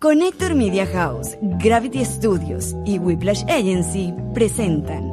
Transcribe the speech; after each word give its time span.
Connector 0.00 0.54
Media 0.54 0.86
House, 0.86 1.36
Gravity 1.62 2.02
Studios 2.06 2.74
y 2.86 2.98
Whiplash 2.98 3.42
Agency 3.50 4.14
presentan 4.32 5.12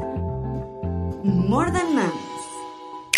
More 1.25 1.69
Than 1.73 1.93
Moms. 1.93 2.13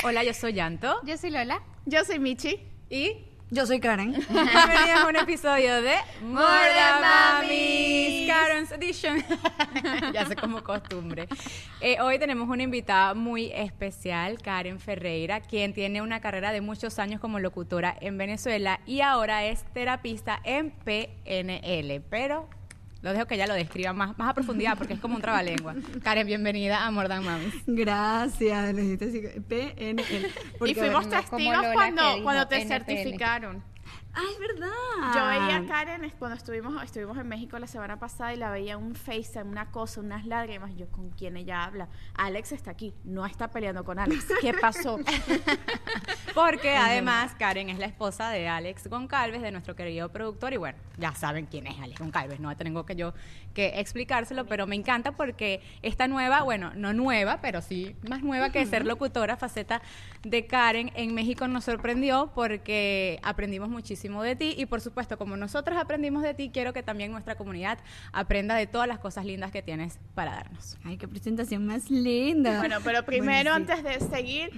Hola, 0.04 0.24
yo 0.24 0.34
soy 0.34 0.54
Yanto. 0.54 1.00
Yo 1.06 1.16
soy 1.16 1.30
Lola. 1.30 1.62
Yo 1.86 2.04
soy 2.06 2.18
Michi. 2.18 2.60
Y 2.90 3.29
Yo 3.52 3.66
soy 3.66 3.80
Karen. 3.80 4.12
bienvenidos 4.30 5.00
a 5.04 5.08
un 5.08 5.16
episodio 5.16 5.82
de 5.82 5.96
More 6.22 6.70
Than 6.76 7.02
Mamis. 7.02 8.28
Karen's 8.30 8.72
Edition. 8.72 9.24
ya 10.14 10.24
sé 10.28 10.36
como 10.36 10.64
costumbre. 10.64 11.28
Eh, 11.82 12.00
hoy 12.00 12.20
tenemos 12.20 12.48
una 12.48 12.62
invitada 12.62 13.16
muy 13.16 13.52
especial, 13.52 14.40
Karen 14.40 14.80
Ferreira, 14.80 15.42
quien 15.42 15.74
tiene 15.74 16.04
una 16.04 16.20
carrera 16.22 16.52
de 16.52 16.62
muchos 16.62 17.00
años 17.00 17.20
como 17.20 17.40
locutora 17.40 17.98
en 18.00 18.20
Venezuela 18.20 18.82
y 18.86 19.02
ahora 19.02 19.44
es 19.46 19.64
terapista 19.74 20.40
en 20.44 20.70
PNL. 20.70 22.02
Pero 22.08 22.48
lo 23.02 23.14
dejo 23.14 23.26
que 23.26 23.36
ella 23.36 23.48
lo 23.48 23.54
describa 23.54 23.94
más, 23.94 24.18
más 24.18 24.30
a 24.30 24.34
profundidad 24.34 24.78
porque 24.78 24.94
es 24.94 25.00
como 25.00 25.16
un 25.16 25.22
trabalengua. 25.22 25.76
Karen, 26.04 26.28
bienvenida 26.28 26.86
a 26.86 26.92
More 26.92 27.08
Than 27.08 27.24
Mamis. 27.24 27.54
Gracias, 27.66 28.74
le 28.74 28.82
dijiste 28.82 29.06
así, 29.06 29.40
PNL. 29.48 30.32
Porque, 30.58 30.72
y 30.72 30.76
fuimos 30.76 31.08
ver, 31.10 31.22
testigos 31.22 31.66
cuando, 31.74 32.24
cuando 32.24 32.48
te 32.48 32.66
certificaron. 32.66 33.64
Ah, 34.14 34.24
es 34.34 34.40
verdad. 34.40 34.70
Yo 35.14 35.26
veía 35.26 35.58
a 35.58 35.66
Karen 35.66 36.12
cuando 36.18 36.36
estuvimos, 36.36 36.84
estuvimos 36.84 37.18
en 37.18 37.28
México 37.28 37.60
la 37.60 37.68
semana 37.68 38.00
pasada 38.00 38.34
y 38.34 38.38
la 38.38 38.50
veía 38.50 38.78
un 38.78 38.96
FaceTime, 38.96 39.44
una 39.44 39.72
cosa, 39.72 40.02
unas 40.02 40.26
lágrimas. 40.26 40.76
Yo, 40.76 40.88
¿con 40.90 41.12
quién 41.12 41.38
ella 41.38 41.64
habla? 41.64 41.90
Alex 42.16 42.52
está 42.52 42.72
aquí, 42.72 42.94
no 43.04 43.26
está 43.26 43.52
peleando 43.52 43.84
con 43.84 44.00
Alex. 44.00 44.28
¿Qué 44.42 44.54
pasó? 44.54 45.00
Porque 46.36 46.76
además 46.76 47.36
Karen 47.38 47.70
es 47.70 47.78
la 47.78 47.86
esposa 47.86 48.30
de 48.30 48.48
Alex 48.48 48.88
Goncalves, 48.88 49.42
de 49.42 49.52
nuestro 49.52 49.76
querido 49.76 50.10
productor. 50.10 50.54
Y 50.54 50.58
bueno, 50.58 50.78
ya 50.98 51.14
saben 51.14 51.46
quién 51.46 51.68
es 51.68 51.80
Alex 51.80 52.00
Goncalves, 52.00 52.40
no 52.40 52.56
tengo 52.58 52.86
que 52.86 52.96
yo 52.96 53.14
que 53.54 53.80
explicárselo, 53.80 54.46
pero 54.46 54.68
me 54.68 54.76
encanta 54.76 55.14
porque 55.14 55.62
esta 55.82 56.08
nueva, 56.08 56.44
bueno, 56.44 56.72
no 56.76 56.94
nueva, 56.94 57.40
pero 57.42 57.62
sí 57.62 57.96
más 58.08 58.22
nueva 58.22 58.52
que 58.52 58.66
ser 58.66 58.86
locutora, 58.86 59.38
faceta 59.38 59.82
de 60.24 60.46
Karen 60.46 60.92
en 60.96 61.14
México 61.14 61.48
nos 61.48 61.64
sorprendió 61.64 62.32
porque 62.34 63.20
aprendimos 63.24 63.70
muchísimo 63.70 63.99
de 64.00 64.36
ti 64.36 64.56
y 64.58 64.66
por 64.66 64.82
supuesto, 64.82 65.18
como 65.18 65.36
nosotros 65.38 65.78
aprendimos 65.78 66.24
de 66.24 66.34
ti, 66.34 66.50
quiero 66.54 66.74
que 66.74 66.84
también 66.84 67.12
nuestra 67.12 67.36
comunidad 67.36 67.80
aprenda 68.14 68.56
de 68.56 68.68
todas 68.68 68.88
las 68.88 69.00
cosas 69.00 69.26
lindas 69.26 69.52
que 69.52 69.62
tienes 69.62 70.00
para 70.16 70.32
darnos. 70.32 70.78
Ay, 70.84 70.98
qué 70.98 71.08
presentación 71.08 71.66
más 71.66 71.90
linda. 71.92 72.60
Bueno, 72.60 72.78
pero 72.84 73.04
primero, 73.06 73.52
Bueno, 73.52 73.66
sí. 73.66 73.72
antes 73.82 74.02
de 74.02 74.16
seguir, 74.16 74.52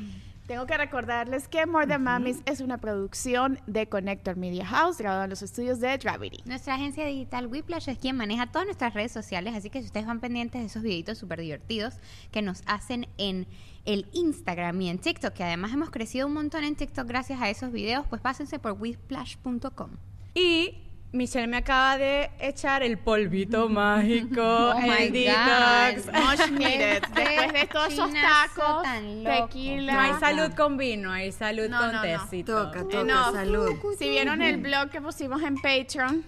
tengo 0.52 0.66
que 0.66 0.76
recordarles 0.76 1.48
que 1.48 1.66
More 1.66 1.88
Than 1.88 2.04
Mamis 2.04 2.42
es 2.46 2.60
una 2.60 2.78
producción 2.78 3.58
de 3.68 3.88
Connector 3.88 4.36
Media 4.36 4.66
House, 4.66 4.98
grabada 4.98 5.24
en 5.24 5.30
los 5.30 5.42
estudios 5.42 5.80
de 5.80 5.96
Gravity. 5.96 6.44
Nuestra 6.44 6.76
agencia 6.76 7.06
digital 7.06 7.48
Whiplash 7.48 7.88
es 7.88 7.98
quien 7.98 8.18
maneja 8.18 8.48
todas 8.48 8.66
nuestras 8.66 8.94
redes 8.94 9.14
sociales, 9.14 9.56
así 9.56 9.70
que 9.70 9.80
si 9.80 9.86
ustedes 9.86 10.06
van 10.06 10.20
pendientes 10.20 10.60
de 10.60 10.68
esos 10.68 10.84
videitos 10.84 11.18
súper 11.20 11.40
divertidos 11.40 11.94
que 12.34 12.42
nos 12.42 12.64
hacen 12.66 13.08
en 13.18 13.48
el 13.86 14.08
Instagram 14.12 14.82
y 14.82 14.90
en 14.90 15.00
TikTok, 15.00 15.32
que 15.32 15.46
además 15.46 15.72
hemos 15.72 15.90
crecido 15.90 16.28
un 16.28 16.34
montón 16.34 16.66
en 16.66 16.76
TikTok 16.76 17.08
gracias 17.08 17.40
a 17.40 17.50
esos 17.50 17.72
videos, 17.72 18.06
pues 18.08 18.22
pásense 18.22 18.60
por 18.60 18.74
whiplash.com. 18.74 19.92
Y 20.34 20.81
Michelle 21.14 21.48
me 21.48 21.58
acaba 21.58 21.98
de 21.98 22.32
echar 22.40 22.84
el 22.84 22.98
polvito 22.98 23.68
mágico, 23.70 24.42
Oh 24.42 24.80
el 24.80 25.12
detox. 25.12 26.06
Much 26.14 26.52
needed. 26.52 27.04
Este 27.12 27.22
Después 27.22 27.54
de 27.54 27.68
todos 27.68 27.94
esos 27.94 28.12
tacos, 28.14 28.84
tequila. 29.24 29.94
No 29.94 30.00
hay 30.00 30.14
salud 30.20 30.54
con 30.56 30.78
vino, 30.78 31.12
hay 31.12 31.32
salud 31.34 31.68
No, 31.70 31.80
con 31.80 31.88
no, 31.92 31.94
no. 31.94 32.02
tecito. 32.02 32.66
Toca, 32.68 32.80
Eh, 32.80 32.84
toca, 32.84 33.04
no. 33.04 33.32
salud. 33.34 33.70
Si 34.00 34.10
vieron 34.10 34.42
el 34.42 34.58
blog 34.58 34.90
que 34.90 35.02
pusimos 35.02 35.42
en 35.44 35.56
Patreon 35.56 36.24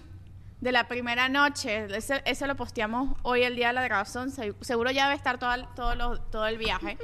de 0.60 0.72
la 0.72 0.86
primera 0.88 1.28
noche, 1.28 1.86
ese, 1.96 2.22
ese 2.26 2.46
lo 2.46 2.54
posteamos 2.56 3.16
hoy 3.22 3.42
el 3.42 3.54
día 3.56 3.68
de 3.68 3.72
la 3.74 3.82
grabación, 3.84 4.30
se- 4.30 4.54
seguro 4.62 4.90
ya 4.90 5.04
debe 5.04 5.16
estar 5.16 5.38
todo 5.38 5.52
el, 5.54 5.66
todo, 5.74 5.94
lo- 5.94 6.20
todo 6.20 6.46
el 6.46 6.56
viaje, 6.58 6.96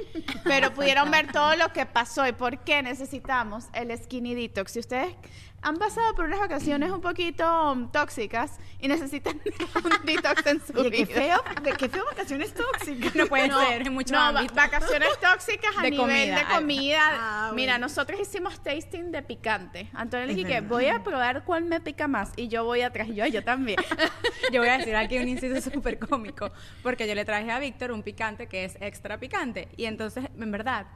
pero 0.43 0.71
pudieron 0.73 1.09
ver 1.11 1.31
todo 1.31 1.55
lo 1.55 1.71
que 1.73 1.85
pasó 1.85 2.27
y 2.27 2.31
por 2.31 2.59
qué 2.59 2.81
necesitamos 2.81 3.65
el 3.73 3.95
skinny 3.95 4.33
detox. 4.35 4.71
Si 4.71 4.79
ustedes 4.79 5.13
han 5.63 5.77
pasado 5.77 6.15
por 6.15 6.25
unas 6.25 6.39
vacaciones 6.39 6.89
un 6.91 7.01
poquito 7.01 7.71
um, 7.71 7.91
tóxicas 7.91 8.57
y 8.79 8.87
necesitan 8.87 9.39
un 9.83 10.05
detox 10.05 10.45
en 10.47 10.59
su 10.65 10.73
Oye, 10.79 10.89
qué 10.91 11.05
vida. 11.05 11.13
feo, 11.13 11.43
qué 11.77 11.87
feo 11.89 12.03
vacaciones 12.05 12.53
tóxicas. 12.53 13.13
No 13.15 13.27
puede 13.27 13.51
ser 13.51 13.85
en 13.85 13.93
muchos 13.93 14.11
no, 14.11 14.17
va- 14.17 14.27
ámbitos. 14.29 14.55
vacaciones 14.55 15.09
tóxicas 15.19 15.71
a 15.77 15.81
De 15.83 15.91
nivel 15.91 16.05
comida. 16.07 16.35
de 16.35 16.45
comida. 16.55 16.99
Ah, 17.11 17.51
Mira, 17.53 17.73
bueno. 17.73 17.85
nosotros 17.87 18.19
hicimos 18.19 18.61
tasting 18.63 19.11
de 19.11 19.21
picante. 19.21 19.87
Antonio 19.93 20.25
le 20.25 20.33
dije 20.33 20.47
que 20.47 20.61
voy 20.61 20.87
a 20.87 21.03
probar 21.03 21.43
cuál 21.43 21.65
me 21.65 21.79
pica 21.79 22.07
más. 22.07 22.31
Y 22.35 22.47
yo 22.47 22.63
voy 22.65 22.81
atrás. 22.81 23.07
Y 23.09 23.15
yo, 23.15 23.25
yo 23.27 23.43
también. 23.43 23.77
Yo 24.51 24.59
voy 24.59 24.69
a 24.69 24.77
decir 24.79 24.95
aquí 24.95 25.17
un 25.17 25.27
inciso 25.27 25.61
súper 25.71 25.97
cómico, 25.99 26.51
porque 26.83 27.07
yo 27.07 27.15
le 27.15 27.23
traje 27.23 27.49
a 27.51 27.59
Víctor 27.59 27.91
un 27.91 28.01
picante 28.03 28.47
que 28.47 28.65
es 28.65 28.75
extra 28.81 29.17
picante. 29.19 29.69
Y 29.77 29.85
entonces, 29.85 30.25
en 30.37 30.51
verdad, 30.51 30.87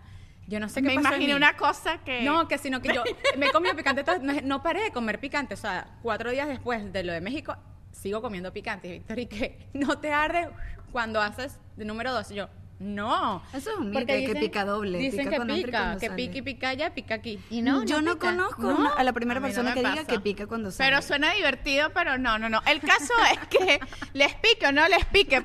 yo 0.48 0.60
no 0.60 0.70
sé 0.70 0.82
qué 0.82 0.88
me 0.90 0.96
pasó 0.96 1.08
en 1.08 1.14
imaginé 1.14 1.34
mí. 1.34 1.38
una 1.38 1.58
cosa 1.58 1.98
que. 2.04 2.22
No, 2.24 2.48
que 2.48 2.58
sino 2.58 2.82
que 2.82 2.94
yo 2.94 3.04
me 3.38 3.52
comí 3.52 3.70
picante, 3.74 4.04
todo- 4.04 4.20
no, 4.20 4.34
no 4.44 4.62
paré 4.64 4.84
de 4.84 4.92
comer 4.92 5.20
picante. 5.20 5.54
O 5.54 5.58
sea, 5.58 5.88
cuatro 6.02 6.32
días 6.32 6.48
después 6.48 6.92
de 6.94 7.04
lo 7.04 7.14
de 7.14 7.22
México, 7.22 7.56
sigo 7.92 8.22
comiendo 8.22 8.52
picante. 8.54 8.88
Y 8.88 8.92
Víctor, 8.94 9.20
¿y 9.20 9.26
qué? 9.28 9.70
¿No 9.74 9.98
te 10.00 10.12
arde 10.12 10.50
cuando 10.92 11.22
haces 11.22 11.60
de 11.78 11.86
número 11.86 12.12
dos? 12.14 12.30
Y 12.32 12.36
yo, 12.36 12.50
no. 12.80 13.42
Eso 13.54 13.72
es 13.72 13.78
un 13.78 13.90
mito, 13.90 14.06
que 14.06 14.36
pica 14.38 14.66
doble, 14.66 14.98
Dicen 14.98 15.30
pica 15.30 15.46
que 15.46 15.54
pica, 15.54 15.98
que 15.98 16.10
pica 16.12 16.38
y 16.38 16.42
pica 16.42 16.70
allá, 16.70 16.94
pica 16.94 17.16
aquí. 17.16 17.40
Y 17.50 17.62
no, 17.62 17.86
yo 17.86 18.02
no 18.02 18.20
conozco 18.20 18.70
a 18.98 19.04
la 19.04 19.14
primera 19.14 19.38
A 19.38 19.42
mí 19.42 19.48
no 19.48 19.54
persona 19.56 19.74
que 19.74 19.80
diga 19.80 20.06
que 20.06 20.20
pica 20.20 20.46
cuando 20.46 20.72
sale. 20.72 20.90
Pero 20.90 21.02
suena 21.02 21.32
divertido, 21.34 21.92
pero 21.94 22.18
no, 22.18 22.38
no, 22.38 22.50
no. 22.50 22.62
El 22.68 22.82
caso 22.82 23.14
es 23.32 23.40
que 23.48 23.80
les 24.14 24.34
pique 24.36 24.68
o 24.68 24.72
no 24.74 24.88
les 24.90 25.06
pique. 25.06 25.42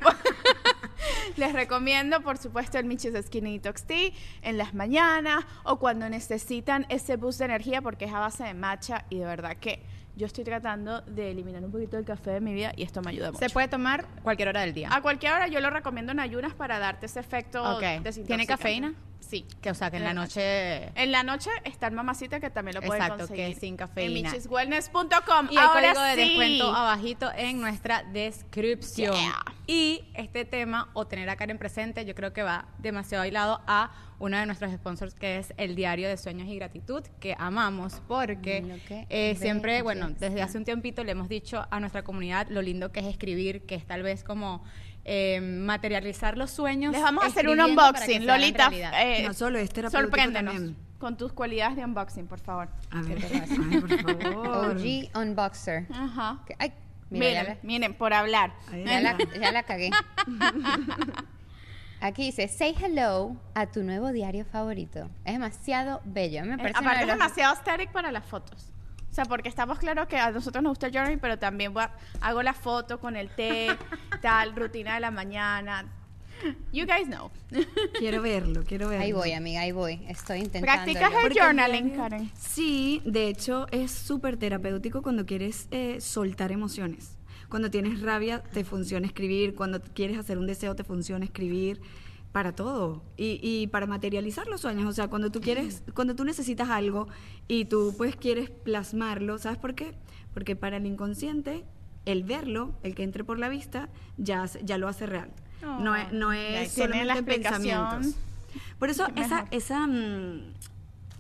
les 1.37 1.53
recomiendo, 1.53 2.21
por 2.23 2.39
supuesto, 2.39 2.79
el 2.79 2.85
Michis 2.85 3.15
Skinny 3.27 3.59
Detox 3.59 3.85
Tea 3.85 4.11
en 4.43 4.59
las 4.59 4.75
mañanas 4.75 5.45
o 5.65 5.79
cuando 5.79 6.09
necesitan 6.09 6.87
ese 6.89 7.17
boost 7.17 7.39
de 7.39 7.47
energía 7.47 7.83
porque 7.83 8.05
es 8.07 8.13
a 8.13 8.19
base 8.21 8.45
de 8.45 8.55
matcha 8.55 9.05
y 9.11 9.19
de 9.19 9.25
verdad 9.27 9.57
que 9.57 9.83
yo 10.17 10.27
estoy 10.27 10.45
tratando 10.45 11.01
de 11.03 11.31
eliminar 11.31 11.65
un 11.65 11.71
poquito 11.71 11.97
el 11.97 12.05
café 12.05 12.33
de 12.33 12.41
mi 12.41 12.53
vida 12.53 12.73
y 12.77 12.83
esto 12.83 13.01
me 13.01 13.11
ayuda 13.11 13.31
mucho. 13.33 13.39
Se 13.39 13.51
puede 13.51 13.69
tomar 13.69 14.07
cualquier 14.23 14.49
hora 14.49 14.61
del 14.63 14.75
día. 14.75 14.89
A 14.93 15.01
cualquier 15.01 15.33
hora 15.33 15.47
yo 15.47 15.61
lo 15.61 15.71
recomiendo 15.71 16.13
en 16.13 16.21
ayunas 16.21 16.53
para 16.55 16.79
darte 16.79 17.07
ese 17.07 17.21
efecto 17.21 17.63
Ok. 17.63 17.81
desintoxicante. 17.81 18.27
¿Tiene 18.27 18.47
cafeína? 18.47 18.95
Sí. 19.21 19.47
Que, 19.61 19.71
o 19.71 19.75
sea, 19.75 19.91
que 19.91 19.99
en 19.99 20.05
la 20.05 20.11
En 20.11 20.17
la 20.17 20.23
noche... 20.23 20.85
En 20.95 21.13
la 21.13 21.23
noche 21.23 21.51
está 21.65 21.87
el 21.87 21.95
mamacita 21.95 22.41
que 22.41 22.51
también 22.51 22.75
lo 22.77 22.83
pueden 22.83 23.03
Exacto, 23.03 23.27
conseguir. 23.27 23.47
que 23.47 23.53
es 23.53 23.59
sin 23.59 23.69
En 23.71 23.77
cafeína. 23.77 24.31
michiswellness.com. 24.31 25.49
Y 25.51 25.57
Ahora 25.57 25.93
código 25.95 26.03
de 26.03 26.15
sí. 26.15 26.21
descuento 26.21 26.75
abajito 26.75 27.31
en 27.37 27.61
nuestra 27.61 28.03
descripción. 28.05 29.15
Yeah. 29.15 29.45
Y 29.67 30.05
este 30.15 30.45
tema, 30.45 30.89
o 30.95 31.07
tener 31.07 31.29
a 31.31 31.37
Karen 31.37 31.59
presente, 31.59 32.05
yo 32.05 32.15
creo 32.15 32.33
que 32.33 32.43
va 32.43 32.67
demasiado 32.79 33.25
hilado 33.25 33.61
a 33.67 33.93
uno 34.19 34.37
de 34.37 34.45
nuestros 34.45 34.73
sponsors, 34.73 35.15
que 35.15 35.39
es 35.39 35.55
el 35.57 35.77
Diario 35.77 36.09
de 36.09 36.17
Sueños 36.17 36.49
y 36.49 36.57
Gratitud, 36.57 37.03
que 37.21 37.35
amamos 37.39 38.03
porque 38.07 38.79
que 38.87 39.07
eh, 39.09 39.35
siempre, 39.37 39.81
bueno, 39.83 40.11
desde 40.11 40.43
hace 40.43 40.59
un 40.59 40.65
tiempito 40.65 41.05
le 41.05 41.13
hemos 41.13 41.29
dicho 41.29 41.67
a 41.71 41.81
nuestra 41.81 42.03
comunidad 42.03 42.49
lo 42.51 42.61
lindo 42.61 42.93
que 42.93 43.01
es 43.01 43.07
escribir, 43.07 43.65
que 43.65 43.77
es 43.77 43.87
tal 43.87 44.03
vez 44.03 44.23
como 44.23 44.63
eh, 45.13 45.41
materializar 45.41 46.39
los 46.39 46.53
sueños. 46.53 46.93
Les 46.93 47.03
vamos 47.03 47.25
a 47.25 47.27
hacer 47.27 47.49
un 47.49 47.61
unboxing. 47.61 48.25
Lolita, 48.27 48.71
eh, 49.03 49.25
No 49.27 49.35
solo 49.35 49.59
es 49.59 49.71
sorpréndenos 49.91 50.55
también. 50.55 50.77
con 50.99 51.17
tus 51.17 51.33
cualidades 51.33 51.75
de 51.77 51.85
unboxing, 51.85 52.29
por 52.29 52.39
favor. 52.39 52.69
A 52.93 53.03
ver, 53.03 53.19
ay, 53.25 53.81
por 53.81 54.01
favor. 54.03 54.77
OG 54.77 55.11
Unboxer. 55.21 55.87
Ajá. 55.93 56.39
Que- 56.47 56.55
Ay, 56.61 56.73
mira, 57.11 57.25
ya 57.27 57.41
Miren, 57.41 57.47
la- 57.47 57.59
miren, 57.63 57.95
por 57.95 58.13
hablar. 58.13 58.53
Ya 58.73 59.01
la, 59.01 59.17
ya 59.41 59.51
la 59.51 59.63
cagué. 59.65 59.91
Aquí 62.03 62.25
dice, 62.27 62.49
say 62.49 62.75
hello 62.81 63.37
a 63.55 63.67
tu 63.67 63.83
nuevo 63.83 64.11
diario 64.13 64.45
favorito. 64.47 65.11
Es 65.25 65.35
demasiado 65.35 66.01
bello. 66.05 66.45
Me 66.47 66.57
parece 66.57 66.79
aparte 66.79 67.01
es 67.03 67.07
los- 67.09 67.19
demasiado 67.19 67.55
aesthetic 67.55 67.91
para 67.93 68.11
las 68.11 68.25
fotos. 68.25 68.73
O 69.11 69.15
sea, 69.15 69.25
porque 69.25 69.49
estamos 69.49 69.79
claros 69.79 70.07
que 70.07 70.17
a 70.19 70.31
nosotros 70.31 70.63
nos 70.63 70.71
gusta 70.73 70.87
el 70.87 70.93
journey, 70.97 71.17
pero 71.17 71.39
también 71.39 71.75
voy 71.75 71.83
a- 71.83 71.93
hago 72.21 72.43
la 72.43 72.55
foto 72.55 73.01
con 73.01 73.17
el 73.17 73.29
té, 73.29 73.67
tal, 74.23 74.55
rutina 74.55 74.95
de 74.95 75.01
la 75.01 75.11
mañana. 75.11 75.85
You 76.73 76.87
guys 76.87 77.07
know. 77.07 77.31
Quiero 77.99 78.23
verlo, 78.23 78.63
quiero 78.67 78.89
verlo. 78.89 79.05
Ahí 79.05 79.13
voy, 79.13 79.33
amiga, 79.33 79.61
ahí 79.61 79.73
voy. 79.73 80.01
Estoy 80.09 80.39
intentando. 80.39 80.65
¿Practicas 80.73 81.13
el 81.25 81.39
journaling, 81.39 81.91
Karen? 81.91 82.31
Sí, 82.35 83.03
de 83.05 83.29
hecho 83.29 83.67
es 83.73 83.91
súper 83.91 84.39
terapéutico 84.39 85.03
cuando 85.03 85.27
quieres 85.27 85.67
eh, 85.71 86.01
soltar 86.01 86.51
emociones. 86.51 87.19
Cuando 87.51 87.69
tienes 87.71 88.01
rabia 88.01 88.43
te 88.43 88.65
funciona 88.65 89.07
escribir, 89.07 89.55
cuando 89.55 89.83
quieres 89.83 90.17
hacer 90.19 90.39
un 90.39 90.47
deseo 90.47 90.75
te 90.77 90.85
funciona 90.85 91.25
escribir, 91.27 91.83
para 92.33 92.55
todo 92.55 93.03
y, 93.17 93.41
y 93.43 93.67
para 93.69 93.87
materializar 93.87 94.47
los 94.47 94.61
sueños. 94.61 94.87
O 94.89 94.93
sea, 94.93 95.09
cuando 95.09 95.31
tú 95.31 95.41
quieres, 95.41 95.83
cuando 95.95 96.15
tú 96.15 96.25
necesitas 96.25 96.69
algo 96.71 97.09
y 97.49 97.65
tú 97.65 97.95
pues 97.97 98.15
quieres 98.17 98.51
plasmarlo, 98.51 99.39
¿sabes 99.39 99.59
por 99.59 99.75
qué? 99.75 99.95
Porque 100.33 100.55
para 100.57 100.77
el 100.77 100.87
inconsciente 100.87 101.65
el 102.07 102.23
verlo, 102.25 102.75
el 102.83 102.95
que 102.95 103.03
entre 103.03 103.25
por 103.25 103.39
la 103.39 103.49
vista, 103.49 103.89
ya, 104.17 104.45
ya 104.63 104.79
lo 104.79 104.89
hace 104.89 105.07
real. 105.07 105.31
no 105.63 105.95
es, 105.97 106.13
no 106.13 106.33
es 106.33 106.73
solamente 106.73 107.23
pensamientos. 107.23 108.15
Por 108.79 108.91
eso 108.91 109.07
esa, 109.17 109.47
esa 109.51 109.87
mm, 109.87 110.55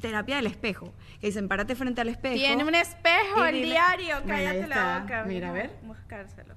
terapia 0.01 0.37
del 0.37 0.47
espejo. 0.47 0.93
Que 1.21 1.27
dicen, 1.27 1.49
párate 1.49 1.75
frente 1.75 2.01
al 2.01 2.09
espejo. 2.09 2.37
Tiene 2.37 2.65
un 2.65 2.75
espejo, 2.75 3.45
el 3.45 3.56
dile- 3.56 3.65
diario. 3.73 4.17
Cállate 4.27 4.67
la 4.69 5.01
boca. 5.01 5.25
Mira, 5.27 5.51
a 5.51 5.53
ver. 5.53 5.71
Buscárselos. 5.83 6.56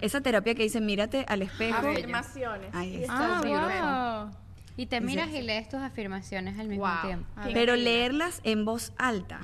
Esa 0.00 0.20
terapia 0.20 0.54
que 0.54 0.62
dicen, 0.62 0.86
mírate 0.86 1.24
al 1.28 1.42
espejo. 1.42 1.78
Afirmaciones. 1.88 2.74
Ahí 2.74 2.96
Y 2.98 3.02
está. 3.02 3.40
está 3.42 3.70
Ah, 3.70 4.24
wow. 4.30 4.36
Y 4.76 4.86
te 4.86 5.00
miras 5.00 5.30
y 5.30 5.42
lees 5.42 5.68
tus 5.68 5.80
afirmaciones 5.80 6.56
al 6.56 6.68
mismo 6.68 6.84
Wow. 6.86 7.02
tiempo. 7.04 7.26
Pero 7.52 7.74
leerlas 7.74 8.40
en 8.44 8.64
voz 8.64 8.92
alta, 8.96 9.40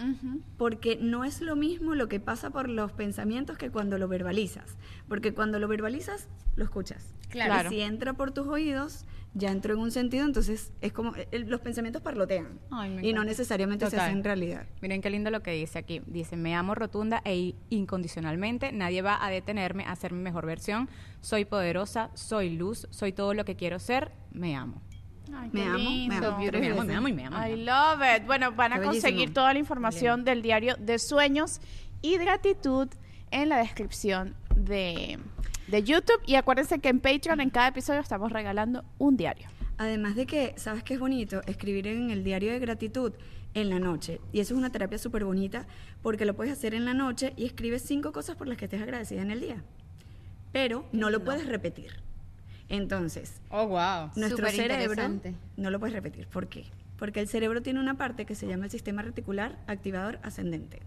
porque 0.57 0.97
no 1.01 1.25
es 1.25 1.41
lo 1.41 1.57
mismo 1.57 1.97
lo 1.97 2.09
que 2.09 2.21
pasa 2.21 2.51
por 2.51 2.69
los 2.69 2.93
pensamientos 2.93 3.59
que 3.59 3.71
cuando 3.71 3.99
lo 3.99 4.07
verbalizas, 4.07 4.77
porque 5.09 5.35
cuando 5.35 5.59
lo 5.59 5.67
verbalizas, 5.67 6.29
lo 6.55 6.63
escuchas. 6.65 7.13
Claro. 7.31 7.69
Y 7.69 7.75
si 7.75 7.81
entra 7.81 8.13
por 8.13 8.31
tus 8.31 8.47
oídos, 8.47 9.07
ya 9.37 9.51
entró 9.51 9.75
en 9.75 9.81
un 9.81 9.91
sentido, 9.91 10.25
entonces 10.25 10.73
es 10.81 10.93
como, 10.93 11.13
el- 11.33 11.49
los 11.49 11.61
pensamientos 11.61 12.01
parlotean 12.03 12.61
Ay, 12.71 12.99
y 13.03 13.13
no 13.13 13.25
necesariamente 13.25 13.85
se 13.87 13.91
Total. 13.93 14.07
hacen 14.11 14.23
realidad. 14.23 14.67
Miren 14.81 15.01
qué 15.03 15.11
lindo 15.11 15.31
lo 15.31 15.43
que 15.43 15.51
dice 15.51 15.79
aquí. 15.81 16.01
Dice, 16.07 16.37
me 16.37 16.55
amo 16.55 16.75
rotunda 16.77 17.21
e 17.25 17.55
incondicionalmente. 17.71 18.71
Nadie 18.73 19.03
va 19.03 19.25
a 19.25 19.31
detenerme 19.31 19.85
a 19.87 19.97
ser 19.97 20.13
mi 20.13 20.23
mejor 20.23 20.47
versión. 20.47 20.89
Soy 21.21 21.45
poderosa, 21.45 22.11
soy 22.15 22.51
luz, 22.57 22.87
soy 22.91 23.13
todo 23.13 23.35
lo 23.35 23.45
que 23.45 23.57
quiero 23.57 23.79
ser. 23.79 24.13
Me 24.31 24.55
amo. 24.55 24.81
Ay, 25.35 25.49
Me 25.53 25.61
qué 25.63 25.67
amo, 25.67 25.79
me 25.79 26.17
amo. 26.17 26.39
Me 26.39 26.69
amo, 26.71 26.85
me 26.85 26.95
amo 26.95 27.09
y 27.09 27.13
me 27.13 27.25
amo. 27.27 27.47
I 27.47 27.57
love 27.65 28.01
it. 28.17 28.27
Bueno, 28.27 28.53
van 28.53 28.73
a 28.75 28.83
conseguir 28.83 29.03
bellísimo. 29.15 29.35
toda 29.35 29.53
la 29.53 29.59
información 29.59 30.25
del 30.25 30.43
diario 30.43 30.77
de 30.79 30.99
sueños 30.99 31.61
y 32.03 32.19
gratitud 32.19 32.89
en 33.31 33.49
la 33.49 33.57
descripción 33.59 34.37
de, 34.55 35.19
de 35.69 35.83
YouTube. 35.83 36.21
Y 36.27 36.35
acuérdense 36.37 36.79
que 36.79 36.89
en 36.89 37.01
Patreon 37.01 37.41
en 37.41 37.51
cada 37.51 37.69
episodio 37.69 38.01
estamos 38.01 38.33
regalando 38.33 38.85
un 38.99 39.17
diario. 39.17 39.49
Además 39.77 40.15
de 40.15 40.27
que, 40.27 40.55
¿sabes 40.57 40.83
qué 40.85 40.95
es 40.95 41.01
bonito? 41.01 41.41
Escribir 41.47 41.87
en 41.89 42.11
el 42.11 42.23
diario 42.23 42.53
de 42.53 42.59
gratitud 42.61 43.13
en 43.55 43.71
la 43.71 43.79
noche. 43.79 44.21
Y 44.33 44.41
eso 44.41 44.55
es 44.55 44.59
una 44.59 44.71
terapia 44.71 44.99
súper 44.99 45.25
bonita 45.25 45.67
porque 46.03 46.25
lo 46.25 46.35
puedes 46.35 46.53
hacer 46.53 46.75
en 46.75 46.85
la 46.85 46.95
noche 46.95 47.33
y 47.37 47.45
escribes 47.47 47.83
cinco 47.83 48.13
cosas 48.13 48.37
por 48.37 48.47
las 48.47 48.57
que 48.57 48.67
estés 48.67 48.83
agradecida 48.83 49.23
en 49.23 49.31
el 49.31 49.41
día. 49.41 49.63
Pero 50.53 50.85
no 50.93 51.11
lo 51.11 51.25
puedes 51.25 51.47
repetir. 51.47 52.01
Entonces, 52.69 53.41
Oh, 53.51 53.67
wow. 53.67 54.11
nuestro 54.17 54.49
Súper 54.49 54.53
cerebro 54.53 55.03
no 55.57 55.71
lo 55.71 55.79
puedes 55.81 55.95
repetir. 55.95 56.27
¿Por 56.29 56.49
qué? 56.49 56.65
Porque 56.99 57.21
el 57.21 57.29
cerebro 57.29 57.61
tiene 57.63 57.81
una 57.81 57.97
parte 57.97 58.25
que 58.25 58.35
se 58.35 58.47
llama 58.47 58.67
el 58.67 58.71
sistema 58.71 59.03
reticular 59.03 59.59
activador 59.67 60.19
ascendente. 60.23 60.81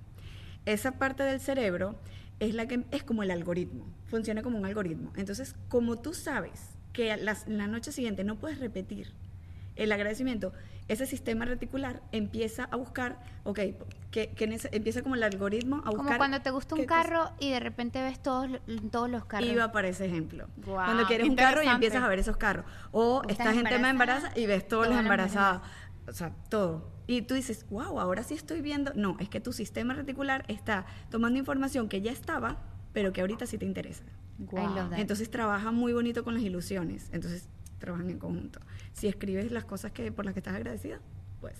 Esa 0.65 0.93
parte 0.93 1.23
del 1.23 1.39
cerebro 1.39 1.95
es 2.39 2.53
la 2.53 2.67
que 2.67 2.85
es 2.91 3.03
como 3.03 3.23
el 3.23 3.31
algoritmo, 3.31 3.85
funciona 4.05 4.43
como 4.43 4.57
un 4.57 4.65
algoritmo. 4.65 5.11
Entonces, 5.15 5.55
como 5.69 5.97
tú 5.97 6.13
sabes 6.13 6.75
que 6.93 7.15
las- 7.17 7.47
la 7.47 7.67
noche 7.67 7.91
siguiente 7.91 8.23
no 8.23 8.35
puedes 8.37 8.59
repetir 8.59 9.13
el 9.75 9.91
agradecimiento, 9.91 10.53
ese 10.87 11.05
sistema 11.05 11.45
reticular 11.45 12.01
empieza 12.11 12.63
a 12.65 12.75
buscar, 12.77 13.19
ok, 13.43 13.59
que, 14.09 14.29
que 14.33 14.59
empieza 14.71 15.01
como 15.03 15.15
el 15.15 15.23
algoritmo 15.23 15.77
a 15.77 15.89
buscar. 15.89 15.97
Como 16.05 16.17
cuando 16.17 16.41
te 16.41 16.49
gusta 16.49 16.75
un 16.75 16.85
cosa- 16.85 17.03
carro 17.03 17.31
y 17.39 17.51
de 17.51 17.59
repente 17.59 18.01
ves 18.01 18.21
todos, 18.23 18.49
todos 18.91 19.09
los 19.09 19.25
carros. 19.25 19.49
Iba 19.49 19.71
para 19.71 19.89
ese 19.89 20.05
ejemplo. 20.05 20.47
Cuando 20.63 21.05
quieres 21.05 21.27
un 21.27 21.35
carro 21.35 21.61
y 21.61 21.67
empiezas 21.67 22.01
a 22.03 22.07
ver 22.07 22.19
esos 22.19 22.37
carros. 22.37 22.65
O 22.91 23.21
Estás 23.27 23.55
en 23.55 23.63
tema 23.65 23.69
de 23.87 23.89
embarazada, 23.89 24.17
embarazo 24.29 24.39
y 24.39 24.45
ves 24.45 24.67
todos 24.67 24.87
los 24.87 24.97
embarazados. 24.97 25.61
O 26.07 26.13
sea, 26.13 26.31
todo. 26.49 26.89
Y 27.07 27.21
tú 27.21 27.33
dices, 27.33 27.65
wow, 27.69 27.99
ahora 27.99 28.23
sí 28.23 28.33
estoy 28.33 28.61
viendo. 28.61 28.91
No, 28.93 29.17
es 29.19 29.29
que 29.29 29.39
tu 29.39 29.53
sistema 29.53 29.93
reticular 29.93 30.43
está 30.49 30.85
tomando 31.09 31.39
información 31.39 31.87
que 31.87 32.01
ya 32.01 32.11
estaba, 32.11 32.57
pero 32.93 33.13
que 33.13 33.21
ahorita 33.21 33.45
sí 33.45 33.57
te 33.57 33.65
interesa. 33.65 34.03
Entonces 34.97 35.31
trabaja 35.31 35.71
muy 35.71 35.93
bonito 35.93 36.23
con 36.23 36.33
las 36.33 36.43
ilusiones. 36.43 37.09
Entonces 37.11 37.47
trabajan 37.79 38.09
en 38.09 38.19
conjunto. 38.19 38.59
Si 38.93 39.07
escribes 39.07 39.51
las 39.51 39.65
cosas 39.65 39.91
que 39.91 40.11
por 40.11 40.25
las 40.25 40.33
que 40.33 40.41
estás 40.41 40.55
agradecida, 40.55 40.99
pues 41.39 41.55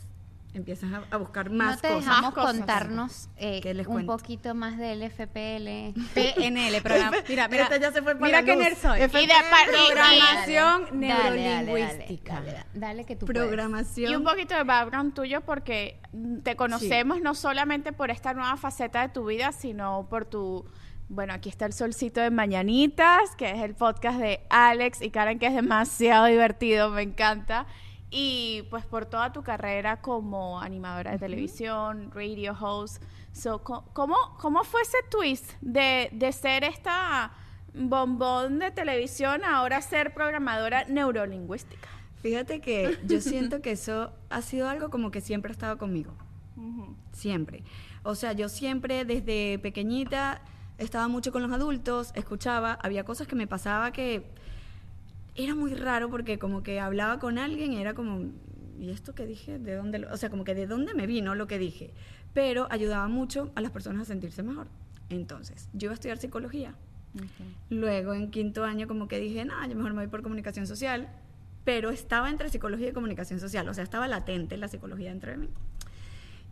empiezas 0.54 0.92
a, 0.92 1.04
a 1.12 1.18
buscar 1.18 1.50
más 1.52 1.76
no 1.76 1.82
te 1.82 1.88
cosas. 1.90 2.06
dejamos 2.06 2.34
cosas. 2.34 2.56
contarnos 2.56 3.30
eh, 3.38 3.60
¿Qué 3.62 3.74
les 3.76 3.86
un 3.86 4.06
poquito 4.08 4.56
más 4.56 4.78
del 4.78 5.04
FPL. 5.04 5.94
PNL, 6.16 6.82
programa. 6.82 7.18
Mira, 7.30 7.48
mira, 7.48 7.64
Este 7.64 7.80
ya 7.80 7.92
se 7.92 8.02
fue 8.02 8.16
para 8.16 8.26
mira 8.26 8.44
qué 8.44 8.56
nerd 8.56 8.78
soy. 8.78 8.98
Y 8.98 9.02
de 9.02 9.08
par- 9.08 9.68
y- 9.70 9.92
Programación 9.92 10.84
Dale, 11.00 11.08
dale, 11.08 11.44
dale, 11.44 11.64
neurolingüística. 11.66 12.34
Dale, 12.36 12.52
dale, 12.54 12.66
dale 12.74 13.06
que 13.06 13.16
tú 13.16 13.26
puedes. 13.26 13.42
Programación. 13.44 14.12
Y 14.12 14.16
un 14.16 14.24
poquito 14.24 14.56
de 14.56 14.64
background 14.64 15.14
tuyo 15.14 15.42
porque 15.42 16.00
te 16.44 16.56
conocemos 16.56 17.22
no 17.22 17.36
solamente 17.36 17.94
por 17.94 18.10
esta 18.10 18.34
nueva 18.34 18.58
faceta 18.58 19.02
de 19.02 19.10
tu 19.10 19.26
vida, 19.26 19.52
sino 19.52 20.08
por 20.10 20.26
tu... 20.26 20.66
Bueno, 21.10 21.34
aquí 21.34 21.48
está 21.48 21.66
el 21.66 21.72
solcito 21.72 22.20
de 22.20 22.32
Mañanitas, 22.32 23.34
que 23.38 23.50
es 23.52 23.62
el 23.62 23.76
podcast 23.76 24.20
de 24.20 24.42
Alex 24.50 25.02
y 25.02 25.10
Karen, 25.10 25.40
que 25.40 25.48
es 25.48 25.54
demasiado 25.56 26.26
divertido, 26.28 26.90
me 26.90 27.02
encanta. 27.04 27.66
Y 28.10 28.64
pues 28.70 28.86
por 28.86 29.06
toda 29.06 29.34
tu 29.34 29.44
carrera 29.44 30.02
como 30.02 30.62
animadora 30.62 31.12
de 31.12 31.20
televisión, 31.20 32.12
radio 32.12 32.56
host. 32.60 33.04
So, 33.34 33.64
¿cómo, 33.64 34.16
¿Cómo 34.40 34.64
fue 34.64 34.82
ese 34.82 34.98
twist 35.10 35.52
de, 35.62 36.10
de 36.14 36.32
ser 36.32 36.64
esta 36.64 37.32
bombón 37.74 38.60
de 38.60 38.72
televisión 38.72 39.44
a 39.44 39.58
ahora 39.58 39.82
ser 39.82 40.14
programadora 40.14 40.86
neurolingüística? 40.86 41.88
Fíjate 42.22 42.62
que 42.62 42.98
yo 43.06 43.22
siento 43.22 43.62
que 43.62 43.72
eso 43.72 44.12
ha 44.30 44.42
sido 44.42 44.68
algo 44.70 44.90
como 44.90 45.12
que 45.12 45.22
siempre 45.22 45.52
ha 45.52 45.54
estado 45.54 45.78
conmigo. 45.78 46.14
Siempre. 47.12 47.64
O 48.04 48.16
sea, 48.16 48.34
yo 48.34 48.50
siempre 48.50 49.06
desde 49.06 49.60
pequeñita 49.60 50.42
estaba 50.78 51.08
mucho 51.08 51.32
con 51.32 51.42
los 51.44 51.52
adultos, 51.52 52.12
escuchaba, 52.16 52.74
había 52.82 53.04
cosas 53.04 53.28
que 53.28 53.36
me 53.36 53.48
pasaba 53.48 53.92
que 53.92 54.32
era 55.38 55.56
muy 55.56 55.74
raro 55.74 56.10
porque 56.10 56.40
como 56.40 56.64
que 56.64 56.80
hablaba 56.80 57.20
con 57.20 57.38
alguien 57.38 57.72
y 57.74 57.78
era 57.78 57.94
como, 57.94 58.32
¿y 58.80 58.90
esto 58.90 59.14
que 59.16 59.26
dije? 59.26 59.60
¿De 59.60 59.76
dónde? 59.76 60.00
lo-?" 60.00 60.12
O 60.12 60.18
sea, 60.18 60.30
como 60.30 60.44
que 60.44 60.56
de 60.56 60.68
dónde 60.68 60.94
me 60.94 61.08
vino 61.08 61.36
lo 61.36 61.48
que 61.48 61.60
dije. 61.60 61.94
Pero 62.34 62.68
ayudaba 62.70 63.08
mucho 63.08 63.52
a 63.56 63.62
las 63.62 63.72
personas 63.72 64.02
a 64.02 64.06
sentirse 64.06 64.44
mejor. 64.44 64.68
Entonces, 65.10 65.70
yo 65.74 65.86
iba 65.86 65.94
a 65.94 65.96
estudiar 65.96 66.18
psicología. 66.18 66.76
Luego, 67.70 68.14
en 68.14 68.30
quinto 68.30 68.64
año, 68.64 68.88
como 68.88 69.08
que 69.08 69.20
dije, 69.20 69.46
no, 69.46 69.66
yo 69.68 69.76
mejor 69.76 69.94
me 69.94 70.02
voy 70.02 70.08
por 70.08 70.22
comunicación 70.22 70.68
social. 70.68 71.10
Pero 71.64 71.90
estaba 71.90 72.30
entre 72.30 72.50
psicología 72.50 72.90
y 72.90 72.92
comunicación 72.92 73.40
social. 73.40 73.68
O 73.70 73.74
sea, 73.74 73.84
estaba 73.84 74.08
latente 74.08 74.58
la 74.58 74.68
psicología 74.68 75.10
dentro 75.10 75.32
de 75.32 75.38
mí. 75.38 75.50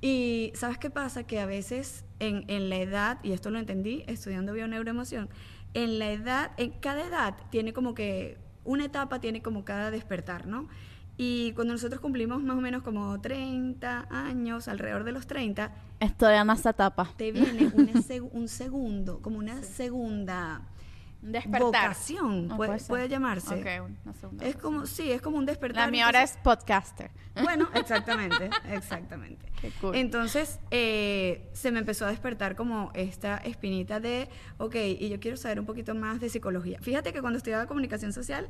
Y 0.02 0.52
¿sabes 0.56 0.78
qué 0.78 0.90
pasa? 0.90 1.26
Que 1.26 1.40
a 1.40 1.46
veces 1.46 2.06
en, 2.20 2.46
en 2.48 2.70
la 2.70 2.78
edad, 2.78 3.20
y 3.24 3.32
esto 3.32 3.50
lo 3.50 3.60
entendí 3.60 4.04
estudiando 4.08 4.54
bioneuroemoción, 4.54 5.30
en 5.74 6.00
la 6.00 6.12
edad, 6.12 6.52
en 6.58 6.72
cada 6.72 7.06
edad 7.06 7.36
tiene 7.50 7.74
como 7.74 7.94
que, 7.94 8.38
una 8.66 8.86
etapa 8.86 9.20
tiene 9.22 9.42
como 9.42 9.64
cada 9.64 9.92
despertar, 9.92 10.48
¿no? 10.48 10.68
Y 11.18 11.54
cuando 11.54 11.74
nosotros 11.74 12.02
cumplimos 12.02 12.44
más 12.44 12.58
o 12.58 12.62
menos 12.62 12.84
como 12.84 13.22
30 13.22 14.08
años, 14.10 14.68
alrededor 14.68 15.06
de 15.06 15.14
los 15.14 15.28
30, 15.28 15.72
Estoy 16.02 16.36
en 16.36 16.50
esa 16.50 16.72
etapa. 16.72 17.10
te 17.16 17.32
viene 17.32 17.68
una 17.74 17.94
seg- 17.94 18.28
un 18.34 18.50
segundo, 18.50 19.22
como 19.22 19.38
una 19.38 19.64
segunda 19.64 20.62
Despertar. 21.28 21.62
vocación, 21.62 22.48
No, 22.48 22.58
puede, 22.58 22.68
puede 22.70 22.80
ser. 22.80 22.88
puede 22.88 23.10
llamarse. 23.10 23.56
Ok, 23.56 23.90
una 24.04 24.14
segunda 24.14 24.46
es 24.46 24.56
como, 24.58 24.86
sí, 24.86 25.12
es 25.12 25.22
como 25.22 25.38
un 25.38 25.46
despertar. 25.46 25.86
La 25.86 25.92
mía 25.92 26.06
ahora 26.06 26.22
es 26.22 26.38
podcaster. 26.44 27.10
bueno, 27.42 27.68
exactamente, 27.74 28.50
exactamente. 28.70 29.52
Qué 29.60 29.72
cool. 29.82 29.96
Entonces, 29.96 30.60
eh, 30.70 31.50
se 31.54 31.72
me 31.72 31.80
empezó 31.80 32.06
a 32.06 32.10
despertar 32.10 32.56
como 32.56 32.92
esta 32.94 33.38
espinita 33.38 34.00
de, 34.00 34.30
ok, 34.60 34.76
y 34.76 35.10
yo 35.10 35.20
quiero 35.20 35.36
saber 35.36 35.60
un 35.60 35.66
poquito 35.66 35.96
más 35.96 36.22
de 36.22 36.30
psicología. 36.30 36.80
Fíjate 36.80 37.12
que 37.12 37.22
cuando 37.22 37.38
estudiaba 37.38 37.66
comunicación 37.66 38.14
social, 38.14 38.48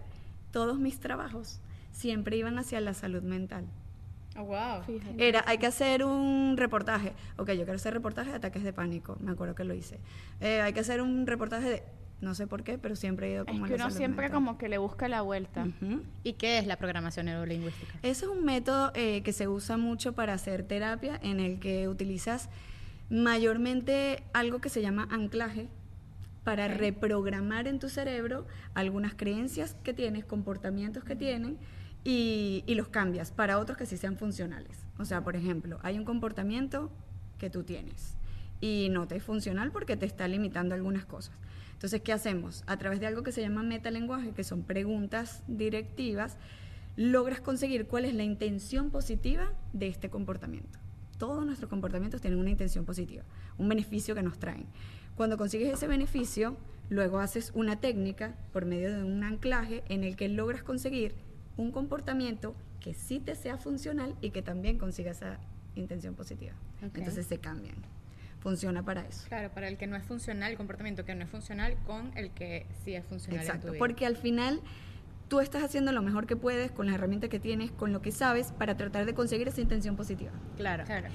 todos 0.52 0.78
mis 0.78 1.00
trabajos 1.00 1.62
siempre 1.92 2.36
iban 2.36 2.58
hacia 2.60 2.82
la 2.82 2.94
salud 2.94 3.24
mental. 3.24 3.66
Oh, 4.38 4.44
wow. 4.44 4.82
Era, 5.18 5.46
hay 5.48 5.58
que 5.60 5.66
hacer 5.68 6.04
un 6.04 6.56
reportaje. 6.58 7.14
Ok, 7.38 7.52
yo 7.52 7.64
quiero 7.64 7.76
hacer 7.76 7.94
reportaje 7.94 8.32
de 8.32 8.36
ataques 8.36 8.64
de 8.64 8.74
pánico. 8.74 9.16
Me 9.22 9.32
acuerdo 9.32 9.56
que 9.56 9.64
lo 9.64 9.74
hice. 9.74 10.02
Eh, 10.42 10.60
hay 10.60 10.74
que 10.74 10.82
hacer 10.82 11.02
un 11.02 11.26
reportaje 11.26 11.70
de... 11.70 11.84
No 12.22 12.34
sé 12.34 12.48
por 12.48 12.64
qué, 12.64 12.78
pero 12.78 12.96
siempre 12.96 13.28
he 13.28 13.34
ido 13.34 13.44
Es 13.44 13.52
como 13.52 13.66
a 13.66 13.68
que 13.68 13.74
la 13.78 13.84
uno 13.84 13.84
salud 13.86 13.98
siempre 13.98 14.24
mental. 14.28 14.36
como 14.36 14.58
que 14.58 14.70
le 14.70 14.78
busca 14.78 15.08
la 15.08 15.22
vuelta. 15.22 15.68
¿Y 16.24 16.34
qué 16.34 16.58
es 16.60 16.66
la 16.66 16.78
programación 16.78 17.26
neurolingüística? 17.28 17.94
Ese 18.02 18.26
es 18.26 18.32
un 18.32 18.46
método 18.46 18.92
eh, 18.96 19.22
que 19.22 19.34
se 19.34 19.48
usa 19.48 19.78
mucho 19.78 20.14
para 20.14 20.34
hacer 20.34 20.64
terapia, 20.64 21.20
en 21.22 21.40
el 21.40 21.60
que 21.60 21.88
utilizas 21.90 22.50
mayormente 23.10 24.24
algo 24.34 24.60
que 24.60 24.70
se 24.70 24.82
llama 24.82 25.08
anclaje 25.12 25.68
para 26.44 26.68
reprogramar 26.68 27.68
en 27.68 27.80
tu 27.80 27.90
cerebro 27.90 28.46
algunas 28.76 29.14
creencias 29.16 29.76
que 29.84 29.94
tienes, 29.94 30.26
comportamientos 30.26 31.04
que 31.04 31.16
tienen 31.16 31.58
y, 32.04 32.64
y 32.68 32.76
los 32.76 32.88
cambias 32.88 33.32
para 33.32 33.58
otros 33.60 33.78
que 33.78 33.86
sí 33.86 33.98
sean 33.98 34.16
funcionales. 34.18 34.78
O 35.00 35.06
sea, 35.06 35.24
por 35.24 35.36
ejemplo, 35.36 35.80
hay 35.82 35.98
un 35.98 36.06
comportamiento 36.06 36.92
que 37.40 37.50
tú 37.50 37.64
tienes 37.64 38.16
y 38.62 38.90
no 38.92 39.08
te 39.08 39.16
es 39.18 39.24
funcional 39.24 39.72
porque 39.72 39.98
te 39.98 40.06
está 40.06 40.28
limitando 40.28 40.76
algunas 40.76 41.06
cosas. 41.06 41.36
Entonces, 41.86 42.02
¿qué 42.02 42.14
hacemos? 42.14 42.64
A 42.66 42.78
través 42.78 43.00
de 43.00 43.06
algo 43.06 43.22
que 43.22 43.32
se 43.32 43.42
llama 43.42 43.62
metalenguaje, 43.62 44.32
que 44.32 44.44
son 44.44 44.64
preguntas 44.64 45.44
directivas, 45.48 46.36
logras 46.96 47.42
conseguir 47.42 47.86
cuál 47.86 48.06
es 48.06 48.16
la 48.16 48.24
intención 48.24 48.90
positiva 48.90 49.54
de 49.72 49.86
este 49.86 50.10
comportamiento. 50.10 50.80
Todos 51.20 51.46
nuestros 51.46 51.70
comportamientos 51.70 52.22
tienen 52.22 52.40
una 52.40 52.50
intención 52.50 52.86
positiva, 52.86 53.24
un 53.60 53.70
beneficio 53.70 54.16
que 54.16 54.24
nos 54.24 54.40
traen. 54.40 54.66
Cuando 55.16 55.38
consigues 55.38 55.72
ese 55.72 55.86
beneficio, 55.86 56.58
luego 56.90 57.20
haces 57.20 57.52
una 57.54 57.80
técnica 57.80 58.36
por 58.52 58.66
medio 58.66 58.92
de 58.92 59.04
un 59.04 59.24
anclaje 59.24 59.84
en 59.88 60.04
el 60.04 60.16
que 60.16 60.28
logras 60.28 60.64
conseguir 60.64 61.14
un 61.56 61.72
comportamiento 61.72 62.56
que 62.80 62.96
sí 62.96 63.20
te 63.20 63.36
sea 63.36 63.60
funcional 63.60 64.16
y 64.22 64.32
que 64.32 64.42
también 64.42 64.80
consiga 64.80 65.12
esa 65.12 65.38
intención 65.76 66.16
positiva. 66.16 66.54
Ok. 66.84 66.98
Entonces 66.98 67.28
se 67.28 67.38
cambian. 67.38 67.76
Funciona 68.46 68.84
para 68.84 69.02
eso. 69.02 69.28
Claro, 69.28 69.50
para 69.50 69.68
el 69.68 69.76
que 69.76 69.88
no 69.88 69.96
es 69.96 70.04
funcional, 70.04 70.52
el 70.52 70.58
comportamiento 70.58 71.04
que 71.04 71.16
no 71.16 71.24
es 71.24 71.30
funcional 71.32 71.76
con 71.88 72.16
el 72.16 72.30
que 72.30 72.68
sí 72.84 72.94
es 72.94 73.04
funcional 73.04 73.40
en 73.42 73.46
tu 73.48 73.52
Exacto, 73.52 73.72
vida. 73.72 73.80
porque 73.80 74.06
al 74.06 74.18
final 74.18 74.62
tú 75.30 75.40
estás 75.40 75.64
haciendo 75.64 75.92
lo 75.92 76.04
mejor 76.04 76.28
que 76.28 76.36
puedes 76.36 76.70
con 76.70 76.86
las 76.86 76.94
herramientas 76.94 77.32
que 77.32 77.40
tienes, 77.40 77.72
con 77.72 77.92
lo 77.92 78.04
que 78.04 78.12
sabes, 78.12 78.52
para 78.52 78.78
tratar 78.78 79.08
de 79.08 79.16
conseguir 79.16 79.48
esa 79.48 79.62
intención 79.62 79.96
positiva. 79.96 80.32
Claro. 80.58 80.84
Claro. 80.86 81.08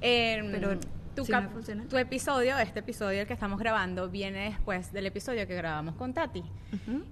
Em, 0.00 0.50
Pero 0.50 0.80
tu, 1.14 1.26
si 1.26 1.32
no 1.32 1.50
funciona. 1.50 1.84
tu 1.86 1.98
episodio, 1.98 2.56
este 2.58 2.80
episodio 2.80 3.20
el 3.20 3.26
que 3.26 3.34
estamos 3.34 3.58
grabando, 3.58 4.08
viene 4.08 4.44
después 4.44 4.90
del 4.90 5.04
episodio 5.04 5.46
que 5.46 5.54
grabamos 5.54 5.96
con 5.96 6.14
Tati. 6.14 6.42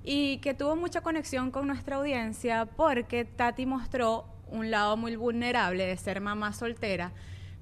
Y 0.03 0.39
que 0.39 0.55
tuvo 0.55 0.77
mucha 0.77 1.03
conexión 1.03 1.51
con 1.51 1.67
nuestra 1.67 1.97
audiencia 1.97 2.65
porque 2.65 3.27
Tati 3.27 3.67
mostró 3.67 4.25
un 4.51 4.71
lado 4.71 4.97
muy 4.97 5.15
vulnerable 5.17 5.85
de 5.85 5.97
ser 5.99 6.23
mamá 6.23 6.55
soltera, 6.55 7.13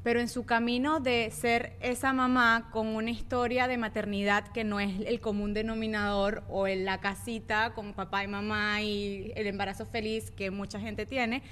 pero 0.07 0.21
en 0.21 0.29
su 0.29 0.47
camino 0.47 1.01
de 1.01 1.33
ser 1.33 1.77
esa 1.81 2.13
mamá 2.13 2.69
con 2.71 2.95
una 2.95 3.11
historia 3.11 3.67
de 3.67 3.77
maternidad 3.77 4.47
que 4.53 4.63
no 4.63 4.79
es 4.79 5.01
el 5.05 5.19
común 5.19 5.53
denominador 5.53 6.45
o 6.49 6.69
en 6.69 6.85
la 6.85 7.01
casita 7.01 7.75
con 7.75 7.93
papá 7.93 8.23
y 8.23 8.29
mamá 8.29 8.83
y 8.83 9.33
el 9.35 9.49
embarazo 9.49 9.85
feliz 9.85 10.31
que 10.31 10.53
mucha 10.53 10.79
gente 10.79 11.07
tiene, 11.07 11.43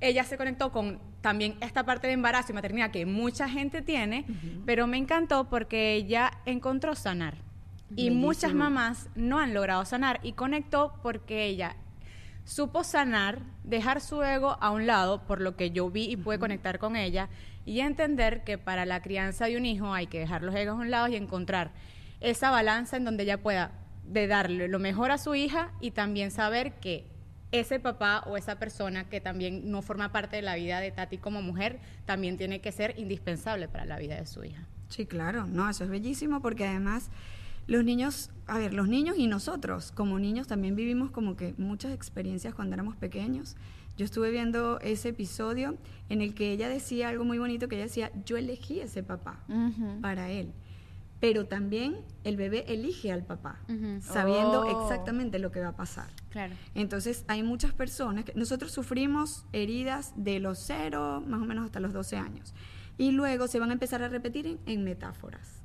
ella 0.00 0.24
se 0.24 0.36
conectó 0.36 0.72
con 0.72 0.98
también 1.20 1.54
esta 1.60 1.84
parte 1.84 2.08
de 2.08 2.14
embarazo 2.14 2.50
y 2.50 2.56
maternidad 2.56 2.90
que 2.90 3.06
mucha 3.06 3.48
gente 3.48 3.82
tiene, 3.82 4.26
pero 4.66 4.88
me 4.88 4.96
encantó 4.96 5.48
porque 5.48 5.94
ella 5.94 6.32
encontró 6.44 6.96
sanar. 6.96 7.36
Y 7.94 8.10
muchas 8.10 8.52
mamás 8.52 9.10
no 9.14 9.38
han 9.38 9.54
logrado 9.54 9.84
sanar 9.84 10.18
y 10.24 10.32
conectó 10.32 10.92
porque 11.04 11.44
ella 11.44 11.76
supo 12.44 12.84
sanar, 12.84 13.40
dejar 13.64 14.00
su 14.00 14.22
ego 14.22 14.56
a 14.60 14.70
un 14.70 14.86
lado, 14.86 15.22
por 15.26 15.40
lo 15.40 15.56
que 15.56 15.70
yo 15.70 15.90
vi 15.90 16.10
y 16.10 16.16
pude 16.16 16.38
conectar 16.38 16.78
con 16.78 16.96
ella, 16.96 17.28
y 17.64 17.80
entender 17.80 18.44
que 18.44 18.58
para 18.58 18.86
la 18.86 19.02
crianza 19.02 19.46
de 19.46 19.56
un 19.56 19.64
hijo 19.64 19.94
hay 19.94 20.06
que 20.06 20.18
dejar 20.18 20.42
los 20.42 20.54
egos 20.54 20.74
a 20.74 20.80
un 20.80 20.90
lado 20.90 21.08
y 21.08 21.16
encontrar 21.16 21.70
esa 22.20 22.50
balanza 22.50 22.96
en 22.96 23.04
donde 23.04 23.24
ella 23.24 23.42
pueda 23.42 23.72
de 24.04 24.26
darle 24.26 24.68
lo 24.68 24.78
mejor 24.78 25.10
a 25.10 25.18
su 25.18 25.34
hija 25.34 25.70
y 25.80 25.92
también 25.92 26.30
saber 26.30 26.74
que 26.74 27.06
ese 27.52 27.78
papá 27.78 28.24
o 28.26 28.36
esa 28.36 28.58
persona 28.58 29.08
que 29.08 29.20
también 29.20 29.70
no 29.70 29.82
forma 29.82 30.10
parte 30.10 30.36
de 30.36 30.42
la 30.42 30.56
vida 30.56 30.80
de 30.80 30.90
Tati 30.90 31.18
como 31.18 31.42
mujer, 31.42 31.78
también 32.06 32.38
tiene 32.38 32.60
que 32.60 32.72
ser 32.72 32.98
indispensable 32.98 33.68
para 33.68 33.84
la 33.84 33.98
vida 33.98 34.16
de 34.16 34.26
su 34.26 34.42
hija. 34.42 34.66
Sí, 34.88 35.06
claro, 35.06 35.46
no, 35.46 35.68
eso 35.68 35.84
es 35.84 35.90
bellísimo 35.90 36.40
porque 36.40 36.66
además 36.66 37.10
los 37.72 37.84
niños, 37.84 38.30
a 38.46 38.58
ver, 38.58 38.74
los 38.74 38.88
niños 38.88 39.16
y 39.18 39.26
nosotros 39.26 39.92
como 39.92 40.18
niños 40.18 40.46
también 40.46 40.76
vivimos 40.76 41.10
como 41.10 41.36
que 41.36 41.54
muchas 41.58 41.92
experiencias 41.92 42.54
cuando 42.54 42.74
éramos 42.74 42.96
pequeños. 42.96 43.56
Yo 43.96 44.04
estuve 44.04 44.30
viendo 44.30 44.78
ese 44.80 45.10
episodio 45.10 45.76
en 46.08 46.22
el 46.22 46.34
que 46.34 46.52
ella 46.52 46.68
decía 46.68 47.08
algo 47.08 47.24
muy 47.24 47.38
bonito, 47.38 47.68
que 47.68 47.76
ella 47.76 47.84
decía, 47.84 48.10
yo 48.24 48.36
elegí 48.36 48.80
ese 48.80 49.02
papá 49.02 49.44
para 50.00 50.30
él, 50.30 50.52
pero 51.20 51.46
también 51.46 51.96
el 52.24 52.36
bebé 52.36 52.64
elige 52.68 53.12
al 53.12 53.22
papá, 53.24 53.60
sabiendo 54.00 54.62
Oh. 54.62 54.82
exactamente 54.82 55.38
lo 55.38 55.50
que 55.52 55.60
va 55.60 55.68
a 55.68 55.76
pasar. 55.76 56.08
Claro. 56.30 56.54
Entonces, 56.74 57.24
hay 57.28 57.42
muchas 57.42 57.72
personas 57.74 58.24
que 58.24 58.32
nosotros 58.34 58.72
sufrimos 58.72 59.44
heridas 59.52 60.12
de 60.16 60.40
los 60.40 60.58
0 60.58 61.22
más 61.26 61.40
o 61.40 61.44
menos 61.44 61.64
hasta 61.66 61.80
los 61.80 61.92
12 61.92 62.16
años. 62.16 62.54
Y 62.98 63.12
luego 63.12 63.46
se 63.46 63.58
van 63.60 63.70
a 63.70 63.72
empezar 63.74 64.02
a 64.02 64.08
repetir 64.08 64.46
en, 64.46 64.58
en 64.66 64.84
metáforas. 64.84 65.61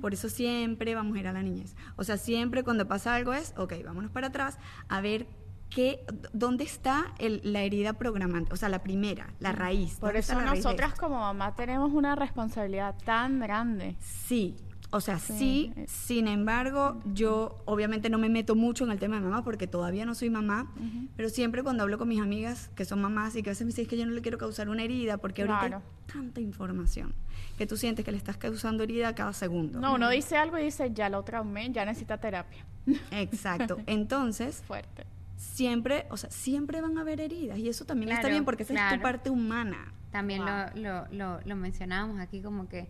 Por 0.00 0.12
eso 0.14 0.28
siempre 0.28 0.94
vamos 0.94 1.16
a 1.16 1.20
ir 1.20 1.26
a 1.28 1.32
la 1.32 1.42
niñez. 1.42 1.74
O 1.96 2.04
sea, 2.04 2.16
siempre 2.16 2.62
cuando 2.64 2.86
pasa 2.86 3.14
algo 3.14 3.32
es, 3.32 3.54
ok, 3.56 3.74
vámonos 3.84 4.10
para 4.10 4.28
atrás 4.28 4.58
a 4.88 5.00
ver 5.00 5.26
qué, 5.70 6.04
dónde 6.32 6.64
está 6.64 7.12
el- 7.18 7.40
la 7.44 7.62
herida 7.62 7.92
programante. 7.94 8.52
O 8.52 8.56
sea, 8.56 8.68
la 8.68 8.82
primera, 8.82 9.34
la 9.40 9.52
raíz. 9.52 9.96
Por 9.96 10.08
¿Dónde 10.10 10.20
está 10.20 10.32
eso 10.34 10.54
nosotras 10.54 10.94
como 10.94 11.18
mamá 11.20 11.54
tenemos 11.54 11.92
una 11.92 12.14
responsabilidad 12.16 12.94
tan 13.04 13.40
grande. 13.40 13.96
Sí, 14.00 14.56
o 14.90 15.00
sea, 15.02 15.18
sí, 15.18 15.72
Sí. 15.74 15.84
sin 15.86 16.28
embargo, 16.28 16.98
yo 17.12 17.60
obviamente 17.66 18.08
no 18.08 18.16
me 18.18 18.28
meto 18.30 18.54
mucho 18.54 18.84
en 18.84 18.90
el 18.90 18.98
tema 18.98 19.16
de 19.16 19.22
mamá 19.22 19.44
porque 19.44 19.66
todavía 19.66 20.06
no 20.06 20.14
soy 20.14 20.30
mamá, 20.30 20.72
pero 21.16 21.28
siempre 21.28 21.62
cuando 21.62 21.82
hablo 21.82 21.98
con 21.98 22.08
mis 22.08 22.20
amigas 22.20 22.70
que 22.74 22.84
son 22.86 23.00
mamás 23.02 23.36
y 23.36 23.42
que 23.42 23.50
a 23.50 23.52
veces 23.52 23.66
me 23.66 23.68
dicen 23.68 23.82
"Es 23.84 23.88
que 23.88 23.98
yo 23.98 24.06
no 24.06 24.12
le 24.12 24.22
quiero 24.22 24.38
causar 24.38 24.68
una 24.70 24.82
herida 24.82 25.18
porque 25.18 25.42
ahorita 25.42 25.58
Claro. 25.60 25.76
hay 26.06 26.12
tanta 26.12 26.40
información 26.40 27.12
que 27.58 27.66
tú 27.66 27.76
sientes 27.76 28.04
que 28.04 28.12
le 28.12 28.16
estás 28.18 28.38
causando 28.38 28.82
herida 28.82 29.08
a 29.08 29.14
cada 29.14 29.32
segundo. 29.34 29.78
No, 29.78 29.94
uno 29.94 30.08
dice 30.08 30.36
algo 30.36 30.56
y 30.58 30.62
dice, 30.64 30.90
ya 30.94 31.08
lo 31.10 31.22
traumé, 31.22 31.70
ya 31.70 31.84
necesita 31.84 32.16
terapia. 32.18 32.64
Exacto. 33.10 33.78
Entonces, 33.86 34.62
Fuerte. 34.66 35.04
siempre, 35.36 36.06
o 36.10 36.16
sea, 36.16 36.30
siempre 36.30 36.80
van 36.80 36.96
a 36.96 37.02
haber 37.02 37.20
heridas 37.20 37.58
y 37.58 37.68
eso 37.68 37.84
también 37.84 38.12
está 38.12 38.28
bien 38.28 38.44
porque 38.46 38.62
esa 38.62 38.72
es 38.90 38.96
tu 38.96 39.02
parte 39.02 39.28
humana. 39.28 39.92
También 40.12 40.40
Wow. 40.40 40.48
lo, 40.76 41.06
lo, 41.06 41.08
lo, 41.12 41.40
lo 41.44 41.56
mencionábamos 41.56 42.18
aquí 42.20 42.40
como 42.40 42.68
que 42.70 42.88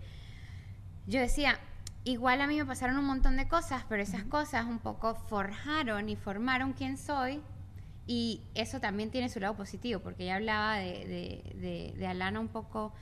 yo 1.09 1.19
decía, 1.21 1.59
igual 2.11 2.41
a 2.41 2.47
mí 2.47 2.57
me 2.57 2.65
pasaron 2.67 2.97
un 2.97 3.05
montón 3.05 3.37
de 3.37 3.49
cosas, 3.49 3.85
pero 3.89 4.03
esas 4.03 4.25
cosas 4.25 4.67
un 4.67 4.79
poco 4.79 5.15
forjaron 5.15 6.09
y 6.09 6.17
formaron 6.17 6.73
quién 6.73 6.97
soy 6.97 7.41
y 8.07 8.41
eso 8.55 8.81
también 8.81 9.11
tiene 9.11 9.29
su 9.29 9.41
lado 9.41 9.55
positivo, 9.55 10.01
porque 10.01 10.23
ella 10.25 10.37
hablaba 10.37 10.77
de, 10.77 11.07
de, 11.07 11.57
de, 11.61 11.95
de 11.99 12.07
Alana 12.07 12.41
un 12.41 12.49
poco, 12.49 12.93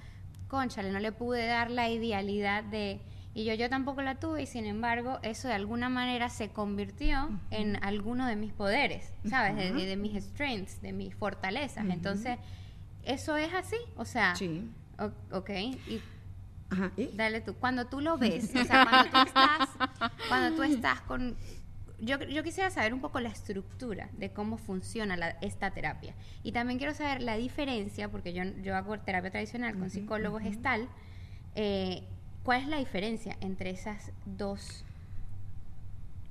conchale, 0.48 0.90
no 0.90 0.98
le 0.98 1.12
pude 1.12 1.46
dar 1.46 1.70
la 1.70 1.88
idealidad 1.88 2.64
de... 2.64 3.00
Y 3.34 3.44
yo, 3.44 3.52
yo 3.54 3.68
tampoco 3.68 4.00
la 4.00 4.14
tuve 4.14 4.42
y 4.42 4.46
sin 4.46 4.64
embargo 4.64 5.18
eso 5.22 5.46
de 5.46 5.52
alguna 5.54 5.90
manera 5.90 6.30
se 6.30 6.48
convirtió 6.48 7.28
en 7.50 7.76
alguno 7.84 8.26
de 8.26 8.34
mis 8.34 8.52
poderes, 8.54 9.12
¿sabes? 9.28 9.54
De, 9.56 9.72
de- 9.72 9.86
de 9.86 9.96
mis 9.96 10.24
strengths, 10.24 10.80
de 10.80 10.92
mis 10.94 11.14
fortalezas. 11.14 11.84
Entonces, 11.84 12.38
eso 13.04 13.36
es 13.36 13.52
así, 13.52 13.76
o 13.96 14.06
sea, 14.06 14.34
Sí. 14.36 14.68
ok, 15.30 15.50
y 15.50 16.00
Ajá. 16.70 16.90
¿y? 16.96 17.08
dale 17.14 17.40
tú, 17.40 17.54
cuando 17.54 17.86
tú 17.86 18.00
lo 18.00 18.18
ves, 18.18 18.50
o 18.54 18.64
sea, 18.64 18.84
cuando 18.88 19.10
tú 19.10 19.16
estás, 19.26 19.68
cuando 20.28 20.56
tú 20.56 20.62
estás 20.64 21.00
con, 21.02 21.36
yo, 22.00 22.18
yo 22.24 22.42
quisiera 22.42 22.70
saber 22.70 22.92
un 22.92 23.00
poco 23.00 23.20
la 23.20 23.28
estructura 23.28 24.08
de 24.18 24.30
cómo 24.30 24.58
funciona 24.58 25.16
la- 25.16 25.30
esta 25.40 25.70
terapia. 25.70 26.14
Y 26.42 26.52
también 26.52 26.78
quiero 26.78 26.92
saber 26.92 27.22
la 27.22 27.36
diferencia, 27.36 28.08
porque 28.10 28.32
yo, 28.32 28.42
yo 28.62 28.74
hago 28.76 28.98
terapia 28.98 29.30
tradicional 29.30 29.78
con 29.78 29.90
psicólogo 29.90 30.40
gestal, 30.40 30.88
eh, 31.54 32.02
¿cuál 32.42 32.62
es 32.62 32.68
la 32.68 32.78
diferencia 32.78 33.36
entre 33.40 33.70
esas 33.70 34.10
dos 34.26 34.84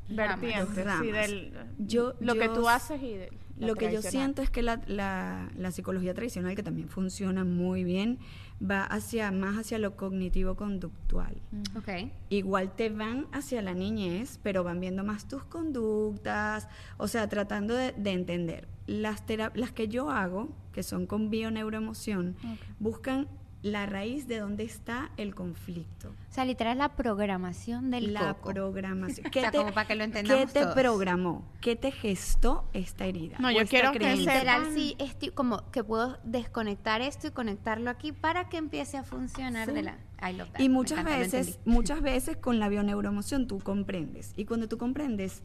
ramas? 0.10 0.42
Vertientes, 0.42 1.30
sí, 1.30 1.52
Yo- 1.80 2.14
lo 2.20 2.34
que 2.36 2.46
yo 2.46 2.54
tú 2.54 2.62
s- 2.62 2.70
haces 2.70 3.02
y 3.02 3.14
de 3.16 3.32
Lo 3.58 3.76
que 3.76 3.92
yo 3.92 4.02
siento 4.02 4.42
es 4.42 4.50
que 4.50 4.62
la, 4.62 4.82
la- 4.86 5.50
la 5.58 5.72
psicología 5.72 6.14
tradicional, 6.14 6.56
que 6.56 6.64
también 6.64 6.90
funciona 6.90 7.44
muy 7.46 7.84
bien, 7.86 8.20
va 8.62 8.84
hacia 8.84 9.32
más 9.32 9.58
hacia 9.58 9.78
lo 9.80 9.96
cognitivo-conductual. 9.98 11.36
Ok. 11.78 12.10
Igual 12.30 12.76
te 12.76 12.90
van 12.90 13.28
hacia 13.32 13.62
la 13.62 13.74
niñez, 13.74 14.40
pero 14.44 14.64
van 14.64 14.80
viendo 14.80 15.04
más 15.04 15.28
tus 15.28 15.44
conductas, 15.44 16.68
o 16.98 17.08
sea, 17.08 17.28
tratando 17.28 17.76
de, 17.76 17.92
de 17.94 18.12
entender. 18.12 18.68
Las, 18.88 19.26
tera- 19.26 19.52
las 19.56 19.72
que 19.72 19.88
yo 19.88 20.10
hago, 20.10 20.50
que 20.72 20.84
son 20.84 21.06
con 21.08 21.30
bioneuroemoción, 21.30 22.36
buscan 22.80 23.28
la 23.66 23.88
raíz 23.88 24.28
de 24.28 24.38
dónde 24.38 24.64
está 24.64 25.10
el 25.18 25.34
conflicto. 25.34 26.10
O 26.10 26.34
sea, 26.34 26.46
literal 26.46 26.78
la 26.78 26.90
programación 26.96 27.90
del 27.90 28.14
la 28.14 28.36
coco. 28.36 28.54
programación. 28.54 29.26
O 29.30 29.34
sea, 29.34 29.52
como 29.52 29.74
para 29.74 29.88
que 29.88 29.96
lo 29.96 30.04
entendamos 30.04 30.46
¿Qué 30.46 30.54
te 30.54 30.62
todos. 30.62 30.76
programó? 30.76 31.44
¿Qué 31.62 31.76
te 31.76 31.92
gestó 31.92 32.70
esta 32.74 33.06
herida? 33.06 33.38
No, 33.40 33.50
yo 33.50 33.66
quiero 33.66 33.92
que 33.92 33.98
creencia? 33.98 34.34
Literal, 34.36 34.66
sepan- 34.66 34.74
sí, 34.76 34.96
estoy 35.00 35.30
como 35.30 35.72
que 35.72 35.84
puedo 35.84 36.20
desconectar 36.24 37.02
esto 37.02 37.26
y 37.28 37.32
conectarlo 37.32 37.90
aquí 37.90 38.12
para 38.12 38.50
que 38.50 38.58
empiece 38.58 38.98
a 38.98 39.04
funcionar 39.04 39.68
Sí. 39.68 39.74
de 39.74 39.82
la... 39.82 39.98
That. 40.20 40.60
Y 40.60 40.70
muchas 40.70 41.00
encanta, 41.00 41.20
veces, 41.20 41.60
muchas 41.66 42.02
veces 42.02 42.38
con 42.38 42.60
la 42.60 42.70
bioneuroemoción 42.70 43.48
tú 43.48 43.60
comprendes. 43.60 44.34
Y 44.38 44.46
cuando 44.46 44.68
tú 44.68 44.78
comprendes, 44.78 45.42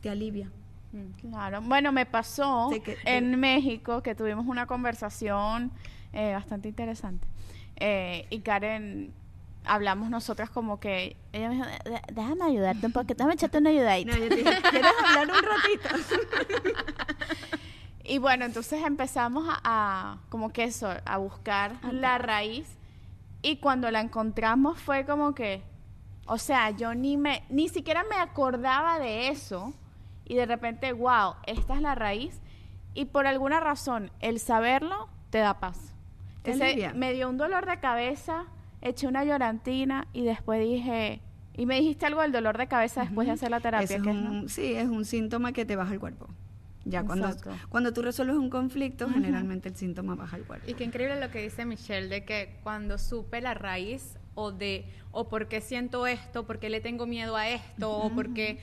te 0.00 0.08
alivia. 0.10 0.50
Claro, 1.20 1.60
bueno, 1.62 1.92
me 1.92 2.04
pasó 2.06 2.70
que- 2.84 2.96
en 3.04 3.38
México 3.38 4.02
que 4.02 4.14
tuvimos 4.14 4.46
una 4.46 4.66
conversación 4.66 5.70
eh, 6.12 6.32
bastante 6.34 6.68
interesante. 6.68 7.26
Eh, 7.76 8.26
y 8.30 8.40
Karen, 8.40 9.12
hablamos 9.64 10.10
nosotras 10.10 10.50
como 10.50 10.80
que, 10.80 11.16
ella 11.32 11.48
me 11.48 11.54
dijo, 11.56 11.66
"De- 11.84 12.02
déjame 12.12 12.44
ayudarte 12.44 12.86
un 12.86 12.92
poco, 12.92 13.06
déjame 13.06 13.34
echarte 13.34 13.58
una 13.58 13.70
ayudadita. 13.70 14.12
No, 14.12 14.18
yo 14.18 14.28
te 14.28 14.36
dije, 14.36 14.62
¿quieres 14.70 14.92
hablar 15.04 15.26
un 15.36 15.42
ratito? 15.44 16.76
Y 18.04 18.18
bueno, 18.18 18.44
entonces 18.44 18.82
empezamos 18.84 19.46
a, 19.48 19.60
a- 19.62 20.18
como 20.30 20.52
que 20.52 20.64
eso, 20.64 20.92
a 21.04 21.16
buscar 21.18 21.76
la 21.92 22.18
raíz. 22.18 22.66
Y 23.42 23.56
cuando 23.58 23.90
la 23.90 24.00
encontramos 24.00 24.80
fue 24.80 25.04
como 25.06 25.34
que, 25.34 25.62
o 26.26 26.36
sea, 26.36 26.70
yo 26.70 26.94
ni 26.94 27.16
me, 27.16 27.44
ni 27.50 27.68
siquiera 27.68 28.02
me 28.10 28.16
acordaba 28.16 28.98
de 28.98 29.28
eso. 29.28 29.74
Y 30.24 30.34
de 30.34 30.46
repente, 30.46 30.92
wow, 30.92 31.34
esta 31.46 31.74
es 31.74 31.82
la 31.82 31.94
raíz. 31.94 32.40
Y 32.94 33.04
por 33.04 33.26
alguna 33.28 33.60
razón, 33.60 34.10
el 34.20 34.40
saberlo 34.40 35.08
te 35.30 35.38
da 35.38 35.60
paz. 35.60 35.89
Me 36.94 37.12
dio 37.12 37.28
un 37.28 37.36
dolor 37.36 37.66
de 37.66 37.78
cabeza, 37.80 38.44
eché 38.80 39.06
una 39.06 39.24
llorantina 39.24 40.08
y 40.12 40.24
después 40.24 40.60
dije, 40.60 41.20
y 41.54 41.66
me 41.66 41.76
dijiste 41.80 42.06
algo 42.06 42.22
del 42.22 42.32
dolor 42.32 42.56
de 42.58 42.66
cabeza 42.66 43.02
después 43.02 43.26
de 43.26 43.32
hacer 43.34 43.50
la 43.50 43.60
terapia. 43.60 43.84
Eso 43.84 43.96
es 43.96 44.02
que 44.02 44.10
es, 44.10 44.16
¿no? 44.16 44.30
un- 44.30 44.48
sí, 44.48 44.74
es 44.74 44.88
un 44.88 45.04
síntoma 45.04 45.52
que 45.52 45.64
te 45.64 45.76
baja 45.76 45.92
el 45.92 46.00
cuerpo. 46.00 46.28
Ya 46.86 47.04
cuando, 47.04 47.26
Exacto. 47.28 47.50
cuando 47.68 47.92
tú 47.92 48.00
resuelves 48.00 48.36
un 48.36 48.48
conflicto, 48.48 49.06
generalmente 49.10 49.68
el 49.68 49.76
síntoma 49.76 50.14
baja 50.14 50.38
el 50.38 50.44
cuerpo. 50.44 50.68
Y 50.70 50.72
qué 50.74 50.84
increíble 50.84 51.20
lo 51.20 51.30
que 51.30 51.42
dice 51.42 51.66
Michelle 51.66 52.08
de 52.08 52.24
que 52.24 52.56
cuando 52.62 52.96
supe 52.96 53.42
la 53.42 53.52
raíz 53.52 54.16
o 54.34 54.50
de 54.50 54.86
o 55.12 55.28
por 55.28 55.46
qué 55.48 55.60
siento 55.60 56.06
esto, 56.06 56.46
por 56.46 56.58
qué 56.58 56.70
le 56.70 56.80
tengo 56.80 57.06
miedo 57.06 57.36
a 57.36 57.48
esto, 57.50 57.90
o 57.92 58.10
por 58.10 58.32
qué 58.32 58.58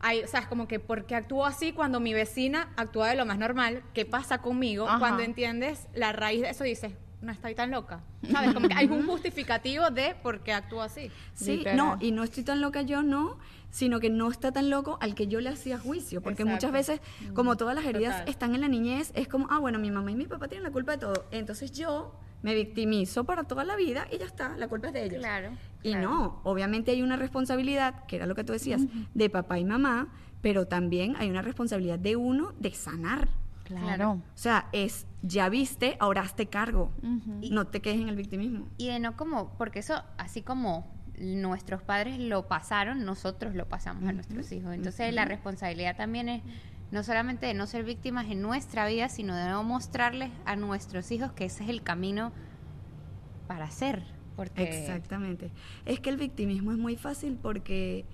hay, 0.00 0.24
o 0.24 0.26
sea, 0.26 0.40
es 0.40 0.46
como 0.48 0.66
que 0.66 0.80
por 0.80 1.06
qué 1.06 1.14
actúo 1.14 1.46
así 1.46 1.72
cuando 1.72 2.00
mi 2.00 2.12
vecina 2.12 2.72
actúa 2.76 3.08
de 3.10 3.14
lo 3.14 3.24
más 3.26 3.38
normal, 3.38 3.84
¿qué 3.94 4.04
pasa 4.06 4.38
conmigo? 4.38 4.88
Ajá. 4.88 4.98
Cuando 4.98 5.22
entiendes 5.22 5.86
la 5.94 6.10
raíz 6.12 6.40
de 6.42 6.50
eso 6.50 6.64
dices, 6.64 6.92
no 7.22 7.32
estoy 7.32 7.54
tan 7.54 7.70
loca. 7.70 8.00
¿Sabes? 8.30 8.52
Como 8.52 8.68
que 8.68 8.74
hay 8.74 8.86
un 8.86 9.06
justificativo 9.06 9.90
de 9.90 10.14
por 10.22 10.40
qué 10.40 10.52
actúo 10.52 10.82
así. 10.82 11.10
Sí, 11.34 11.58
Literal. 11.58 11.76
no, 11.76 11.96
y 12.00 12.10
no 12.10 12.24
estoy 12.24 12.42
tan 12.42 12.60
loca 12.60 12.82
yo, 12.82 13.02
no, 13.02 13.38
sino 13.70 14.00
que 14.00 14.10
no 14.10 14.30
está 14.30 14.52
tan 14.52 14.68
loco 14.70 14.98
al 15.00 15.14
que 15.14 15.28
yo 15.28 15.40
le 15.40 15.48
hacía 15.48 15.78
juicio, 15.78 16.20
porque 16.20 16.42
Exacto. 16.42 16.66
muchas 16.68 16.72
veces, 16.72 17.00
como 17.34 17.56
todas 17.56 17.74
las 17.74 17.84
heridas 17.86 18.18
Total. 18.18 18.28
están 18.28 18.54
en 18.54 18.60
la 18.60 18.68
niñez, 18.68 19.12
es 19.14 19.28
como, 19.28 19.46
ah, 19.50 19.58
bueno, 19.58 19.78
mi 19.78 19.90
mamá 19.90 20.10
y 20.10 20.16
mi 20.16 20.26
papá 20.26 20.48
tienen 20.48 20.64
la 20.64 20.70
culpa 20.70 20.92
de 20.92 20.98
todo, 20.98 21.24
entonces 21.30 21.72
yo 21.72 22.12
me 22.42 22.54
victimizo 22.54 23.24
para 23.24 23.44
toda 23.44 23.64
la 23.64 23.76
vida 23.76 24.08
y 24.12 24.18
ya 24.18 24.26
está, 24.26 24.56
la 24.58 24.66
culpa 24.68 24.88
es 24.88 24.92
de 24.94 25.04
ellos. 25.04 25.18
Claro, 25.20 25.52
Y 25.84 25.92
claro. 25.92 26.10
no, 26.10 26.40
obviamente 26.42 26.90
hay 26.90 27.00
una 27.02 27.16
responsabilidad, 27.16 28.04
que 28.06 28.16
era 28.16 28.26
lo 28.26 28.34
que 28.34 28.42
tú 28.44 28.52
decías, 28.52 28.82
de 29.14 29.30
papá 29.30 29.60
y 29.60 29.64
mamá, 29.64 30.08
pero 30.42 30.66
también 30.66 31.14
hay 31.18 31.30
una 31.30 31.40
responsabilidad 31.40 32.00
de 32.00 32.16
uno 32.16 32.52
de 32.58 32.72
sanar. 32.74 33.28
Claro. 33.64 34.10
O 34.10 34.22
sea, 34.34 34.68
es, 34.72 35.06
ya 35.22 35.48
viste, 35.48 35.96
ahora 36.00 36.22
hazte 36.22 36.46
cargo. 36.46 36.92
No 37.02 37.66
te 37.66 37.80
quedes 37.80 38.00
en 38.00 38.08
el 38.08 38.16
victimismo. 38.16 38.68
Y 38.76 38.88
de 38.88 38.98
no 38.98 39.16
como, 39.16 39.56
porque 39.56 39.78
eso, 39.78 40.02
así 40.18 40.42
como 40.42 40.90
nuestros 41.18 41.82
padres 41.82 42.18
lo 42.18 42.48
pasaron, 42.48 43.04
nosotros 43.04 43.54
lo 43.54 43.68
pasamos 43.68 44.08
a 44.08 44.12
nuestros 44.12 44.50
hijos. 44.52 44.74
Entonces 44.74 45.14
la 45.14 45.24
responsabilidad 45.24 45.96
también 45.96 46.28
es 46.28 46.42
no 46.90 47.02
solamente 47.02 47.46
de 47.46 47.54
no 47.54 47.66
ser 47.66 47.84
víctimas 47.84 48.26
en 48.30 48.42
nuestra 48.42 48.86
vida, 48.86 49.08
sino 49.08 49.34
de 49.34 49.48
no 49.48 49.62
mostrarles 49.62 50.30
a 50.44 50.56
nuestros 50.56 51.10
hijos 51.10 51.32
que 51.32 51.46
ese 51.46 51.64
es 51.64 51.70
el 51.70 51.82
camino 51.82 52.32
para 53.46 53.70
ser. 53.70 54.02
Porque 54.36 54.64
Exactamente. 54.64 55.50
Es 55.86 56.00
que 56.00 56.10
el 56.10 56.16
victimismo 56.16 56.72
es 56.72 56.78
muy 56.78 56.96
fácil 56.96 57.38
porque 57.40 58.04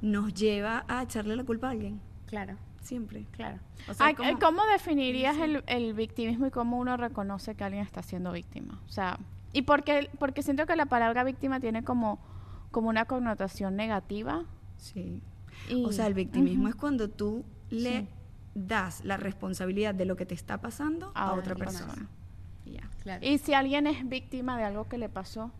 nos 0.00 0.34
lleva 0.34 0.84
a 0.88 1.02
echarle 1.02 1.36
la 1.36 1.44
culpa 1.44 1.68
a 1.68 1.70
alguien. 1.70 2.00
Claro, 2.26 2.56
Siempre. 2.84 3.26
claro. 3.32 3.58
O 3.88 3.94
sea, 3.94 4.06
Ay, 4.06 4.14
como- 4.14 4.38
¿Cómo 4.38 4.62
definirías 4.72 5.36
el, 5.38 5.64
el 5.66 5.92
victimismo 5.94 6.46
y 6.46 6.50
cómo 6.50 6.78
uno 6.78 6.96
reconoce 6.96 7.54
que 7.56 7.64
alguien 7.64 7.82
está 7.82 8.02
siendo 8.02 8.30
víctima? 8.32 8.80
O 8.86 8.90
sea, 8.92 9.18
y 9.52 9.62
porque, 9.62 10.10
porque 10.18 10.42
siento 10.42 10.66
que 10.66 10.76
la 10.76 10.86
palabra 10.86 11.24
víctima 11.24 11.60
tiene 11.60 11.82
como, 11.84 12.18
como 12.70 12.88
una 12.88 13.04
connotación 13.06 13.74
negativa. 13.76 14.44
Sí. 14.76 15.20
Y- 15.68 15.84
O 15.84 15.92
sea, 15.92 16.06
el 16.06 16.14
victimismo 16.14 16.68
es 16.68 16.74
cuando 16.74 17.08
tú 17.10 17.44
le 17.70 18.00
Sí. 18.02 18.08
das 18.54 19.04
la 19.04 19.16
responsabilidad 19.16 19.94
de 19.94 20.04
lo 20.04 20.16
que 20.16 20.26
te 20.26 20.34
está 20.34 20.60
pasando 20.60 21.10
a, 21.14 21.28
A 21.28 21.32
otra 21.34 21.54
persona. 21.54 22.08
Y 22.66 22.72
ya. 22.72 22.88
claro. 23.02 23.24
Y 23.26 23.38
si 23.38 23.54
alguien 23.54 23.86
es 23.86 24.08
víctima 24.08 24.56
de 24.58 24.64
algo 24.64 24.88
que 24.88 24.98
le 24.98 25.08
pasó, 25.08 25.50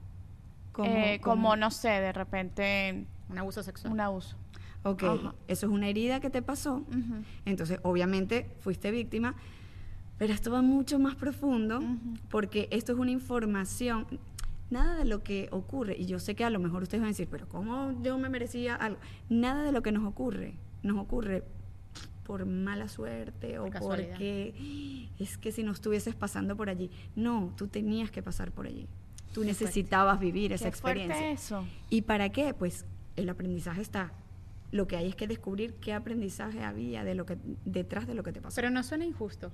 Como- 0.73 0.89
eh, 0.91 1.21
como- 1.23 1.57
no 1.57 1.71
sé, 1.71 1.89
de 1.89 2.13
repente 2.13 3.07
Un 3.31 3.39
abuso 3.39 3.63
sexual. 3.63 3.93
un 3.93 4.01
abuso. 4.01 4.37
Ok, 4.85 5.03
Ajá. 5.03 5.35
eso 5.49 5.67
es 5.67 5.73
una 5.73 5.89
herida 5.89 6.21
que 6.21 6.31
te 6.31 6.43
pasó. 6.43 6.85
Entonces, 7.45 7.81
obviamente, 7.83 8.47
fuiste 8.61 8.91
víctima. 8.91 9.35
Pero 10.19 10.33
esto 10.33 10.53
va 10.53 10.63
mucho 10.63 10.99
más 11.01 11.17
profundo 11.17 11.83
porque 12.31 12.69
esto 12.71 12.93
es 12.93 12.99
una 12.99 13.11
información. 13.11 14.07
Nada 14.71 14.97
de 14.97 15.05
lo 15.05 15.23
que 15.23 15.49
ocurre, 15.51 15.97
y 15.99 16.07
yo 16.07 16.19
sé 16.19 16.35
que 16.35 16.45
a 16.45 16.51
lo 16.51 16.59
mejor 16.59 16.83
ustedes 16.85 17.01
van 17.01 17.09
a 17.09 17.11
decir, 17.11 17.29
pero 17.31 17.49
¿cómo 17.49 18.01
yo 18.03 18.17
me 18.19 18.29
merecía 18.29 18.75
algo? 18.77 18.99
Nada 19.29 19.63
de 19.65 19.73
lo 19.73 19.83
que 19.83 19.93
nos 19.93 20.05
ocurre, 20.05 20.55
nos 20.83 20.99
ocurre 20.99 21.45
por 22.25 22.47
mala 22.47 22.89
suerte 22.89 23.59
o 23.59 23.69
casualidad. 23.69 24.11
porque 24.13 25.09
es 25.19 25.37
que 25.37 25.53
si 25.53 25.63
no 25.63 25.73
estuvieses 25.73 26.15
pasando 26.15 26.57
por 26.57 26.71
allí. 26.71 26.91
No, 27.15 27.53
tú 27.57 27.69
tenías 27.69 28.11
que 28.11 28.23
pasar 28.23 28.51
por 28.53 28.67
allí. 28.67 28.87
Tú 29.35 29.45
necesitabas 29.45 30.19
vivir 30.21 30.53
esa 30.53 30.65
Qué 30.65 30.69
experiencia. 30.69 31.31
eso. 31.31 31.65
¿Y 31.91 32.03
para 32.03 32.31
qué? 32.31 32.55
Pues 32.55 32.87
el 33.17 33.29
aprendizaje 33.29 33.83
está. 33.83 34.13
Lo 34.75 34.89
que 34.89 34.97
hay 34.97 35.07
es 35.09 35.15
que 35.15 35.29
descubrir 35.29 35.75
qué 35.75 35.93
aprendizaje 35.93 36.65
había 36.65 37.05
de 37.05 37.15
lo 37.15 37.27
que 37.27 37.39
detrás 37.65 38.09
de 38.09 38.15
lo 38.15 38.25
que 38.25 38.33
te 38.33 38.41
pasó. 38.41 38.57
Pero 38.57 38.71
no 38.71 38.83
suena 38.83 39.05
injusto. 39.05 39.53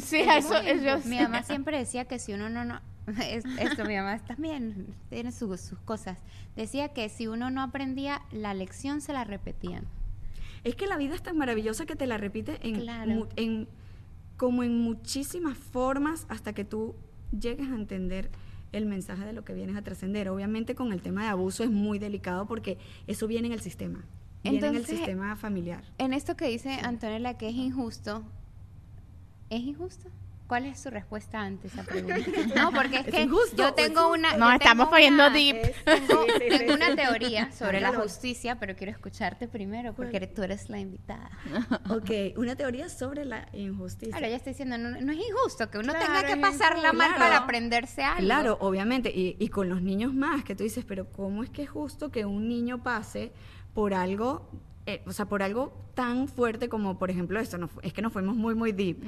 Sí, 0.00 0.16
Es 0.20 0.46
eso 0.46 0.56
es 0.56 0.82
yo. 0.82 0.98
Mi 1.08 1.20
mamá 1.20 1.42
siempre 1.42 1.76
decía 1.76 2.06
que 2.06 2.18
si 2.18 2.32
uno 2.32 2.48
no, 2.48 2.64
no 2.64 2.80
es- 3.22 3.44
esto 3.60 3.84
mi 3.84 3.96
mamá 3.96 4.18
también 4.24 4.86
tiene 5.10 5.30
sus, 5.30 5.60
sus 5.60 5.78
cosas. 5.80 6.16
Decía 6.56 6.88
que 6.94 7.10
si 7.10 7.26
uno 7.26 7.50
no 7.50 7.60
aprendía 7.60 8.22
la 8.32 8.54
lección 8.54 9.02
se 9.02 9.12
la 9.12 9.24
repetían. 9.24 9.84
Es 10.64 10.74
que 10.74 10.86
la 10.86 10.96
vida 10.96 11.14
es 11.14 11.22
tan 11.22 11.36
maravillosa 11.36 11.84
que 11.84 11.94
te 11.96 12.06
la 12.06 12.16
repite 12.16 12.58
en, 12.66 12.76
Claro. 12.80 13.10
mu- 13.10 13.26
en- 13.36 13.68
como 14.38 14.62
en 14.62 14.78
muchísimas 14.78 15.58
formas 15.58 16.24
hasta 16.30 16.54
que 16.54 16.64
tú 16.64 16.94
llegues 17.38 17.68
a 17.70 17.74
entender 17.74 18.30
el 18.72 18.86
mensaje 18.86 19.26
de 19.26 19.34
lo 19.34 19.44
que 19.44 19.52
vienes 19.52 19.76
a 19.76 19.82
trascender. 19.82 20.30
Obviamente 20.30 20.74
con 20.74 20.92
el 20.94 21.02
tema 21.02 21.24
de 21.24 21.28
abuso 21.28 21.62
es 21.62 21.70
muy 21.70 21.98
delicado 21.98 22.46
porque 22.46 22.78
eso 23.06 23.26
viene 23.26 23.48
en 23.48 23.52
el 23.52 23.60
sistema, 23.60 24.02
viene 24.42 24.58
en 24.58 24.64
el 24.64 24.70
Entonces, 24.76 24.96
sistema 24.98 25.36
familiar. 25.36 25.82
En 25.98 26.12
esto 26.12 26.36
que 26.36 26.46
dice 26.48 26.78
Antonella 26.82 27.34
que 27.38 27.48
es 27.48 27.54
injusto, 27.54 28.22
¿es 29.50 29.60
injusto? 29.60 30.08
¿Cuál 30.48 30.66
es 30.66 30.80
su 30.80 30.90
respuesta 30.90 31.40
ante 31.40 31.68
esa 31.68 31.82
pregunta? 31.82 32.16
No, 32.56 32.72
porque 32.72 32.96
es, 32.98 33.06
Es 33.06 33.14
que 33.14 33.22
injusto, 33.22 33.56
yo 33.56 33.68
es 33.68 33.74
tengo 33.74 34.12
una. 34.12 34.36
No, 34.36 34.50
yo 34.50 34.56
estamos 34.56 34.88
poniendo 34.88 35.30
deep. 35.30 35.56
Tengo, 35.86 36.26
tengo 36.38 36.74
una 36.74 36.94
teoría 36.94 37.50
sobre 37.52 37.80
la 37.80 37.88
Hágalo. 37.88 38.02
justicia, 38.04 38.58
pero 38.60 38.76
quiero 38.76 38.92
escucharte 38.92 39.48
primero 39.48 39.94
porque 39.94 40.18
eres- 40.18 40.34
tú 40.34 40.42
eres 40.42 40.68
la 40.68 40.78
invitada. 40.78 41.30
Ok, 41.88 42.36
una 42.36 42.54
teoría 42.54 42.90
sobre 42.90 43.24
la 43.24 43.48
injusticia. 43.54 44.10
Claro, 44.12 44.26
ella 44.26 44.36
está 44.36 44.50
diciendo, 44.50 44.76
no, 44.76 44.90
no 44.90 45.12
es 45.12 45.18
injusto 45.26 45.70
que 45.70 45.78
uno 45.78 45.94
Claro, 45.94 46.04
tenga 46.06 46.22
que 46.26 46.32
es 46.32 46.38
pasarla 46.38 46.88
injusto. 46.88 46.96
mal 46.98 47.14
Claro. 47.14 47.18
para 47.24 47.36
aprenderse 47.38 48.02
algo. 48.02 48.20
Claro, 48.20 48.58
obviamente, 48.60 49.10
y, 49.10 49.36
y 49.38 49.48
con 49.48 49.70
los 49.70 49.80
niños 49.80 50.12
más, 50.12 50.44
que 50.44 50.54
tú 50.54 50.64
dices, 50.64 50.84
pero 50.84 51.06
¿cómo 51.10 51.42
es 51.44 51.48
que 51.50 51.62
es 51.62 51.70
justo 51.70 52.10
que 52.10 52.26
un 52.26 52.46
niño 52.48 52.82
pase 52.82 53.32
por 53.74 53.94
algo, 53.94 54.48
eh, 54.86 55.02
o 55.06 55.12
sea, 55.12 55.26
por 55.26 55.42
algo 55.42 55.72
tan 55.94 56.28
fuerte 56.28 56.68
como, 56.68 56.98
por 56.98 57.10
ejemplo, 57.10 57.38
esto? 57.40 57.58
No, 57.58 57.70
es 57.82 57.92
que 57.92 58.02
nos 58.02 58.12
fuimos 58.12 58.36
muy, 58.36 58.54
muy 58.54 58.72
deep, 58.72 58.98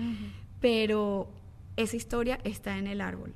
pero 0.61 1.29
esa 1.77 1.97
historia 1.97 2.39
está 2.45 2.79
en 2.79 2.87
el 2.87 3.01
árbol, 3.01 3.35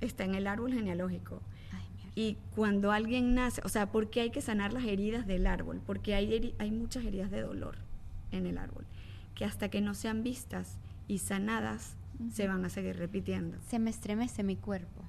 está 0.00 0.24
en 0.24 0.34
el 0.34 0.46
árbol 0.46 0.72
genealógico. 0.72 1.40
Ay. 1.72 1.82
Y 2.14 2.36
cuando 2.54 2.92
alguien 2.92 3.34
nace, 3.34 3.60
o 3.64 3.68
sea, 3.68 3.90
¿por 3.90 4.10
qué 4.10 4.22
hay 4.22 4.30
que 4.30 4.40
sanar 4.40 4.72
las 4.72 4.84
heridas 4.84 5.26
del 5.26 5.46
árbol? 5.46 5.80
Porque 5.84 6.14
hay, 6.14 6.54
hay 6.58 6.70
muchas 6.70 7.04
heridas 7.04 7.30
de 7.30 7.42
dolor 7.42 7.76
en 8.30 8.46
el 8.46 8.58
árbol, 8.58 8.84
que 9.34 9.44
hasta 9.44 9.68
que 9.68 9.80
no 9.80 9.94
sean 9.94 10.22
vistas 10.22 10.78
y 11.08 11.18
sanadas, 11.18 11.96
se 12.30 12.46
van 12.46 12.64
a 12.64 12.68
seguir 12.68 12.96
repitiendo. 12.96 13.58
Se 13.68 13.78
me 13.78 13.90
estremece 13.90 14.42
mi 14.42 14.56
cuerpo. 14.56 15.02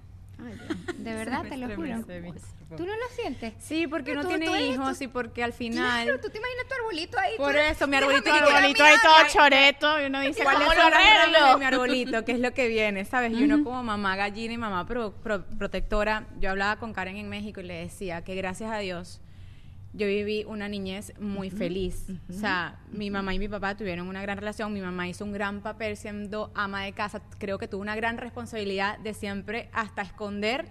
Ay. 0.45 0.93
De 0.97 1.13
verdad, 1.15 1.43
te 1.47 1.57
lo 1.57 1.67
juro. 1.75 2.05
¿Tú 2.77 2.85
no 2.87 2.93
lo 2.95 3.07
sientes? 3.15 3.53
Sí, 3.59 3.85
porque 3.87 4.15
no 4.15 4.21
Tú- 4.23 4.29
tiene 4.29 4.45
tú 4.47 4.55
hijos 4.55 4.99
y 5.01 5.07
porque 5.07 5.43
al 5.43 5.53
final... 5.53 6.05
Claro, 6.05 6.19
tú 6.19 6.29
te 6.29 6.37
imaginas 6.39 6.65
tu 6.67 6.73
arbolito 6.73 7.19
ahí. 7.19 7.37
Por 7.37 7.55
eso, 7.55 7.87
mi 7.87 7.97
arbolito 7.97 8.29
Bonito 8.31 8.83
ahí 8.83 8.95
todo 9.03 9.13
choreto 9.31 10.01
y 10.01 10.05
uno 10.05 10.21
dice, 10.21 10.43
¿Cuáles 10.43 10.61
¿cómo 10.63 10.71
son 10.73 10.79
las 10.79 10.91
ramas 10.91 11.25
de 11.25 11.31
lograrlo? 11.33 11.57
mi 11.59 11.65
arbolito? 11.65 12.25
¿Qué 12.25 12.31
es 12.31 12.39
lo 12.39 12.53
que 12.53 12.67
viene? 12.67 13.05
¿Sabes? 13.05 13.33
Y 13.33 13.43
uno 13.43 13.63
como 13.63 13.83
mamá 13.83 14.15
gallina 14.15 14.53
y 14.53 14.57
mamá 14.57 14.87
pro- 14.87 15.11
pro- 15.13 15.45
protectora, 15.45 16.25
yo 16.39 16.49
hablaba 16.49 16.77
con 16.77 16.93
Karen 16.93 17.17
en 17.17 17.29
México 17.29 17.59
y 17.59 17.63
le 17.65 17.75
decía 17.75 18.23
que 18.23 18.33
gracias 18.35 18.71
a 18.71 18.79
Dios 18.79 19.21
yo 19.93 20.07
viví 20.07 20.43
una 20.45 20.67
niñez 20.67 21.13
muy 21.19 21.49
feliz. 21.51 22.05
O 22.29 22.33
sea, 22.33 22.79
mi 22.91 23.09
mamá 23.11 23.33
y 23.35 23.39
mi 23.39 23.47
papá 23.47 23.75
tuvieron 23.77 24.07
una 24.07 24.21
gran 24.21 24.37
relación, 24.37 24.73
mi 24.73 24.81
mamá 24.81 25.07
hizo 25.07 25.23
un 25.23 25.31
gran 25.33 25.61
papel 25.61 25.97
siendo 25.97 26.51
ama 26.55 26.83
de 26.83 26.93
casa, 26.93 27.21
creo 27.37 27.57
que 27.59 27.67
tuvo 27.67 27.81
una 27.81 27.95
gran 27.95 28.17
responsabilidad 28.17 28.97
de 28.99 29.13
siempre 29.13 29.69
hasta 29.71 30.01
esconder 30.01 30.65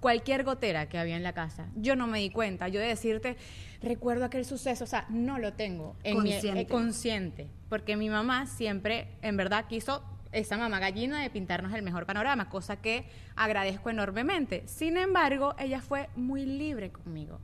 cualquier 0.00 0.44
gotera 0.44 0.88
que 0.88 0.98
había 0.98 1.16
en 1.16 1.22
la 1.22 1.32
casa. 1.34 1.66
Yo 1.76 1.94
no 1.96 2.06
me 2.06 2.18
di 2.20 2.30
cuenta, 2.30 2.68
yo 2.68 2.80
de 2.80 2.86
decirte, 2.86 3.36
recuerdo 3.82 4.24
aquel 4.24 4.44
suceso, 4.46 4.84
o 4.84 4.86
sea, 4.86 5.04
no 5.10 5.38
lo 5.38 5.52
tengo 5.52 5.94
en 6.04 6.22
mi- 6.22 6.30
eh, 6.60 6.66
consciente, 6.66 7.48
porque 7.68 7.96
mi 7.96 8.08
mamá 8.08 8.46
siempre, 8.46 9.08
en 9.22 9.36
verdad, 9.36 9.66
quiso 9.68 10.02
esa 10.32 10.56
mamá 10.56 10.78
gallina 10.78 11.20
de 11.22 11.30
pintarnos 11.30 11.72
el 11.74 11.82
mejor 11.82 12.06
panorama, 12.06 12.48
cosa 12.48 12.76
que 12.76 13.04
agradezco 13.36 13.90
enormemente. 13.90 14.62
Sin 14.66 14.96
embargo, 14.96 15.54
ella 15.58 15.80
fue 15.80 16.08
muy 16.16 16.44
libre 16.44 16.90
conmigo. 16.90 17.40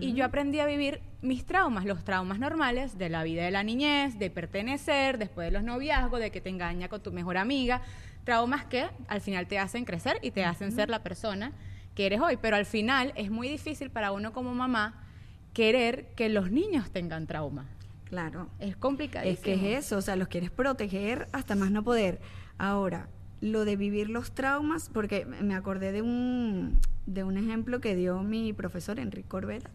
Y 0.00 0.14
yo 0.14 0.24
aprendí 0.24 0.60
a 0.60 0.66
vivir 0.66 1.02
mis 1.20 1.44
traumas, 1.44 1.84
los 1.84 2.02
traumas 2.02 2.38
normales 2.38 2.96
de 2.96 3.10
la 3.10 3.22
vida 3.22 3.44
de 3.44 3.50
la 3.50 3.62
niñez, 3.62 4.18
de 4.18 4.30
pertenecer, 4.30 5.18
después 5.18 5.46
de 5.46 5.50
los 5.50 5.62
noviazgos, 5.62 6.20
de 6.20 6.30
que 6.30 6.40
te 6.40 6.48
engaña 6.48 6.88
con 6.88 7.02
tu 7.02 7.12
mejor 7.12 7.36
amiga, 7.36 7.82
traumas 8.24 8.64
que 8.64 8.86
al 9.08 9.20
final 9.20 9.46
te 9.46 9.58
hacen 9.58 9.84
crecer 9.84 10.18
y 10.22 10.30
te 10.30 10.44
hacen 10.44 10.72
ser 10.72 10.88
la 10.88 11.02
persona 11.02 11.52
que 11.94 12.06
eres 12.06 12.20
hoy. 12.20 12.38
Pero 12.40 12.56
al 12.56 12.64
final 12.64 13.12
es 13.14 13.30
muy 13.30 13.48
difícil 13.48 13.90
para 13.90 14.12
uno 14.12 14.32
como 14.32 14.54
mamá 14.54 15.04
querer 15.52 16.14
que 16.14 16.28
los 16.30 16.50
niños 16.50 16.90
tengan 16.90 17.26
trauma. 17.26 17.66
Claro. 18.08 18.48
Es 18.58 18.76
complicado. 18.76 19.26
Es 19.28 19.38
que 19.40 19.54
es 19.54 19.84
eso, 19.84 19.98
o 19.98 20.02
sea, 20.02 20.16
los 20.16 20.28
quieres 20.28 20.50
proteger 20.50 21.28
hasta 21.32 21.54
más 21.54 21.70
no 21.70 21.82
poder. 21.82 22.20
Ahora, 22.58 23.08
lo 23.40 23.64
de 23.64 23.76
vivir 23.76 24.08
los 24.10 24.32
traumas, 24.32 24.88
porque 24.92 25.24
me 25.26 25.54
acordé 25.54 25.92
de 25.92 26.02
un, 26.02 26.78
de 27.06 27.22
un 27.24 27.36
ejemplo 27.36 27.80
que 27.80 27.94
dio 27.94 28.22
mi 28.22 28.52
profesor, 28.52 28.98
Enrique 28.98 29.28
Corbera, 29.28 29.70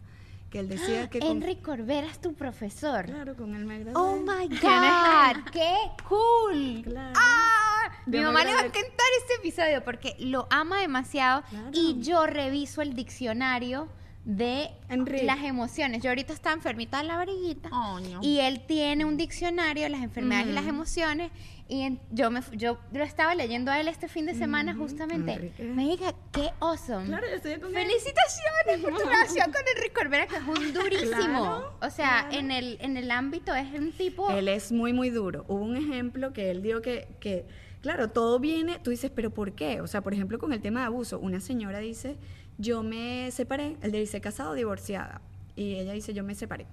que 0.49 0.59
él 0.59 0.67
decía 0.67 1.09
que... 1.09 1.19
con- 1.19 1.29
Enrique 1.29 1.61
Corbera 1.61 2.07
es 2.07 2.19
tu 2.19 2.33
profesor. 2.33 3.05
Claro, 3.05 3.35
con 3.35 3.55
él 3.55 3.65
me 3.65 3.79
gradué. 3.79 3.93
Oh 3.95 4.17
my 4.17 4.47
God, 4.61 5.43
qué 5.53 5.73
cool. 6.07 6.81
Claro. 6.83 7.13
Ah, 7.17 7.91
mi 8.05 8.19
mamá 8.19 8.43
le 8.43 8.53
va 8.53 8.59
a 8.61 8.65
encantar 8.65 9.07
este 9.21 9.35
episodio 9.39 9.83
porque 9.83 10.15
lo 10.19 10.47
ama 10.49 10.79
demasiado 10.81 11.43
Claro. 11.49 11.69
y 11.71 12.01
yo 12.01 12.25
reviso 12.27 12.81
el 12.81 12.93
diccionario 12.95 13.87
de 14.25 14.69
Enrique. 14.89 15.25
las 15.25 15.43
emociones. 15.43 16.01
Yo 16.01 16.09
ahorita 16.09 16.31
está 16.33 16.53
enfermita 16.53 16.99
de 16.99 17.03
la 17.05 17.17
variguita 17.17 17.69
Coño. 17.69 18.19
y 18.21 18.39
él 18.39 18.61
tiene 18.65 19.03
un 19.03 19.17
diccionario 19.17 19.83
de 19.83 19.89
las 19.89 20.01
enfermedades 20.01 20.47
y 20.47 20.53
las 20.53 20.65
emociones 20.65 21.29
y 21.67 21.81
en- 21.81 21.99
yo 22.11 22.31
me 22.31 22.41
yo 22.53 22.77
lo 22.93 23.03
estaba 23.03 23.35
leyendo 23.35 23.71
a 23.71 23.81
él 23.81 23.87
este 23.89 24.07
fin 24.07 24.25
de 24.25 24.33
semana 24.35 24.75
justamente. 24.75 25.33
Enrique. 25.33 25.63
Me 25.63 25.83
diga, 25.89 26.13
qué 26.31 26.51
awesome. 26.61 27.07
Claro, 27.07 27.25
yo 27.29 27.35
estoy 27.35 27.59
con. 27.59 27.73
Felicitaciones 27.73 28.81
por 28.81 28.93
tu 28.97 29.05
relación 29.09 29.51
con 29.51 29.61
Enrique 29.75 29.93
Corbera, 29.93 30.27
que 30.27 30.35
es 30.37 30.41
un 30.43 30.73
durísimo. 30.73 31.11
Claro, 31.41 31.73
o 31.81 31.89
sea, 31.89 32.27
en 32.31 32.51
el 32.51 32.77
en 32.81 32.95
el 32.97 33.11
ámbito 33.11 33.53
es 33.53 33.73
un 33.77 33.91
tipo. 33.91 34.29
Él 34.31 34.47
es 34.47 34.71
muy, 34.71 34.93
muy 34.93 35.09
duro. 35.09 35.43
Hubo 35.47 35.61
un 35.63 35.75
ejemplo 35.75 36.31
que 36.33 36.49
él 36.51 36.61
dio 36.61 36.81
que, 36.81 37.07
que, 37.19 37.45
claro, 37.81 38.09
todo 38.09 38.39
viene, 38.39 38.79
tú 38.79 38.89
dices, 38.91 39.11
pero 39.13 39.31
¿por 39.31 39.53
qué? 39.53 39.81
O 39.81 39.87
sea, 39.87 40.01
por 40.01 40.13
ejemplo, 40.13 40.39
con 40.39 40.53
el 40.53 40.61
tema 40.61 40.81
de 40.81 40.85
abuso, 40.87 41.19
una 41.19 41.39
señora 41.39 41.79
dice, 41.79 42.17
yo 42.57 42.83
me 42.83 43.29
separé, 43.31 43.77
él 43.81 43.91
dice 43.91 44.21
casado 44.21 44.53
divorciada, 44.53 45.21
y 45.55 45.75
ella 45.75 45.93
dice, 45.93 46.13
yo 46.13 46.23
me 46.23 46.35
separé, 46.35 46.65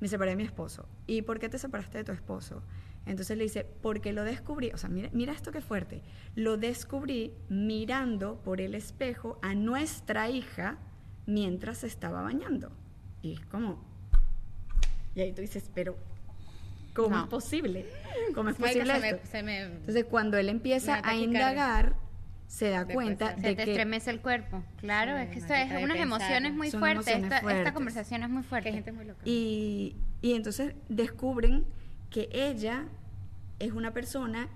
me 0.00 0.08
separé 0.08 0.30
de 0.32 0.36
mi 0.36 0.42
esposo. 0.44 0.86
¿Y 1.06 1.22
por 1.22 1.38
qué 1.38 1.48
te 1.48 1.58
separaste 1.58 1.98
de 1.98 2.04
tu 2.04 2.12
esposo? 2.12 2.62
Entonces 3.06 3.36
le 3.38 3.44
dice, 3.44 3.64
porque 3.82 4.12
lo 4.12 4.24
descubrí, 4.24 4.70
o 4.72 4.76
sea, 4.76 4.88
mira, 4.90 5.08
mira 5.12 5.32
esto 5.32 5.52
que 5.52 5.60
fuerte, 5.60 6.02
lo 6.34 6.56
descubrí 6.58 7.32
mirando 7.48 8.36
por 8.42 8.60
el 8.60 8.74
espejo 8.74 9.38
a 9.42 9.54
nuestra 9.54 10.28
hija 10.28 10.78
mientras 11.26 11.78
se 11.78 11.86
estaba 11.86 12.20
bañando. 12.22 12.70
Y 13.22 13.32
es 13.34 13.40
como, 13.46 13.82
y 15.14 15.20
ahí 15.22 15.32
tú 15.32 15.40
dices, 15.42 15.70
pero 15.74 15.96
¿cómo 16.94 17.16
No. 17.16 17.22
es 17.24 17.28
posible? 17.28 17.86
¿Cómo 18.34 18.50
es 18.50 18.56
posible 18.56 18.94
se 18.94 19.00
me- 19.00 19.08
esto? 19.10 19.26
se 19.30 19.42
me- 19.42 19.62
Entonces, 19.62 20.04
cuando 20.04 20.36
él 20.36 20.48
empieza 20.48 21.00
a 21.02 21.16
indagar, 21.16 21.94
se 22.50 22.68
da 22.68 22.84
cuenta 22.84 23.36
se- 23.36 23.40
Se 23.42 23.48
de 23.48 23.54
te 23.54 23.64
que 23.64 23.70
estremece 23.70 24.10
el 24.10 24.20
cuerpo. 24.20 24.64
Claro, 24.78 25.12
Sí, 25.16 25.22
es 25.22 25.28
que 25.30 25.38
esto 25.38 25.54
es 25.54 25.70
de 25.70 25.84
unas 25.84 25.98
emociones 25.98 26.52
muy 26.52 26.68
fuertes. 26.72 27.06
emociones 27.14 27.42
Esta, 27.58 27.72
conversación 27.72 28.22
es 28.24 28.28
muy 28.28 28.42
fuerte. 28.42 28.72
gente 28.72 28.90
muy 28.90 29.04
loca. 29.04 29.20
y, 29.24 29.94
y 30.20 30.34
entonces 30.34 30.74
descubren 30.88 31.64
que 32.10 32.28
ella 32.32 32.86
es 33.60 33.70
una 33.72 33.92
persona 33.92 34.48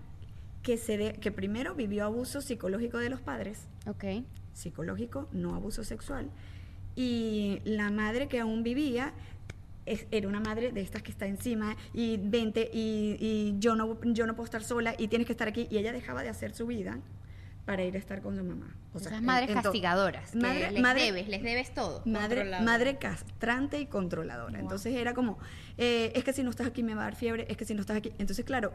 que 0.63 0.77
se 0.77 0.99
de- 0.99 1.13
que 1.13 1.31
primero 1.31 1.75
vivió 1.77 2.05
abuso 2.05 2.41
psicológico 2.41 2.99
de 2.99 3.11
los 3.11 3.21
padres, 3.21 3.69
Ok. 3.87 4.25
psicológico, 4.55 5.29
no 5.31 5.55
abuso 5.55 5.85
sexual. 5.85 6.31
Y 6.97 7.61
la 7.65 7.91
madre 7.91 8.27
que 8.29 8.41
aún 8.41 8.63
vivía 8.65 9.13
es- 9.87 10.07
era 10.11 10.27
una 10.27 10.41
madre 10.41 10.73
de 10.73 10.81
estas 10.81 11.03
que 11.03 11.13
está 11.13 11.27
encima 11.27 11.77
y 11.93 12.17
vente 12.17 12.71
y, 12.73 13.17
y 13.21 13.55
yo, 13.61 13.77
no, 13.77 14.01
yo 14.05 14.27
no 14.27 14.35
puedo 14.35 14.47
estar 14.47 14.65
sola 14.65 14.95
y 14.99 15.07
tienes 15.09 15.27
que 15.27 15.33
estar 15.33 15.47
aquí. 15.47 15.69
Y 15.71 15.79
ella 15.79 15.93
dejaba 15.93 16.23
de 16.25 16.29
hacer 16.31 16.55
su 16.55 16.67
vida 16.67 16.99
para 17.65 17.83
ir 17.85 17.95
a 17.97 17.99
estar 17.99 18.21
con 18.21 18.37
su 18.37 18.45
mamá. 18.45 18.75
O 18.93 18.99
sea, 18.99 19.13
Esas 19.13 19.23
madres 19.23 19.49
en 19.51 19.57
to- 19.57 19.63
castigadoras. 19.63 20.35
Madre- 20.35 20.71
les 20.71 20.83
madre- 20.83 21.03
debes, 21.05 21.29
les 21.29 21.43
debes 21.43 21.73
todo. 21.75 22.03
Madre, 22.05 22.45
madre 22.61 22.99
castrante 22.99 23.81
y 23.81 23.87
controladora. 23.87 24.61
Entonces 24.61 24.95
era 24.95 25.15
como, 25.15 25.39
eh, 25.79 26.13
es 26.15 26.25
que 26.25 26.33
si 26.33 26.43
no 26.43 26.51
estás 26.51 26.67
aquí 26.67 26.83
me 26.83 26.95
va 26.95 27.03
a 27.03 27.05
dar 27.05 27.17
fiebre, 27.17 27.47
es 27.49 27.57
que 27.57 27.65
si 27.65 27.75
no 27.75 27.81
estás 27.81 27.97
aquí. 27.97 28.13
Entonces, 28.19 28.45
claro, 28.45 28.73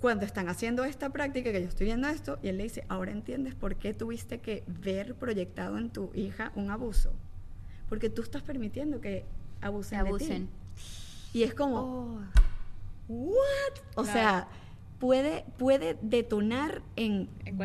cuando 0.00 0.24
están 0.26 0.48
haciendo 0.48 0.84
esta 0.84 1.10
práctica, 1.10 1.50
que 1.52 1.62
yo 1.62 1.68
estoy 1.68 1.86
viendo 1.86 2.08
esto, 2.08 2.38
y 2.42 2.48
él 2.48 2.58
le 2.58 2.64
dice, 2.64 2.84
ahora 2.88 3.10
entiendes 3.12 3.54
por 3.54 3.76
qué 3.76 3.92
tuviste 3.94 4.38
que 4.38 4.64
ver 4.66 5.14
proyectado 5.14 5.78
en 5.78 5.90
tu 5.90 6.10
hija 6.14 6.52
un 6.54 6.70
abuso. 6.70 7.12
Porque 7.88 8.08
tú 8.10 8.22
estás 8.22 8.42
permitiendo 8.42 9.00
que 9.00 9.24
Se 9.60 9.66
abusen, 9.66 9.98
abusen. 9.98 10.28
de 10.28 10.46
ti. 10.46 11.38
Y 11.38 11.42
es 11.42 11.54
como, 11.54 11.78
Oh. 11.80 12.20
¿what? 13.08 13.34
O 13.96 14.02
Claro. 14.02 14.12
sea, 14.12 14.48
puede, 15.00 15.44
puede 15.58 15.98
detonar 16.02 16.82
en, 16.94 17.28
En 17.44 17.56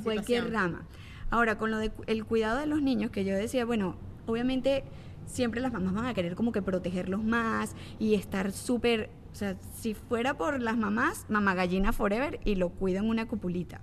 cualquier, 0.00 0.44
en 0.44 0.52
rama. 0.52 0.86
Ahora, 1.28 1.58
con 1.58 1.70
lo 1.70 1.78
del 1.78 1.92
el 2.06 2.24
cuidado 2.24 2.58
de 2.58 2.66
los 2.66 2.80
niños, 2.80 3.10
que 3.10 3.24
yo 3.24 3.36
decía, 3.36 3.66
bueno, 3.66 3.96
obviamente 4.26 4.84
siempre 5.26 5.60
las 5.60 5.72
mamás 5.72 5.94
van 5.94 6.06
a 6.06 6.14
querer 6.14 6.34
como 6.34 6.52
que 6.52 6.62
protegerlos 6.62 7.22
más 7.22 7.76
y 7.98 8.14
estar 8.14 8.52
súper, 8.52 9.10
o 9.32 9.34
sea, 9.34 9.56
si 9.74 9.94
fuera 9.94 10.36
por 10.38 10.60
las 10.60 10.76
mamás, 10.76 11.26
mamá 11.28 11.54
gallina 11.54 11.92
forever 11.92 12.40
y 12.44 12.54
lo 12.54 12.70
cuidan 12.70 13.06
una 13.06 13.28
cupulita. 13.28 13.80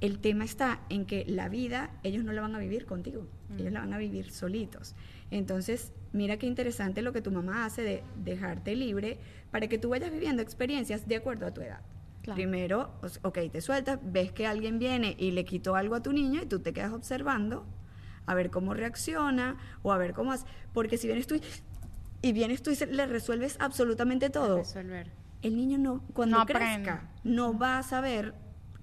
El 0.00 0.20
tema 0.20 0.44
está 0.44 0.80
en 0.90 1.06
que 1.06 1.24
la 1.26 1.48
vida 1.48 1.90
ellos 2.04 2.24
no 2.24 2.32
la 2.32 2.40
van 2.40 2.54
a 2.54 2.58
vivir 2.58 2.86
contigo, 2.86 3.26
ellos 3.58 3.72
la 3.72 3.80
van 3.80 3.92
a 3.92 3.98
vivir 3.98 4.30
solitos. 4.30 4.94
Entonces, 5.30 5.92
mira 6.12 6.36
qué 6.36 6.46
interesante 6.46 7.02
lo 7.02 7.12
que 7.12 7.20
tu 7.20 7.32
mamá 7.32 7.64
hace 7.64 7.82
de 7.82 8.04
dejarte 8.16 8.76
libre 8.76 9.18
para 9.50 9.66
que 9.66 9.76
tú 9.76 9.88
vayas 9.88 10.12
viviendo 10.12 10.40
experiencias 10.40 11.08
de 11.08 11.16
acuerdo 11.16 11.46
a 11.46 11.52
tu 11.52 11.62
edad. 11.62 11.80
Claro. 12.28 12.36
Primero, 12.36 12.90
ok, 13.22 13.38
te 13.50 13.60
sueltas, 13.62 13.98
ves 14.02 14.32
que 14.32 14.46
alguien 14.46 14.78
viene 14.78 15.16
y 15.18 15.30
le 15.30 15.46
quitó 15.46 15.76
algo 15.76 15.94
a 15.94 16.02
tu 16.02 16.12
niño 16.12 16.42
y 16.42 16.46
tú 16.46 16.58
te 16.60 16.74
quedas 16.74 16.92
observando 16.92 17.64
a 18.26 18.34
ver 18.34 18.50
cómo 18.50 18.74
reacciona 18.74 19.56
o 19.82 19.92
a 19.92 19.96
ver 19.96 20.12
cómo 20.12 20.32
hace. 20.32 20.44
Porque 20.74 20.98
si 20.98 21.06
vienes 21.06 21.26
tú 21.26 21.36
y, 21.36 21.42
y 22.20 22.32
vienes 22.32 22.62
tú 22.62 22.70
y 22.70 22.74
se- 22.74 22.86
le 22.86 23.06
resuelves 23.06 23.56
absolutamente 23.60 24.28
todo, 24.28 24.58
Resolver. 24.58 25.10
el 25.40 25.56
niño 25.56 25.78
no, 25.78 26.02
cuando 26.12 26.36
No 26.38 26.44
crezca, 26.44 26.66
aprende. 26.66 27.00
no 27.24 27.58
va 27.58 27.78
a 27.78 27.82
saber 27.82 28.34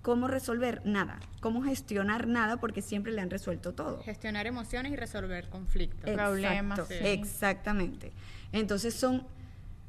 cómo 0.01 0.27
resolver 0.27 0.81
nada, 0.83 1.19
cómo 1.39 1.61
gestionar 1.61 2.25
nada 2.25 2.57
porque 2.57 2.81
siempre 2.81 3.11
le 3.11 3.21
han 3.21 3.29
resuelto 3.29 3.75
todo. 3.75 4.01
Gestionar 4.01 4.47
emociones 4.47 4.91
y 4.91 4.95
resolver 4.95 5.49
conflictos. 5.49 6.09
Problemas, 6.09 6.79
sí. 6.87 6.95
Exactamente. 6.99 8.11
Entonces 8.51 8.95
son, 8.95 9.27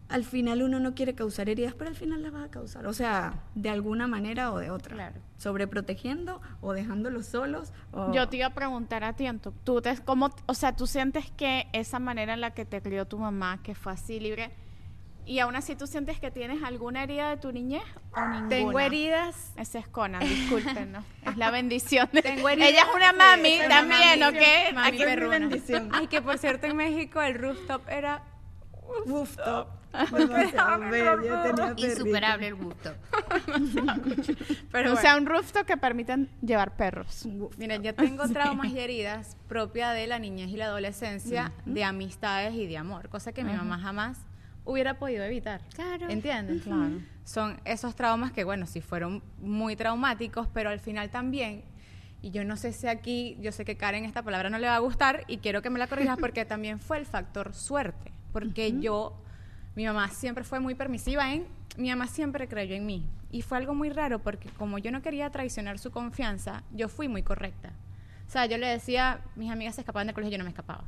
al 0.09 0.25
final 0.25 0.63
uno 0.63 0.79
no 0.79 0.95
quiere 0.95 1.15
causar 1.15 1.49
heridas, 1.49 1.75
pero 1.75 1.91
al 1.91 1.97
final 1.97 2.23
las 2.23 2.33
va 2.33 2.45
a 2.45 2.51
causar. 2.51 2.87
O 2.87 2.93
sea, 2.93 3.43
de 3.55 3.71
alguna 3.71 4.07
manera 4.07 4.53
o 4.53 4.59
de 4.59 4.71
otra. 4.71 4.95
Claro. 4.95 5.17
Sobreprotegiendo 5.37 6.41
o 6.61 6.73
dejándolos 6.73 7.27
solos. 7.27 7.73
O... 7.93 8.13
Yo 8.13 8.29
te 8.29 8.37
iba 8.37 8.47
a 8.47 8.55
preguntar 8.55 9.03
a 9.05 9.15
ti, 9.15 9.27
tú 9.65 9.81
te, 9.81 9.97
cómo, 10.05 10.31
o 10.47 10.55
sea, 10.55 10.77
tú 10.77 10.87
sientes 10.87 11.31
que 11.33 11.67
esa 11.73 11.99
manera 11.99 12.35
en 12.35 12.41
la 12.41 12.53
que 12.53 12.65
te 12.65 12.81
crió 12.83 13.07
tu 13.07 13.19
mamá, 13.19 13.63
que 13.63 13.75
fue 13.75 13.93
así 13.93 14.21
libre, 14.21 14.53
y 15.25 15.41
aún 15.41 15.57
así 15.57 15.75
tú 15.75 15.89
sientes 15.89 16.21
que 16.21 16.31
tienes 16.31 16.63
alguna 16.63 17.03
herida 17.03 17.31
de 17.31 17.37
tu 17.39 17.51
niñez 17.51 17.83
o 18.13 18.21
ninguna. 18.21 18.49
Tengo 18.49 18.79
heridas. 18.79 19.53
Ese 19.57 19.81
es 19.81 19.89
Conan, 19.89 20.21
disculpen, 20.21 20.93
¿no? 20.93 21.05
Es 21.23 21.37
la 21.37 21.51
bendición. 21.51 22.09
de- 22.13 22.23
Tengo 22.23 22.49
heridas, 22.49 22.71
Ella 22.71 22.83
es 22.83 22.95
una 22.95 23.13
mami 23.13 23.59
también, 23.69 24.23
¿ok? 24.23 24.73
mami 24.73 24.87
Aquí 24.89 25.03
es 25.03 25.09
mi 25.09 25.15
perruna. 25.17 25.39
bendición. 25.41 25.89
Ay, 25.93 26.07
que 26.07 26.23
por 26.23 26.39
cierto 26.39 26.69
en 26.69 26.77
México 26.77 27.21
el 27.21 27.35
rooftop 27.35 27.89
era 27.89 28.23
Rooftop. 29.05 29.69
Insuperable 31.77 32.49
el 32.49 32.55
gusto. 32.55 32.95
pero 34.73 34.93
o 34.93 34.97
sea, 34.97 35.17
un 35.17 35.27
rooftop 35.27 35.65
que 35.67 35.77
permiten 35.77 36.29
llevar 36.43 36.77
perros. 36.77 37.27
Mira, 37.57 37.77
yo 37.77 37.95
tengo 37.95 38.29
traumas 38.33 38.73
y 38.73 38.79
heridas 38.79 39.37
propia 39.49 39.91
de 39.91 40.07
la 40.07 40.19
niñez 40.19 40.51
y 40.51 40.57
la 40.57 40.67
adolescencia, 40.67 41.53
de 41.65 41.85
amistades 41.85 42.55
y 42.55 42.67
de 42.67 42.77
amor, 42.77 43.09
cosa 43.09 43.33
que 43.33 43.45
mi 43.45 43.53
mamá 43.53 43.79
jamás 43.79 44.19
hubiera 44.67 44.99
podido 44.99 45.25
evitar. 45.25 45.63
Claro. 45.75 46.09
¿Entiendes? 46.11 46.63
Claro. 46.63 47.01
Son 47.25 47.61
esos 47.65 47.97
traumas 47.97 48.33
que, 48.33 48.45
bueno, 48.45 48.67
sí 48.67 48.81
fueron 48.81 49.23
muy 49.41 49.77
traumáticos, 49.77 50.49
pero 50.53 50.71
al 50.71 50.81
final 50.81 51.11
también, 51.11 51.65
y 52.21 52.31
yo 52.31 52.45
no 52.45 52.57
sé 52.57 52.73
si 52.73 52.87
aquí, 52.89 53.37
yo 53.41 53.53
sé 53.53 53.65
que 53.65 53.77
Karen 53.77 54.05
esta 54.05 54.23
palabra 54.23 54.51
no 54.51 54.59
le 54.59 54.67
va 54.67 54.77
a 54.77 54.81
gustar 54.81 55.25
y 55.29 55.39
quiero 55.39 55.63
que 55.63 55.71
me 55.71 55.79
la 55.79 55.87
corrijas 55.87 56.19
porque 56.19 56.45
también 56.45 56.79
fue 56.81 56.99
el 56.99 57.07
factor 57.07 57.55
suerte, 57.55 58.13
porque 58.33 58.79
yo, 58.81 59.17
mi 59.77 59.85
mamá 59.85 60.09
siempre 60.09 60.43
fue 60.43 60.59
muy 60.59 60.75
permisiva 60.75 61.33
en, 61.33 61.47
mi 61.77 61.91
mamá 61.91 62.07
siempre 62.07 62.49
creyó 62.49 62.75
en 62.75 62.87
mí 62.87 63.07
y 63.31 63.43
fue 63.43 63.59
algo 63.59 63.75
muy 63.75 63.91
raro 63.91 64.19
porque 64.19 64.49
como 64.49 64.79
yo 64.79 64.91
no 64.91 65.03
quería 65.03 65.31
traicionar 65.31 65.79
su 65.79 65.91
confianza, 65.91 66.63
yo 66.73 66.89
fui 66.89 67.09
muy 67.09 67.23
correcta. 67.23 67.73
O 68.27 68.31
sea, 68.31 68.47
yo 68.47 68.59
le 68.59 68.67
decía, 68.67 69.21
mis 69.37 69.51
amigas 69.51 69.75
se 69.77 69.81
escapaban 69.83 70.07
del 70.07 70.15
colegio, 70.15 70.33
yo 70.33 70.39
no 70.39 70.45
me 70.45 70.51
escapaba. 70.51 70.85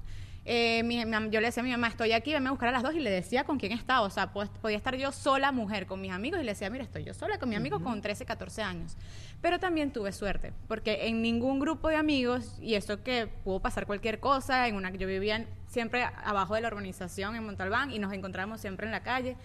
eh, 0.50 0.82
mi- 0.82 1.04
mi 1.04 1.12
yo 1.30 1.40
le 1.42 1.48
decía 1.48 1.60
a 1.60 1.64
mi 1.64 1.72
mamá, 1.72 1.88
estoy 1.88 2.12
aquí, 2.12 2.32
venme 2.32 2.48
a 2.48 2.52
buscar 2.52 2.70
a 2.70 2.72
las 2.72 2.82
dos 2.82 2.94
y 2.94 3.00
le 3.00 3.10
decía 3.10 3.44
con 3.44 3.58
quién 3.58 3.72
estaba. 3.72 4.00
O 4.00 4.08
sea, 4.08 4.32
pues, 4.32 4.48
podía 4.48 4.78
estar 4.78 4.96
yo 4.96 5.12
sola, 5.12 5.52
mujer, 5.52 5.84
con 5.86 6.00
mis 6.00 6.10
amigos 6.10 6.40
y 6.40 6.42
le 6.44 6.52
decía, 6.52 6.70
mira, 6.70 6.84
estoy 6.84 7.04
yo 7.04 7.12
sola 7.12 7.38
con 7.38 7.50
mi 7.50 7.54
amigo 7.54 7.80
con 7.80 8.00
13, 8.00 8.24
14 8.24 8.62
años. 8.62 8.96
Pero 9.42 9.58
también 9.58 9.92
tuve 9.92 10.10
suerte, 10.10 10.54
porque 10.66 11.06
en 11.08 11.20
ningún 11.20 11.58
grupo 11.60 11.88
de 11.88 11.96
amigos, 11.96 12.56
y 12.62 12.76
eso 12.76 13.02
que 13.02 13.26
pudo 13.26 13.60
pasar 13.60 13.84
cualquier 13.86 14.20
cosa, 14.20 14.66
en 14.68 14.76
una 14.76 14.90
yo 14.90 15.06
vivía 15.06 15.36
en- 15.36 15.46
siempre 15.66 16.04
abajo 16.24 16.54
de 16.54 16.62
la 16.62 16.68
urbanización 16.68 17.36
en 17.36 17.44
Montalbán 17.44 17.90
y 17.90 17.98
nos 17.98 18.14
encontrábamos 18.14 18.58
siempre 18.62 18.86
en 18.86 18.92
la 18.92 19.02
calle. 19.02 19.36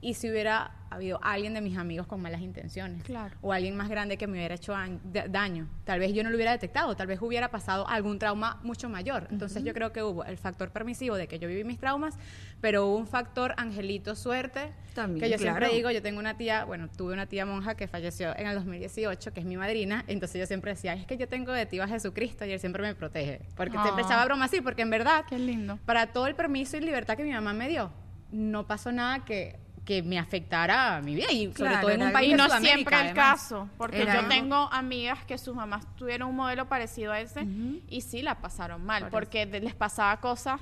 Y 0.00 0.14
si 0.14 0.30
hubiera 0.30 0.70
habido 0.90 1.18
alguien 1.22 1.52
de 1.54 1.60
mis 1.60 1.76
amigos 1.76 2.06
con 2.06 2.22
malas 2.22 2.40
intenciones, 2.40 3.02
Claro. 3.02 3.36
o 3.42 3.52
alguien 3.52 3.76
más 3.76 3.88
grande 3.90 4.16
que 4.16 4.26
me 4.26 4.34
hubiera 4.38 4.54
hecho 4.54 4.72
añ- 4.74 5.00
da- 5.02 5.26
daño, 5.28 5.68
tal 5.84 5.98
vez 6.00 6.14
yo 6.14 6.22
no 6.22 6.30
lo 6.30 6.36
hubiera 6.36 6.52
detectado, 6.52 6.94
tal 6.96 7.08
vez 7.08 7.20
hubiera 7.20 7.50
pasado 7.50 7.86
algún 7.88 8.18
trauma 8.18 8.58
mucho 8.62 8.88
mayor. 8.88 9.26
Entonces 9.30 9.64
yo 9.64 9.74
creo 9.74 9.92
que 9.92 10.02
hubo 10.02 10.24
el 10.24 10.38
factor 10.38 10.70
permisivo 10.70 11.16
de 11.16 11.26
que 11.26 11.38
yo 11.40 11.46
viví 11.48 11.62
mis 11.64 11.78
traumas, 11.78 12.16
pero 12.60 12.86
hubo 12.86 12.96
un 12.96 13.06
factor 13.08 13.54
angelito 13.58 14.14
suerte, 14.14 14.72
También, 14.94 15.20
que 15.20 15.30
yo 15.30 15.36
siempre 15.36 15.62
claro. 15.66 15.74
digo, 15.74 15.90
yo 15.90 16.00
tengo 16.00 16.20
una 16.20 16.38
tía, 16.38 16.64
bueno, 16.64 16.88
tuve 16.88 17.12
una 17.12 17.26
tía 17.26 17.44
monja 17.44 17.74
que 17.74 17.86
falleció 17.88 18.34
en 18.38 18.46
el 18.46 18.54
2018, 18.54 19.32
que 19.34 19.40
es 19.40 19.46
mi 19.46 19.56
madrina, 19.58 20.04
entonces 20.06 20.38
yo 20.40 20.46
siempre 20.46 20.70
decía, 20.72 20.94
es 20.94 21.06
que 21.06 21.18
yo 21.18 21.28
tengo 21.28 21.52
de 21.52 21.66
tío 21.66 21.82
a 21.82 21.88
Jesucristo 21.88 22.46
y 22.46 22.52
él 22.52 22.60
siempre 22.60 22.82
me 22.84 22.94
protege, 22.94 23.40
porque 23.56 23.76
siempre 23.82 24.04
Ah. 24.04 24.06
echaba 24.06 24.24
broma 24.24 24.44
así, 24.46 24.60
porque 24.62 24.82
en 24.82 24.90
verdad, 24.90 25.24
Qué 25.28 25.38
lindo. 25.40 25.78
para 25.84 26.12
todo 26.12 26.28
el 26.28 26.34
permiso 26.36 26.76
y 26.76 26.80
libertad 26.80 27.16
que 27.16 27.24
mi 27.24 27.32
mamá 27.32 27.52
me 27.52 27.68
dio, 27.68 27.90
no 28.30 28.66
pasó 28.66 28.90
nada 28.92 29.24
que 29.24 29.58
que 29.88 30.02
me 30.02 30.18
afectara 30.18 30.96
a 30.96 31.00
mi 31.00 31.14
vida 31.14 31.32
y 31.32 31.46
sobre 31.46 31.54
Claro, 31.70 31.80
todo 31.80 31.90
en 31.92 32.02
un 32.02 32.12
país 32.12 32.30
Y 32.30 32.34
no 32.36 32.44
Sudamérica, 32.44 32.74
siempre 32.74 32.96
el 32.96 33.02
además. 33.06 33.30
caso, 33.40 33.68
porque 33.78 34.02
Era 34.02 34.20
yo 34.20 34.28
tengo 34.28 34.68
amigas 34.70 35.24
que 35.24 35.38
sus 35.38 35.56
mamás 35.56 35.86
tuvieron 35.96 36.28
un 36.28 36.36
modelo 36.36 36.68
parecido 36.68 37.12
a 37.12 37.20
ese 37.20 37.46
y 37.88 38.02
sí 38.02 38.20
la 38.20 38.34
pasaron 38.42 38.84
mal, 38.84 39.04
Por 39.04 39.10
porque 39.12 39.46
les 39.46 39.74
pasaba 39.74 40.20
cosas 40.20 40.60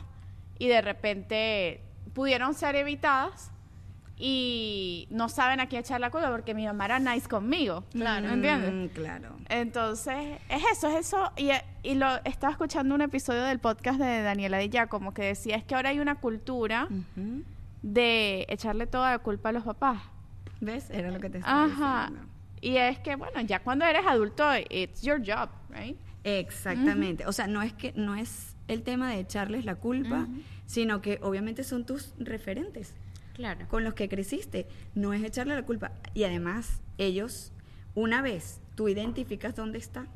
y 0.60 0.68
de 0.68 0.80
repente 0.80 1.82
pudieron 2.14 2.54
ser 2.54 2.76
evitadas 2.76 3.50
y 4.16 5.08
no 5.10 5.28
saben 5.28 5.58
a 5.60 5.66
quién 5.66 5.80
echar 5.80 6.00
la 6.00 6.10
culpa 6.10 6.30
porque 6.30 6.54
mi 6.54 6.64
mamá 6.64 6.84
era 6.84 6.98
nice 7.00 7.28
conmigo. 7.28 7.82
Claro. 7.90 8.28
¿Me 8.28 8.32
entiendes? 8.34 8.72
Mm, 8.72 8.94
claro. 8.94 9.28
Entonces, 9.48 10.38
es 10.48 10.62
eso, 10.72 10.88
es 10.88 11.06
eso. 11.06 11.32
Y, 11.36 11.50
y 11.82 11.96
lo 11.96 12.08
estaba 12.24 12.52
escuchando 12.52 12.94
un 12.94 13.02
episodio 13.02 13.42
del 13.42 13.58
podcast 13.58 13.98
de 13.98 14.22
Daniela 14.22 14.58
Di 14.58 14.68
Giacomo 14.70 15.12
que 15.12 15.22
decía 15.22 15.56
es 15.56 15.64
que 15.64 15.74
ahora 15.74 15.90
hay 15.90 15.98
una 15.98 16.14
cultura. 16.14 16.86
De 17.82 18.46
echarle 18.48 18.86
toda 18.86 19.10
la 19.10 19.18
culpa 19.20 19.50
a 19.50 19.52
los 19.52 19.64
papás. 19.64 20.02
¿Ves? 20.60 20.88
Era 20.90 21.10
lo 21.10 21.20
que 21.20 21.30
te 21.30 21.38
estaba 21.38 21.64
Ajá. 21.64 22.06
diciendo. 22.08 22.32
Y 22.60 22.76
es 22.78 22.98
que, 23.00 23.16
bueno, 23.16 23.40
ya 23.42 23.62
cuando 23.62 23.84
eres 23.84 24.06
adulto, 24.06 24.44
it's 24.70 25.02
your 25.02 25.20
job, 25.24 25.50
right? 25.70 25.96
Exactamente. 26.24 27.26
O 27.26 27.32
sea, 27.32 27.46
no 27.46 27.62
es 27.62 27.72
que 27.72 27.92
no 27.94 28.14
es 28.14 28.56
el 28.68 28.82
tema 28.82 29.10
de 29.10 29.20
echarles 29.20 29.64
la 29.64 29.76
culpa, 29.76 30.26
sino 30.66 31.00
que 31.00 31.18
obviamente 31.22 31.62
son 31.62 31.84
tus 31.86 32.14
referentes 32.18 32.94
Claro. 33.34 33.68
con 33.68 33.84
los 33.84 33.94
que 33.94 34.08
creciste. 34.08 34.66
No 34.94 35.12
es 35.12 35.22
echarle 35.22 35.54
la 35.54 35.62
culpa. 35.64 35.92
Y 36.14 36.24
además, 36.24 36.80
ellos, 36.98 37.52
una 37.94 38.22
vez 38.22 38.60
tú 38.74 38.88
identificas 38.88 39.54
dónde 39.54 39.78
está 39.78 40.06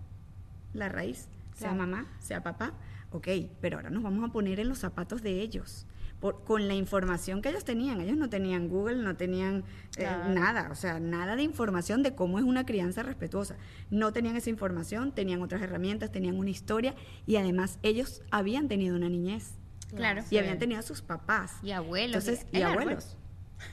la 0.73 0.89
raíz, 0.89 1.29
sea 1.55 1.69
Claro. 1.71 1.77
mamá, 1.87 2.07
sea 2.19 2.43
papá, 2.43 2.73
ok, 3.13 3.29
pero 3.61 3.77
ahora 3.77 3.91
nos 3.91 4.03
vamos 4.03 4.29
a 4.29 4.33
poner 4.33 4.59
en 4.61 4.69
los 4.69 4.79
zapatos 4.79 5.23
de 5.23 5.41
ellos. 5.43 5.87
Por- 6.21 6.45
con 6.45 6.69
la 6.69 6.75
información 6.75 7.41
que 7.41 7.49
ellos 7.49 7.65
tenían, 7.65 8.01
ellos 8.01 8.17
no 8.17 8.29
tenían 8.29 8.69
Google, 8.69 8.97
no 9.03 9.17
tenían 9.17 9.65
eh, 9.97 10.01
Claro. 10.03 10.29
nada, 10.29 10.69
o 10.71 10.75
sea, 10.75 11.01
nada 11.01 11.35
de 11.35 11.43
información 11.43 12.03
de 12.03 12.15
cómo 12.15 12.39
es 12.39 12.45
una 12.45 12.67
crianza 12.67 13.03
respetuosa. 13.03 13.57
No 13.91 14.13
tenían 14.13 14.37
esa 14.37 14.51
información, 14.51 15.13
tenían 15.13 15.41
otras 15.43 15.63
herramientas, 15.63 16.13
tenían 16.13 16.37
una 16.39 16.51
historia 16.51 16.95
y 17.27 17.37
además 17.37 17.79
ellos 17.83 18.23
habían 18.31 18.69
tenido 18.69 18.97
una 18.97 19.09
niñez 19.09 19.55
Claro. 19.97 20.23
y 20.31 20.37
habían 20.39 20.59
tenido 20.59 20.79
a 20.79 20.83
sus 20.83 21.01
papás. 21.03 21.55
Y 21.63 21.71
abuelos, 21.73 22.27
Entonces, 22.29 22.47
y 22.53 22.63
árbol. 22.63 22.83
abuelos. 22.83 23.17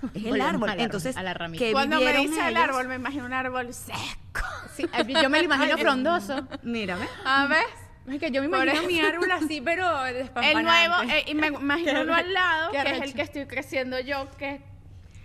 Es 0.14 0.26
el 0.26 0.42
árbol. 0.42 0.70
al 0.70 0.80
Entonces, 0.80 1.16
a 1.18 1.24
la 1.24 1.34
ramita. 1.34 1.64
¿qué 1.64 1.72
Cuando 1.72 2.00
me 2.02 2.14
dice 2.18 2.48
el 2.48 2.58
árbol, 2.58 2.88
me 2.88 2.96
imagino 2.96 3.26
un 3.26 3.34
árbol 3.34 3.74
seco. 3.74 3.98
Sí, 4.76 4.86
yo 5.22 5.30
me 5.30 5.40
lo 5.40 5.46
imagino 5.46 5.78
frondoso. 5.78 6.48
Mírame. 6.64 7.08
A 7.26 7.48
ver, 7.48 7.64
Es 8.08 8.20
que 8.20 8.32
yo 8.32 8.42
me 8.42 8.48
imagino 8.48 8.84
mi 8.84 9.00
árbol 9.02 9.32
así, 9.32 9.60
pero 9.60 10.06
el 10.06 10.24
nuevo, 10.64 10.94
eh, 11.10 11.24
y 11.28 11.36
me 11.36 11.48
imagino 11.48 12.02
uno 12.02 12.16
al 12.16 12.32
lado, 12.32 12.72
que 12.72 12.82
es 12.82 13.02
el 13.02 13.14
que 13.14 13.22
estoy 13.22 13.46
creciendo 13.46 14.00
yo, 14.00 14.28
que 14.38 14.62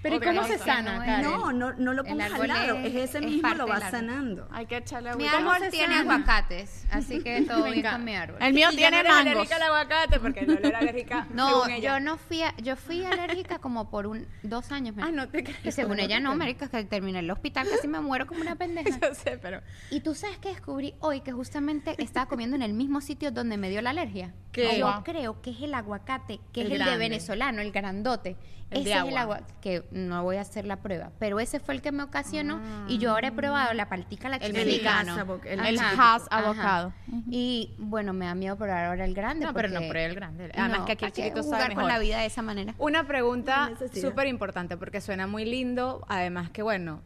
Pero 0.03 0.17
¿y 0.17 0.21
cómo 0.21 0.45
se 0.45 0.59
sana, 0.59 0.95
No, 0.99 1.05
Karen? 1.05 1.23
No, 1.23 1.53
no, 1.53 1.73
no 1.75 1.93
lo 1.93 2.03
pongas 2.05 2.27
al 2.27 2.33
árbol 2.35 2.49
lado. 2.49 2.77
es- 2.79 2.87
Es 2.87 2.95
ese 3.11 3.19
es 3.19 3.25
mismo, 3.25 3.55
lo 3.55 3.67
vas 3.67 3.83
árbol. 3.85 3.91
sanando. 4.01 4.49
hay 4.51 4.67
que 4.67 4.77
echarle 4.79 5.15
Mi 5.17 5.27
agüita. 5.29 5.55
árbol 5.55 5.71
tiene 5.71 5.95
aguacates, 5.95 6.87
así 6.91 7.23
que 7.23 7.43
todo 7.49 7.65
bien 7.71 7.83
con 7.89 8.05
mi 8.05 8.15
árbol. 8.17 8.39
El 8.43 8.53
mío 8.55 8.69
Y 8.73 8.77
tiene 8.77 8.91
no 8.97 9.01
eres 9.01 9.13
mangos. 9.13 9.31
alérgica 9.33 9.57
al 9.57 9.63
aguacate 9.63 10.21
porque 10.21 10.43
no 10.47 10.53
era 10.55 10.79
alérgica. 10.79 11.27
No, 11.33 11.49
según 11.63 11.71
ella. 11.71 11.89
yo 11.99 12.01
no 12.01 12.17
fui, 12.17 12.43
a- 12.43 12.55
yo 12.57 12.77
fui 12.77 13.05
alérgica 13.05 13.59
como 13.61 13.91
por 13.91 14.07
un 14.07 14.27
dos 14.43 14.73
años. 14.73 14.97
Ah, 15.01 15.11
no 15.13 15.29
te 15.29 15.45
creo. 15.45 15.57
Y 15.65 15.71
según 15.73 16.01
ella 16.01 16.19
no, 16.21 16.35
marica, 16.35 16.69
que 16.69 16.85
terminé 16.85 17.19
en 17.21 17.25
el 17.27 17.31
hospital, 17.31 17.69
casi 17.69 17.87
me 17.89 18.01
muero 18.01 18.27
como 18.27 18.41
una 18.41 18.57
pendeja. 18.57 18.99
Yo 19.01 19.15
sé, 19.15 19.39
pero... 19.41 19.61
Y 19.91 20.01
tú 20.01 20.15
sabes 20.15 20.39
que 20.39 20.49
descubrí 20.49 20.95
hoy 21.01 21.21
que 21.21 21.33
justamente 21.33 21.95
estaba 22.03 22.27
comiendo 22.27 22.57
en 22.57 22.63
el 22.63 22.73
mismo 22.73 23.01
sitio 23.01 23.31
donde 23.31 23.57
me 23.57 23.71
dio 23.71 23.81
la 23.83 23.91
alergia. 23.91 24.35
¿Qué? 24.51 24.79
Yo 24.79 25.03
creo 25.05 25.41
que 25.41 25.51
es 25.51 25.61
el 25.63 25.73
aguacate, 25.75 26.41
que 26.53 26.63
El 26.63 26.67
es 26.67 26.73
el 26.73 26.79
grande. 26.79 26.93
de 26.93 26.99
venezolano, 26.99 27.63
el 27.63 27.73
grandote. 27.73 28.37
El 28.71 28.81
ese 28.81 28.89
de 28.89 28.91
es 28.95 28.97
agua. 29.01 29.11
el 29.11 29.17
agua 29.19 29.41
que 29.61 29.85
no 29.93 30.23
voy 30.23 30.37
a 30.37 30.41
hacer 30.41 30.65
la 30.65 30.77
prueba, 30.77 31.11
pero 31.19 31.39
ese 31.39 31.61
fue 31.61 31.75
el 31.75 31.83
que 31.83 31.93
me 31.93 32.03
ocasionó 32.03 32.61
y 32.89 32.99
yo 32.99 33.11
ahora 33.11 33.29
he 33.29 33.33
probado 33.33 33.73
la 33.75 33.89
paltica 33.89 34.29
la 34.29 34.37
El 34.37 34.53
chiquitica. 34.55 35.03
mexicano. 35.05 35.39
El 35.45 35.61
El 35.67 35.79
ajá. 35.79 36.19
avocado. 36.31 36.93
Y 37.31 37.75
bueno, 37.79 38.13
me 38.13 38.27
da 38.27 38.35
miedo 38.35 38.57
probar 38.57 38.87
ahora 38.87 39.05
el 39.05 39.15
grande. 39.15 39.45
No, 39.45 39.53
pero 39.53 39.69
no 39.69 39.81
pruebe 39.81 40.07
el 40.07 40.15
grande. 40.15 40.51
Además 40.55 40.81
No, 40.81 40.85
que 40.87 40.93
aquí 40.93 41.05
el 41.05 41.11
¿para 41.11 41.15
qué 41.15 41.23
chiquito 41.23 41.43
jugar 41.43 41.61
sabe 41.63 41.75
con 41.75 41.87
la 41.89 41.99
vida 41.99 42.19
de 42.21 42.27
esa 42.27 42.43
manera. 42.43 42.75
Una 42.79 43.07
pregunta 43.07 43.71
súper 44.01 44.27
importante 44.27 44.77
porque 44.77 45.01
suena 45.01 45.27
muy 45.27 45.45
lindo. 45.45 46.05
Además 46.09 46.51
que, 46.51 46.63
bueno, 46.63 47.01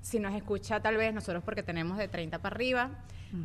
si 0.00 0.18
nos 0.18 0.34
escucha 0.34 0.80
tal 0.80 0.96
vez 0.96 1.14
nosotros 1.14 1.42
porque 1.44 1.62
tenemos 1.62 1.96
de 1.98 2.08
30 2.08 2.38
para 2.40 2.54
arriba, 2.54 2.90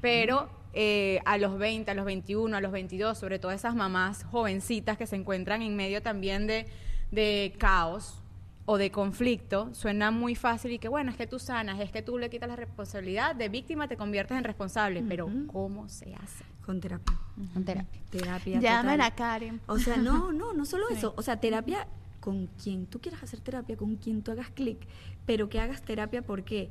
pero 0.02 0.50
eh, 0.74 1.22
a 1.26 1.38
los 1.38 1.58
20, 1.58 1.90
a 1.92 1.94
los 1.94 2.06
21, 2.06 2.58
a 2.58 2.62
los 2.62 2.72
22, 2.72 3.18
sobre 3.18 3.40
todo 3.40 3.52
esas 3.52 3.76
mamás 3.76 4.26
jovencitas 4.26 4.98
que 4.98 5.08
se 5.08 5.16
encuentran 5.16 5.62
en 5.62 5.76
medio 5.76 6.02
también 6.02 6.46
de, 6.48 6.68
de 7.12 7.56
caos 7.58 8.22
o 8.70 8.78
de 8.78 8.92
conflicto, 8.92 9.74
suena 9.74 10.12
muy 10.12 10.36
fácil 10.36 10.74
y 10.74 10.78
que, 10.78 10.90
bueno, 10.90 11.10
es 11.10 11.16
que 11.16 11.26
tú 11.26 11.40
sanas, 11.40 11.80
es 11.80 11.90
que 11.90 12.02
tú 12.02 12.18
le 12.18 12.30
quitas 12.30 12.50
la 12.50 12.58
responsabilidad, 12.58 13.34
de 13.34 13.48
víctima 13.48 13.88
te 13.88 13.96
conviertes 13.96 14.38
en 14.38 14.44
responsable, 14.44 15.02
pero 15.08 15.30
¿cómo 15.48 15.88
se 15.88 16.14
hace? 16.16 16.44
Con 16.66 16.82
terapia. 16.82 17.18
Con 17.54 17.64
terapia. 17.64 18.02
Terapia. 18.10 18.60
Llamen 18.60 19.00
a 19.00 19.16
Karen. 19.16 19.62
O 19.68 19.80
sea, 19.80 19.96
no, 19.96 20.34
no, 20.34 20.52
no 20.52 20.66
solo 20.66 20.90
eso. 20.90 21.14
O 21.16 21.22
sea, 21.22 21.40
terapia 21.40 21.88
con 22.20 22.48
quien 22.62 22.88
tú 22.88 23.00
quieras 23.00 23.24
hacer 23.24 23.40
terapia, 23.40 23.78
con 23.78 23.96
quien 23.96 24.22
tú 24.22 24.32
hagas 24.32 24.50
clic, 24.50 24.80
pero 25.26 25.48
que 25.48 25.62
hagas 25.62 25.82
terapia, 25.82 26.22
¿por 26.22 26.44
qué? 26.44 26.70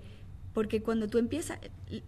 Porque 0.52 0.82
cuando 0.82 1.09
tú 1.09 1.16
empiezas, 1.16 1.59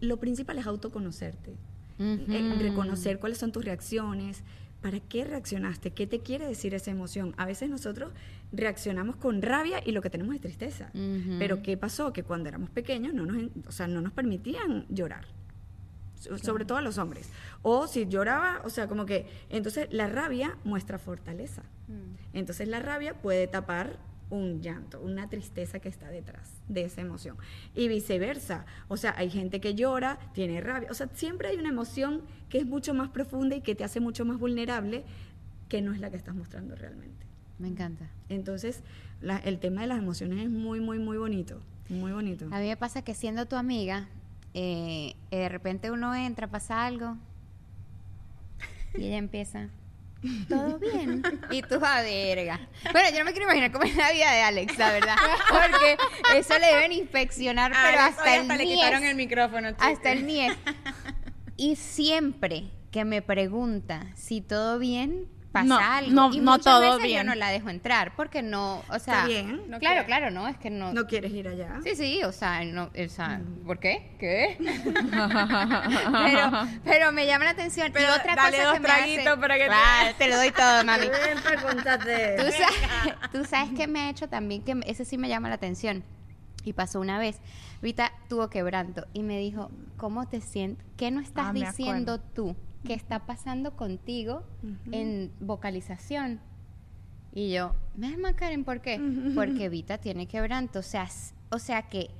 lo 0.00 0.18
principal 0.18 0.58
es 0.58 0.66
autoconocerte, 0.66 1.54
eh, 1.98 2.56
reconocer 2.58 3.18
cuáles 3.18 3.38
son 3.38 3.52
tus 3.52 3.64
reacciones, 3.64 4.44
para 4.82 5.00
qué 5.00 5.24
reaccionaste, 5.24 5.90
qué 5.92 6.06
te 6.06 6.20
quiere 6.20 6.46
decir 6.46 6.72
esa 6.74 6.90
emoción. 6.90 7.34
A 7.36 7.46
veces 7.46 7.68
nosotros 7.68 8.12
reaccionamos 8.52 9.16
con 9.16 9.42
rabia 9.42 9.80
y 9.84 9.92
lo 9.92 10.00
que 10.02 10.10
tenemos 10.10 10.34
es 10.36 10.40
tristeza. 10.40 10.90
Pero 11.38 11.62
¿qué 11.62 11.76
pasó? 11.76 12.12
Que 12.12 12.22
cuando 12.22 12.48
éramos 12.48 12.70
pequeños 12.70 13.12
no 13.14 13.26
nos, 13.26 13.50
o 13.66 13.72
sea, 13.72 13.88
no 13.88 14.00
nos 14.00 14.12
permitían 14.12 14.86
llorar 14.88 15.24
so- 16.18 16.38
sobre 16.38 16.64
todo 16.64 16.78
a 16.78 16.82
los 16.82 16.96
hombres. 16.98 17.28
O 17.62 17.86
si 17.88 18.06
lloraba, 18.06 18.60
o 18.64 18.70
sea, 18.70 18.86
como 18.88 19.04
que, 19.04 19.26
entonces 19.50 19.88
la 19.90 20.06
rabia 20.06 20.56
muestra 20.64 20.98
fortaleza. 20.98 21.62
Entonces 22.32 22.68
la 22.68 22.80
rabia 22.80 23.14
puede 23.14 23.46
tapar 23.48 23.98
un 24.30 24.60
llanto, 24.60 25.00
una 25.00 25.28
tristeza 25.28 25.80
que 25.80 25.88
está 25.88 26.08
detrás 26.10 26.50
de 26.68 26.84
esa 26.84 27.00
emoción. 27.00 27.36
Y 27.74 27.88
viceversa, 27.88 28.66
o 28.88 28.96
sea, 28.96 29.14
hay 29.16 29.30
gente 29.30 29.60
que 29.60 29.74
llora, 29.74 30.18
tiene 30.34 30.60
rabia, 30.60 30.88
o 30.90 30.94
sea, 30.94 31.08
siempre 31.14 31.48
hay 31.48 31.56
una 31.56 31.70
emoción 31.70 32.22
que 32.48 32.58
es 32.58 32.66
mucho 32.66 32.92
más 32.94 33.08
profunda 33.08 33.56
y 33.56 33.60
que 33.62 33.74
te 33.74 33.84
hace 33.84 34.00
mucho 34.00 34.24
más 34.24 34.38
vulnerable 34.38 35.04
que 35.68 35.80
no 35.82 35.92
es 35.92 36.00
la 36.00 36.10
que 36.10 36.16
estás 36.16 36.34
mostrando 36.34 36.74
realmente. 36.76 37.26
Me 37.58 37.68
encanta. 37.68 38.08
Entonces, 38.28 38.82
la- 39.20 39.38
el 39.38 39.58
tema 39.58 39.80
de 39.80 39.86
las 39.88 39.98
emociones 39.98 40.44
es 40.44 40.50
muy, 40.50 40.80
muy, 40.80 40.98
muy 40.98 41.16
bonito, 41.18 41.60
muy 41.88 42.12
bonito. 42.12 42.46
A 42.52 42.60
mí 42.60 42.68
me 42.68 42.76
pasa 42.76 43.02
que 43.02 43.14
siendo 43.14 43.46
tu 43.46 43.56
amiga, 43.56 44.08
eh, 44.54 45.14
eh, 45.30 45.36
de 45.38 45.48
repente 45.48 45.90
uno 45.90 46.14
entra, 46.14 46.46
pasa 46.48 46.86
algo, 46.86 47.16
y 48.96 49.04
ella 49.06 49.16
empieza, 49.18 49.68
¿todo 50.48 50.78
bien? 50.78 51.22
Y 51.50 51.62
tú, 51.62 51.76
a 51.84 52.02
verga. 52.02 52.60
Bueno, 52.92 53.08
yo 53.10 53.18
no 53.20 53.24
me 53.24 53.32
quiero 53.32 53.44
imaginar 53.46 53.72
cómo 53.72 53.84
es 53.84 53.96
la 53.96 54.12
vida 54.12 54.32
de 54.32 54.42
Alex, 54.42 54.78
la 54.78 54.92
verdad, 54.92 55.16
porque 55.48 55.96
eso 56.36 56.58
le 56.58 56.66
deben 56.66 56.92
inspeccionar, 56.92 57.72
pero 57.72 58.00
hasta 58.00 58.34
el 58.34 58.42
hasta 58.42 58.56
le 58.56 58.64
niés. 58.64 58.76
quitaron 58.76 59.04
el 59.04 59.16
micrófono. 59.16 59.70
chicos. 59.70 59.86
hasta 59.86 60.12
el 60.12 60.26
niés. 60.26 60.56
Y 61.56 61.76
siempre 61.76 62.70
que 62.90 63.04
me 63.04 63.22
pregunta 63.22 64.06
si 64.14 64.40
todo 64.40 64.78
bien, 64.78 65.28
pasa 65.52 65.64
No, 65.66 65.78
algo. 65.78 66.10
no- 66.12 66.32
y 66.32 66.40
no 66.40 66.52
muchas 66.52 66.64
todo 66.64 66.80
veces 66.96 67.02
bien. 67.04 67.18
yo 67.18 67.24
no 67.24 67.34
la 67.34 67.48
dejo 67.50 67.68
entrar 67.70 68.14
porque 68.16 68.42
no, 68.42 68.82
o 68.90 68.98
sea, 68.98 69.24
bien. 69.26 69.62
no 69.68 69.78
claro, 69.78 70.04
claro, 70.06 70.30
no, 70.30 70.46
es 70.46 70.56
que 70.58 70.70
no. 70.70 70.92
¿No 70.92 71.06
quieres 71.06 71.32
ir 71.32 71.48
allá? 71.48 71.80
Sí, 71.84 71.96
sí, 71.96 72.22
o 72.24 72.32
sea, 72.32 72.64
no, 72.64 72.84
o 72.94 73.08
sea, 73.08 73.38
Mm. 73.38 73.64
¿por 73.66 73.78
qué? 73.78 74.14
¿Qué? 74.18 74.56
pero, 76.24 76.50
pero 76.84 77.12
me 77.12 77.26
llama 77.26 77.44
la 77.44 77.50
atención. 77.50 77.90
Pero 77.92 78.06
y 78.08 78.18
otra 78.18 78.34
dale 78.34 78.56
cosa 78.58 78.64
dos 78.68 78.74
que 78.74 78.80
me 78.80 78.88
hace- 78.88 79.02
traguitos 79.14 79.38
para 79.38 79.54
que 79.56 79.60
te- 79.62 79.66
Claro, 79.68 80.14
te 80.18 80.28
lo 80.28 80.36
doy 80.36 80.50
todo, 80.50 80.84
mami. 80.84 81.06
Tú 81.06 82.52
sabes, 82.52 83.30
tú 83.32 83.44
sabes 83.44 83.70
que 83.76 83.86
me 83.86 84.00
ha 84.00 84.10
hecho 84.10 84.28
también, 84.28 84.62
que 84.62 84.78
ese 84.86 85.04
sí 85.04 85.18
me 85.18 85.28
llama 85.28 85.48
la 85.48 85.54
atención. 85.56 86.04
Y 86.64 86.72
pasó 86.72 87.00
una 87.00 87.18
vez. 87.18 87.40
Vita 87.80 88.12
tuvo 88.28 88.50
quebranto 88.50 89.06
y 89.12 89.22
me 89.22 89.38
dijo, 89.38 89.70
¿cómo 89.96 90.26
te 90.28 90.40
sientes? 90.40 90.84
¿Qué 90.96 91.10
no 91.10 91.20
estás 91.20 91.46
Ah, 91.48 91.52
diciendo 91.52 92.18
tú? 92.20 92.56
¿Qué 92.84 92.94
está 92.94 93.26
pasando 93.26 93.76
contigo 93.76 94.44
en 94.92 95.32
vocalización? 95.40 96.40
Y 97.32 97.52
yo, 97.52 97.74
me 97.96 98.34
Karen, 98.34 98.64
¿por 98.64 98.80
qué? 98.80 99.00
Porque 99.34 99.68
Vita 99.68 99.98
tiene 99.98 100.26
quebranto. 100.26 100.78
O 100.80 100.82
sea, 100.82 101.08
o 101.50 101.58
sea 101.58 101.82
que 101.82 102.10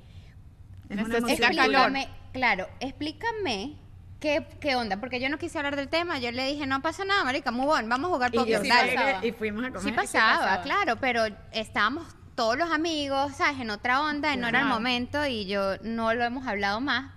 Es 0.89 1.01
una. 1.01 1.17
Explícame, 1.17 2.09
claro, 2.31 2.67
explícame 2.79 3.77
qué, 4.19 4.45
qué 4.59 4.75
onda, 4.75 4.99
porque 4.99 5.19
yo 5.19 5.29
no 5.29 5.37
quise 5.37 5.57
hablar 5.57 5.75
del 5.75 5.87
tema, 5.87 6.19
yo 6.19 6.31
le 6.31 6.45
dije, 6.45 6.65
no 6.67 6.81
pasa 6.81 7.05
nada, 7.05 7.23
marica, 7.23 7.51
move 7.51 7.71
on, 7.71 7.89
vamos 7.89 8.11
a 8.11 8.13
jugar 8.13 8.31
Y, 8.33 8.37
dale. 8.37 8.91
llegué 8.91 9.27
y 9.27 9.31
fuimos 9.31 9.63
a 9.63 9.67
comer. 9.69 9.83
Sí 9.83 9.91
pasaba, 9.91 10.61
claro, 10.61 10.97
pero 10.97 11.25
estábamos 11.51 12.05
todos 12.35 12.57
los 12.57 12.71
amigos, 12.71 13.33
¿sabes? 13.35 13.59
En 13.59 13.69
otra 13.69 14.01
onda, 14.01 14.35
no 14.35 14.47
era 14.47 14.61
el 14.61 14.67
momento 14.67 15.25
y 15.25 15.45
yo 15.45 15.77
no 15.83 16.13
lo 16.13 16.23
hemos 16.23 16.47
hablado 16.47 16.79
más, 16.81 17.11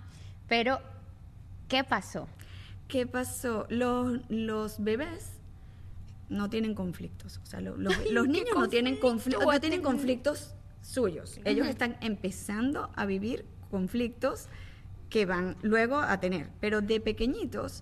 pero 0.47 0.81
¿qué 1.67 1.83
pasó? 1.83 2.27
¿Qué 2.93 3.07
pasó? 3.07 3.65
Los, 3.69 4.19
los 4.29 4.83
bebés 4.83 5.31
no 6.29 6.47
tienen 6.51 6.75
conflictos. 6.75 7.39
O 7.41 7.45
sea, 7.47 7.59
lo- 7.59 7.75
los, 7.75 7.91
los 8.11 8.27
niños 8.27 8.49
no 8.55 8.69
tienen 8.69 8.97
conflictos, 8.99 9.43
no 9.51 9.59
tienen 9.59 9.81
conflictos 9.81 10.53
suyos. 10.81 11.39
Ellos 11.43 11.65
están 11.65 11.97
empezando 12.01 12.91
a 12.95 13.07
vivir 13.07 13.47
conflictos 13.71 14.45
que 15.09 15.25
van 15.25 15.57
luego 15.63 15.97
a 16.01 16.19
tener. 16.19 16.51
Pero 16.59 16.81
de 16.81 16.99
pequeñitos, 17.01 17.81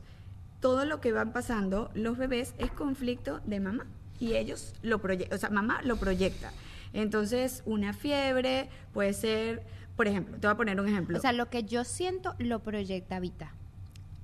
todo 0.61 0.85
lo 0.85 1.01
que 1.01 1.11
van 1.11 1.33
pasando 1.33 1.91
los 1.93 2.17
bebés 2.17 2.53
es 2.57 2.71
conflicto 2.71 3.41
de 3.45 3.59
mamá. 3.59 3.87
Y 4.17 4.35
ellos 4.35 4.73
lo 4.81 5.01
proyectan, 5.01 5.35
o 5.35 5.39
sea, 5.41 5.49
mamá 5.49 5.81
lo 5.83 5.97
proyecta. 5.97 6.53
Entonces, 6.93 7.63
una 7.65 7.91
fiebre 7.91 8.69
puede 8.93 9.11
ser, 9.11 9.63
por 9.97 10.07
ejemplo, 10.07 10.37
te 10.39 10.47
voy 10.47 10.53
a 10.53 10.57
poner 10.57 10.79
un 10.79 10.87
ejemplo. 10.87 11.17
O 11.17 11.21
sea, 11.21 11.33
lo 11.33 11.49
que 11.49 11.65
yo 11.65 11.83
siento 11.83 12.33
lo 12.39 12.59
proyecta 12.63 13.19
Vita. 13.19 13.53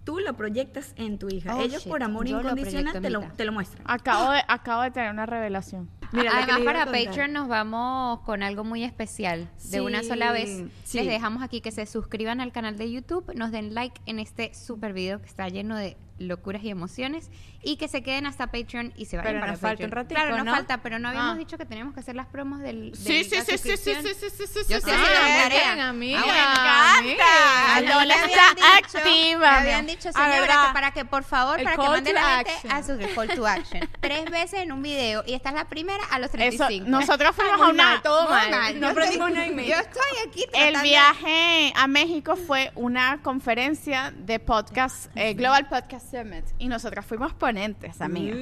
Tú 0.08 0.20
lo 0.20 0.38
proyectas 0.38 0.94
en 0.96 1.20
tu 1.20 1.28
hija. 1.28 1.54
Oh, 1.54 1.62
Ellos 1.62 1.84
shit. 1.84 1.92
por 1.92 2.02
amor 2.02 2.26
Yo 2.26 2.40
incondicional 2.40 3.02
te 3.02 3.10
lo, 3.10 3.24
te 3.36 3.44
lo 3.44 3.52
muestran. 3.52 3.84
Acabo 3.86 4.32
de, 4.32 4.42
acabo 4.48 4.84
de 4.84 4.92
tener 4.92 5.12
una 5.12 5.26
revelación. 5.26 5.90
Mira, 6.12 6.32
Además, 6.38 6.62
para. 6.64 6.86
Patreon 6.86 7.34
nos 7.34 7.48
vamos 7.48 8.22
con 8.22 8.44
algo 8.44 8.64
muy 8.64 8.84
especial. 8.84 9.50
De 9.72 9.82
una 9.82 10.04
sola 10.04 10.32
vez, 10.32 10.64
Sí, 10.84 10.98
les 10.98 11.08
dejamos 11.08 11.44
aquí 11.44 11.62
que 11.62 11.72
se 11.72 11.86
suscriban 11.86 12.40
al 12.42 12.52
canal 12.52 12.78
de 12.78 12.92
YouTube, 12.92 13.32
nos 13.36 13.52
den 13.52 13.74
like 13.74 14.00
en 14.06 14.20
este 14.20 14.54
super 14.54 14.94
video 14.94 15.20
que 15.22 15.28
está 15.28 15.48
lleno 15.50 15.76
de 15.76 15.98
locuras 16.20 16.64
y 16.64 16.70
emociones 16.72 17.30
y 17.62 17.78
que 17.78 17.88
se 17.88 18.02
queden 18.02 18.26
hasta 18.26 18.48
Patreon 18.48 18.92
y 18.98 19.06
se 19.06 19.18
vayan 19.18 19.34
Pero 19.34 19.40
para 19.42 19.52
nos 19.52 19.62
falta 19.62 19.74
Patreon. 19.76 19.90
un 19.92 19.96
ratico, 19.96 20.20
Claro, 20.20 20.36
nos 20.38 20.46
¿no? 20.46 20.52
falta, 20.52 20.78
pero 20.82 20.98
no 20.98 21.10
habíamos 21.10 21.36
Ah. 21.36 21.38
dicho 21.38 21.58
que 21.60 21.66
teníamos 21.66 21.94
que 21.94 22.00
hacer 22.00 22.16
las 22.16 22.26
promos 22.26 22.60
del, 22.60 22.90
de 22.92 22.98
Sí, 22.98 23.24
sí, 23.24 23.36
sí, 23.46 23.58
sí, 23.58 23.78
sí, 23.78 23.78
sí, 23.78 23.94
sí, 24.16 24.30
sí, 24.32 24.48
sí, 24.48 24.74
Yo 24.74 24.80
sí, 24.80 24.88
la 24.90 25.48
bien, 25.48 25.80
amiga, 25.80 26.20
Ah, 26.26 26.96
bueno. 27.04 27.12
encanta. 27.12 27.76
A 27.78 27.82
mí 27.82 27.88
Lola 27.88 28.16
me 28.18 28.26
está 28.32 28.56
dicho- 28.56 28.98
activa. 28.98 29.40
Me 29.52 29.58
habían 29.58 29.86
dicho, 29.86 30.10
Ah, 30.16 30.28
¿verdad? 30.30 30.68
que 30.70 30.74
para 30.74 30.92
que 30.92 31.06
por 31.06 31.24
favor, 31.24 31.60
El 31.60 31.66
para 31.66 31.76
que 31.76 31.82
call 31.84 31.92
mande 31.92 32.10
to 32.10 32.16
la 32.16 32.38
gente 32.38 32.52
action. 32.52 32.72
a 32.72 32.84
su 32.84 33.16
call 33.16 33.28
to 33.36 33.46
action. 33.48 33.90
Tres 34.08 34.30
veces 34.32 34.60
en 34.62 34.72
un 34.72 34.82
video 34.82 35.24
y 35.28 35.34
esta 35.34 35.50
es 35.50 35.56
la 35.56 35.66
primera 35.66 36.04
a 36.12 36.20
los 36.20 36.28
Eso, 36.30 36.38
35. 36.38 36.90
nosotros 36.90 37.36
fuimos 37.36 37.60
a 37.62 37.70
una... 37.70 37.84
mal, 37.84 38.02
todo 38.02 38.30
mal. 38.30 38.50
mal. 38.50 38.80
No 38.80 38.88
Yo 38.88 38.92
aprendimos 38.92 39.32
medio. 39.32 39.64
Yo 39.76 39.76
estoy 39.82 40.02
aquí 40.28 40.44
El 40.44 40.50
tratando- 40.74 40.82
viaje 40.84 41.74
a 41.76 41.88
México 41.88 42.36
fue 42.38 42.72
una 42.76 43.22
conferencia 43.22 44.14
de 44.18 44.40
podcast, 44.40 45.12
eh, 45.16 45.34
Global 45.34 45.68
Podcast 45.68 46.10
Summit, 46.12 46.46
y 46.58 46.68
nosotras 46.68 47.06
fuimos 47.06 47.34
ponentes, 47.34 48.00
amiga. 48.02 48.34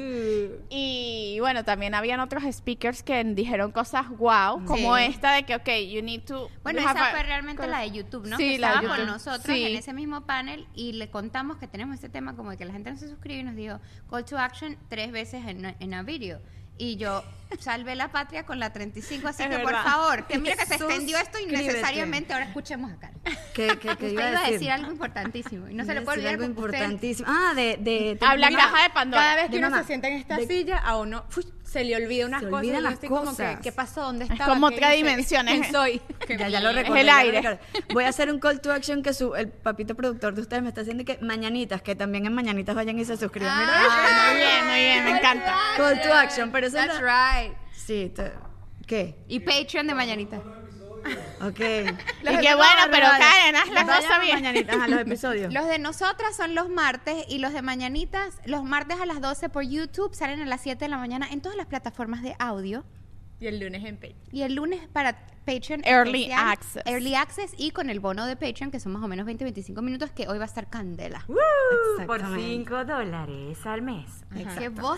Y 0.70 1.38
bueno, 1.40 1.64
también 1.64 1.96
habían 1.96 2.20
otros 2.20 2.44
speakers 2.52 3.02
que 3.04 3.24
dijeron 3.24 3.72
cosas 3.72 4.08
wow, 4.10 4.64
como 4.66 4.96
Sí. 4.98 5.04
esta 5.06 5.34
de 5.34 5.44
que, 5.44 5.56
ok, 5.56 5.70
you 5.90 6.02
need 6.02 6.22
to... 6.26 6.50
Bueno, 6.64 6.80
esa 6.82 6.94
fue 7.12 7.24
realmente 7.24 7.66
la 7.68 7.80
de 7.80 7.92
YouTube, 7.92 8.28
¿no? 8.28 8.38
Sí, 8.38 8.52
que 8.54 8.60
la 8.60 8.74
estaba 8.76 8.98
con 8.98 9.06
nosotros 9.08 9.44
Sí. 9.56 9.64
en 9.66 9.76
ese 9.78 9.94
mismo 9.94 10.22
panel 10.26 10.68
y 10.76 10.94
le 10.94 11.10
contamos 11.10 11.58
que 11.58 11.68
tenemos 11.68 11.96
este 11.96 12.10
tema 12.10 12.36
como 12.36 12.52
de 12.52 12.58
que 12.58 12.66
la 12.66 12.74
gente 12.74 12.92
no 12.92 12.98
se 12.98 13.08
suscribe 13.10 13.40
y 13.40 13.44
nos 13.44 13.56
dijo 13.56 13.80
call 14.10 14.26
to 14.26 14.38
action 14.38 14.78
tres 14.90 15.12
veces 15.12 15.44
en, 15.48 15.55
en 15.64 15.94
a 15.94 16.04
video. 16.04 16.40
Y 16.78 16.98
yo 16.98 17.24
salvé 17.60 17.96
la 17.96 18.12
patria 18.12 18.46
con 18.46 18.60
la 18.60 18.74
35, 18.74 19.30
así 19.30 19.44
Es 19.44 19.50
que 19.50 19.56
verdad. 19.58 19.72
por 19.72 19.92
favor, 19.92 20.28
que 20.28 20.38
mira 20.40 20.58
que 20.58 20.66
se 20.66 20.76
extendió 20.76 21.18
esto 21.18 21.40
innecesariamente, 21.40 22.34
ahora 22.34 22.46
escuchemos 22.48 22.92
acá. 22.92 23.12
Que, 23.54 23.68
que, 23.80 23.96
que 23.96 24.10
iba, 24.10 24.30
iba 24.30 24.46
a 24.46 24.50
decir 24.52 24.72
algo 24.72 24.92
importantísimo 24.92 25.70
y 25.70 25.74
no 25.74 25.86
se 25.86 25.94
le 25.94 26.02
a 26.02 26.04
puede 26.04 26.18
decir 26.18 26.30
olvidar 26.36 26.44
algo 26.50 26.56
porque 26.60 26.76
usted- 26.78 26.84
importantísimo. 26.84 27.30
Ah, 27.32 27.54
de... 27.56 27.78
de 27.80 28.18
Habla 28.20 28.50
caja 28.52 28.84
de 28.84 28.90
Pandora. 28.90 29.24
Cada 29.24 29.36
vez 29.36 29.46
que 29.46 29.52
De 29.52 29.58
uno 29.60 29.70
mamá. 29.70 29.82
se 29.84 29.88
sienta 29.88 30.08
en 30.10 30.16
esta 30.18 30.36
De- 30.36 30.48
silla, 30.48 30.78
a 30.80 30.98
uno 30.98 31.24
¡fuy! 31.30 31.46
Se 31.76 31.84
le 31.84 31.96
olvida 31.98 32.26
unas 32.26 32.42
Se 32.42 32.50
cosas. 32.50 32.66
y 32.66 32.70
yo 32.72 32.80
las 32.80 32.94
estoy 32.94 33.10
como 33.10 33.22
que, 33.24 33.28
cosas. 33.30 33.60
¿qué 33.62 33.72
pasó? 33.74 34.02
¿Dónde 34.04 34.26
Es 34.26 34.32
estaba? 34.32 34.54
como 34.54 34.70
¿Qué 34.70 34.76
otra 34.76 34.92
dimensión, 34.92 35.46
¿Quién 35.46 35.64
es- 35.66 35.72
soy? 35.72 36.02
Ya, 36.40 36.48
ya 36.48 36.60
lo 36.62 36.70
Es 36.70 36.76
recordé. 36.78 37.02
el 37.02 37.10
aire. 37.10 37.60
Voy 37.94 38.04
a 38.06 38.10
hacer 38.10 38.32
un 38.32 38.40
call 38.40 38.62
to 38.62 38.72
action 38.72 39.04
que 39.04 39.14
su, 39.14 39.36
el 39.36 39.50
papito 39.50 39.94
productor 39.96 40.34
de 40.36 40.42
ustedes 40.42 40.64
me 40.64 40.70
está 40.70 40.82
haciendo 40.82 41.04
que 41.04 41.18
mañanitas, 41.22 41.82
que 41.82 41.96
también 41.96 42.26
en 42.26 42.34
mañanitas 42.34 42.76
vayan 42.76 42.98
y 42.98 43.04
se 43.06 43.18
suscriban. 43.18 43.58
Mira, 43.60 43.72
Ah, 43.76 44.28
muy 44.32 44.38
bien, 44.42 44.66
muy 44.68 44.80
bien, 44.80 45.04
me 45.04 45.18
encanta. 45.20 45.56
call 45.76 46.02
to 46.02 46.14
action, 46.14 46.52
pero 46.52 46.68
eso 46.68 46.78
That's 46.78 47.00
no- 47.02 47.06
right. 47.06 47.54
Sí, 47.74 48.12
te- 48.16 48.32
¿qué? 48.88 49.16
Y 49.28 49.42
Patreon 49.42 49.88
de 49.88 49.94
mañanita. 49.96 50.42
Ok. 51.42 51.60
Y 51.60 52.38
que 52.40 52.56
bueno, 52.56 52.82
pero 52.92 53.08
Karen, 53.08 53.56
haz 53.56 53.70
la 53.70 53.86
cosa 53.86 54.20
bien. 54.20 54.36
mañanitas 54.38 54.82
a 54.82 54.88
los 54.88 55.00
episodios. 55.08 55.54
Los 55.54 55.68
de 55.68 55.78
nosotras 55.80 56.36
son 56.36 56.56
los 56.56 56.70
martes 56.70 57.24
y 57.30 57.38
los 57.38 57.54
de 57.54 57.62
mañanitas, 57.62 58.40
los 58.46 58.64
martes 58.64 59.00
a 59.00 59.06
las 59.06 59.22
12 59.22 59.50
por 59.50 59.64
YouTube, 59.64 60.14
salen 60.16 60.42
a 60.42 60.46
las 60.46 60.62
7 60.62 60.84
de 60.84 60.90
la 60.90 60.98
mañana 60.98 61.28
en 61.32 61.42
todas 61.42 61.56
las 61.58 61.68
plataformas 61.68 62.24
de 62.24 62.36
audio. 62.40 62.84
Y 63.40 63.48
el 63.48 63.60
lunes 63.60 63.84
en 63.84 63.96
Patreon. 63.98 64.20
Y 64.32 64.42
el 64.44 64.56
lunes 64.56 64.88
para 64.94 65.28
Patreon. 65.46 65.82
Early 65.86 66.24
especial, 66.24 66.48
access. 66.50 66.84
Early 66.86 67.16
Access 67.16 67.54
y 67.58 67.72
con 67.72 67.90
el 67.90 68.00
bono 68.00 68.26
de 68.26 68.36
Patreon, 68.36 68.72
que 68.72 68.80
son 68.80 68.94
más 68.94 69.04
o 69.04 69.08
menos 69.08 69.28
20-25 69.28 69.82
minutos, 69.82 70.10
que 70.12 70.28
hoy 70.28 70.38
va 70.38 70.46
a 70.46 70.48
estar 70.48 70.70
candela. 70.70 71.24
Por 71.28 71.38
Exactamente. 72.20 72.46
5 72.46 72.86
dólares 72.86 73.58
al 73.66 73.82
mes. 73.82 74.06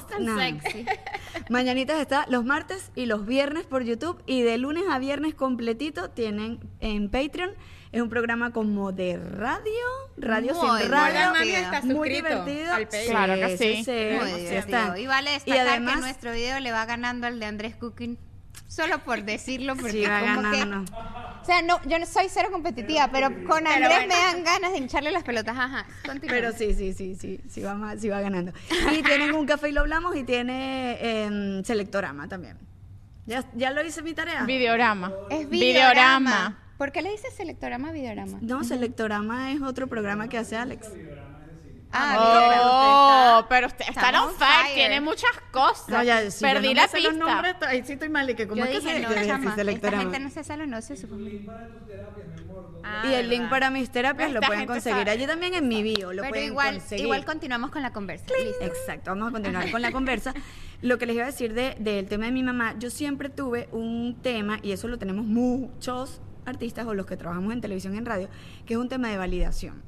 Tan 0.07 0.25
No. 0.25 0.37
sexy. 0.39 0.85
Mañanitas 1.49 1.99
está 1.99 2.25
los 2.29 2.45
martes 2.45 2.91
y 2.95 3.05
los 3.07 3.25
viernes 3.25 3.65
por 3.65 3.83
YouTube 3.83 4.21
y 4.25 4.41
de 4.41 4.57
lunes 4.57 4.83
a 4.89 4.99
viernes 4.99 5.33
completito 5.35 6.09
tienen 6.11 6.59
en 6.79 7.09
Patreon. 7.09 7.51
Es 7.91 8.01
un 8.01 8.09
programa 8.09 8.51
como 8.51 8.91
de 8.91 9.17
radio, 9.17 9.71
radio 10.17 10.53
Muy 10.53 10.79
sin 10.81 10.91
radio. 10.91 11.13
divertido. 11.13 11.33
Mami 11.33 11.49
está 11.51 11.81
muy 11.83 12.09
divertido. 12.09 12.73
al. 12.73 12.87
Claro 12.89 13.33
que 13.35 13.57
sí. 13.57 13.65
Muy 13.75 13.83
sí 13.83 13.91
divertido. 13.91 14.51
está. 14.59 14.99
Y 14.99 15.07
vale 15.07 15.29
Y 15.31 15.33
destacar 15.33 15.67
además, 15.69 15.95
que 15.95 16.01
nuestro 16.01 16.31
video 16.33 16.59
le 16.59 16.71
va 16.71 16.85
ganando 16.85 17.27
al 17.27 17.39
de 17.39 17.45
Andrés 17.45 17.75
Cooking. 17.75 18.17
Solo 18.77 18.99
por 18.99 19.23
decirlo, 19.23 19.75
porque 19.75 19.91
Sí, 19.91 20.05
va 20.05 20.19
como 20.19 20.51
que- 20.51 20.57
ganando. 20.59 20.91
O 21.41 21.45
sea, 21.47 21.61
no, 21.63 21.79
yo 21.85 21.97
no 21.97 22.05
soy 22.05 22.27
cero 22.29 22.49
competitiva, 22.51 23.09
pero 23.11 23.29
con 23.47 23.65
Andrés 23.65 24.01
me 24.07 24.13
dan 24.15 24.43
ganas 24.43 24.71
de 24.73 24.77
hincharle 24.77 25.11
las 25.11 25.23
pelotas. 25.23 25.57
Ajá. 25.57 25.85
continúa. 26.05 26.35
Pero 26.35 26.51
sí, 26.51 26.73
sí, 26.75 26.93
sí, 26.93 27.15
sí, 27.15 27.39
sí 27.49 27.61
va, 27.61 27.73
ma- 27.73 27.95
sí 27.97 28.07
va 28.09 28.21
ganando. 28.21 28.51
Y 28.93 29.01
tienen 29.01 29.33
un 29.33 29.45
café 29.47 29.69
y 29.69 29.71
lo 29.71 29.81
hablamos 29.81 30.15
y 30.15 30.23
tiene 30.23 30.97
em, 31.23 31.63
Selectorama 31.63 32.27
también. 32.27 32.57
¿Ya, 33.25 33.43
ya 33.55 33.71
lo 33.71 33.83
hice 33.83 34.01
mi 34.03 34.13
tarea? 34.13 34.43
Videorama. 34.43 35.11
Es 35.29 35.49
videorama. 35.49 36.59
¿Por 36.77 36.91
qué 36.91 37.01
le 37.01 37.09
dices 37.11 37.33
selectorama 37.35 37.89
a 37.89 37.91
videorama? 37.91 38.37
No, 38.41 38.63
Selectorama 38.63 39.51
es 39.53 39.61
otro 39.63 39.87
programa 39.87 40.29
que 40.29 40.37
hace 40.37 40.55
Alex. 40.55 40.87
Ah, 41.99 43.39
Oh, 43.39 43.45
pero 43.49 43.67
usted 43.67 43.85
está 43.89 44.23
on 44.23 44.33
fire, 44.35 44.73
tiene 44.75 45.01
muchas 45.01 45.29
cosas. 45.51 45.87
No, 45.89 46.03
ya, 46.03 46.29
si 46.31 46.43
Perdí 46.43 46.69
yo 46.69 46.73
no 46.73 46.75
la 46.75 46.81
me 46.83 46.87
sé 46.87 46.97
pista. 46.97 47.11
los 47.11 47.19
nombres, 47.19 47.55
ahí 47.67 47.83
sí 47.85 47.93
estoy 47.93 48.09
mal. 48.09 48.29
¿Y 48.29 48.35
que 48.35 48.47
cómo 48.47 48.59
Yo 48.59 48.65
es 48.65 48.71
que 48.71 48.79
dije, 48.79 48.93
se 48.95 48.99
no, 49.01 49.25
chama, 49.25 49.43
esta 49.45 49.55
Selectorama. 49.55 50.03
gente 50.03 50.19
no 50.19 50.29
se 50.29 50.43
sabe, 50.43 50.67
no 50.67 50.81
se 50.81 50.95
supo. 50.97 51.15
Y 53.03 53.13
el 53.13 53.29
link 53.29 53.49
para 53.49 53.69
mis 53.69 53.89
terapias 53.91 54.29
lo 54.31 54.35
Esta 54.39 54.47
pueden 54.47 54.61
gente 54.61 54.73
conseguir 54.73 54.99
sabe. 54.99 55.11
allí 55.11 55.27
también 55.27 55.53
en 55.53 55.67
mi 55.67 55.83
bio. 55.83 56.13
Lo 56.13 56.21
Pero 56.21 56.29
pueden 56.31 56.47
igual, 56.47 56.75
conseguir. 56.77 57.05
igual 57.05 57.25
continuamos 57.25 57.69
con 57.71 57.81
la 57.81 57.91
conversa. 57.93 58.25
Listo. 58.43 58.63
Exacto, 58.65 59.11
vamos 59.11 59.29
a 59.29 59.31
continuar 59.33 59.69
con 59.71 59.81
la 59.81 59.91
conversa. 59.91 60.33
Lo 60.81 60.97
que 60.97 61.05
les 61.05 61.15
iba 61.15 61.23
a 61.25 61.27
decir 61.27 61.53
de- 61.53 61.75
del 61.79 62.07
tema 62.07 62.25
de 62.25 62.31
mi 62.31 62.43
mamá, 62.43 62.75
yo 62.79 62.89
siempre 62.89 63.29
tuve 63.29 63.67
un 63.71 64.17
tema, 64.21 64.59
y 64.61 64.71
eso 64.71 64.87
lo 64.87 64.97
tenemos 64.97 65.25
muchos 65.25 66.21
artistas 66.45 66.85
o 66.87 66.93
los 66.93 67.05
que 67.05 67.17
trabajamos 67.17 67.51
en 67.51 67.61
televisión 67.61 67.93
y 67.93 67.97
en 67.97 68.05
radio, 68.05 68.29
que 68.65 68.75
es 68.75 68.79
un 68.79 68.87
tema 68.87 69.09
de 69.09 69.17
validación. 69.17 69.83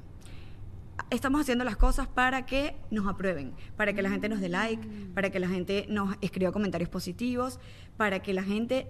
Estamos 1.09 1.41
haciendo 1.41 1.63
las 1.63 1.77
cosas 1.77 2.07
para 2.07 2.45
que 2.45 2.75
nos 2.91 3.07
aprueben, 3.07 3.53
para 3.75 3.93
que 3.93 4.01
la 4.01 4.09
gente 4.09 4.29
nos 4.29 4.39
dé 4.39 4.49
like, 4.49 4.85
para 5.13 5.29
que 5.29 5.39
la 5.39 5.47
gente 5.47 5.85
nos 5.89 6.15
escriba 6.21 6.51
comentarios 6.51 6.89
positivos, 6.89 7.59
para 7.97 8.19
que 8.19 8.33
la 8.33 8.43
gente 8.43 8.87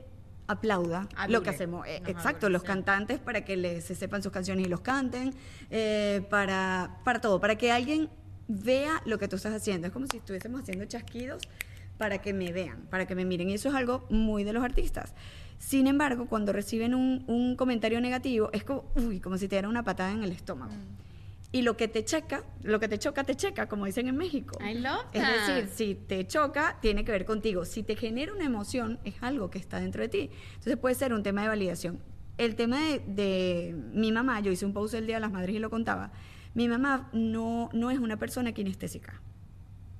aplauda 0.47 1.07
lo 1.27 1.43
que 1.43 1.51
hacemos. 1.51 1.87
Eh, 1.87 2.01
exacto, 2.07 2.49
los 2.49 2.63
cantantes 2.63 3.19
para 3.19 3.45
que 3.45 3.55
les, 3.55 3.85
se 3.85 3.95
sepan 3.95 4.23
sus 4.23 4.31
canciones 4.31 4.65
y 4.65 4.69
los 4.69 4.81
canten, 4.81 5.33
eh, 5.69 6.25
para, 6.29 6.99
para 7.05 7.21
todo, 7.21 7.39
para 7.39 7.55
que 7.55 7.71
alguien 7.71 8.09
vea 8.47 9.01
lo 9.05 9.19
que 9.19 9.27
tú 9.27 9.35
estás 9.35 9.53
haciendo. 9.53 9.87
Es 9.87 9.93
como 9.93 10.07
si 10.07 10.17
estuviésemos 10.17 10.61
haciendo 10.61 10.85
chasquidos 10.85 11.43
para 11.97 12.19
que 12.19 12.33
me 12.33 12.51
vean, 12.51 12.87
para 12.89 13.05
que 13.05 13.13
me 13.13 13.25
miren. 13.25 13.49
Y 13.49 13.53
eso 13.53 13.69
es 13.69 13.75
algo 13.75 14.07
muy 14.09 14.43
de 14.43 14.53
los 14.53 14.63
artistas. 14.63 15.13
Sin 15.59 15.85
embargo, 15.85 16.25
cuando 16.27 16.51
reciben 16.53 16.95
un, 16.95 17.23
un 17.27 17.55
comentario 17.55 18.01
negativo, 18.01 18.49
es 18.53 18.63
como, 18.63 18.85
uy, 18.95 19.19
como 19.19 19.37
si 19.37 19.47
te 19.47 19.55
dieran 19.55 19.69
una 19.69 19.83
patada 19.83 20.11
en 20.11 20.23
el 20.23 20.31
estómago. 20.31 20.71
Y 21.51 21.63
lo 21.63 21.75
que 21.77 21.87
te 21.87 22.05
checa, 22.05 22.43
lo 22.61 22.79
que 22.79 22.87
te 22.87 22.99
choca, 22.99 23.23
te 23.23 23.33
checa, 23.35 23.67
como 23.67 23.85
dicen 23.85 24.07
en 24.07 24.15
México. 24.17 24.57
I 24.63 24.75
love 24.75 25.05
Es 25.13 25.21
that. 25.23 25.33
decir, 25.47 25.69
si 25.73 25.95
te 25.95 26.27
choca, 26.27 26.77
tiene 26.79 27.03
que 27.03 27.11
ver 27.11 27.25
contigo. 27.25 27.65
Si 27.65 27.81
te 27.81 27.95
genera 27.95 28.33
una 28.33 28.45
emoción, 28.45 28.99
es 29.03 29.15
algo 29.21 29.49
que 29.49 29.57
está 29.57 29.79
dentro 29.79 30.01
de 30.03 30.09
ti. 30.09 30.29
Entonces 30.51 30.77
puede 30.77 30.93
ser 30.93 31.11
un 31.11 31.23
tema 31.23 31.41
de 31.41 31.47
validación. 31.47 31.99
El 32.37 32.55
tema 32.55 32.79
de, 32.79 32.99
de 33.07 33.75
mi 33.93 34.11
mamá, 34.11 34.39
yo 34.41 34.51
hice 34.51 34.65
un 34.65 34.73
post 34.73 34.93
el 34.93 35.07
Día 35.07 35.15
de 35.15 35.21
las 35.21 35.31
Madres 35.31 35.55
y 35.55 35.59
lo 35.59 35.71
contaba. 35.71 36.11
Mi 36.53 36.67
mamá 36.67 37.09
no, 37.13 37.69
no 37.73 37.89
es 37.89 37.97
una 37.99 38.17
persona 38.17 38.51
kinestésica, 38.53 39.19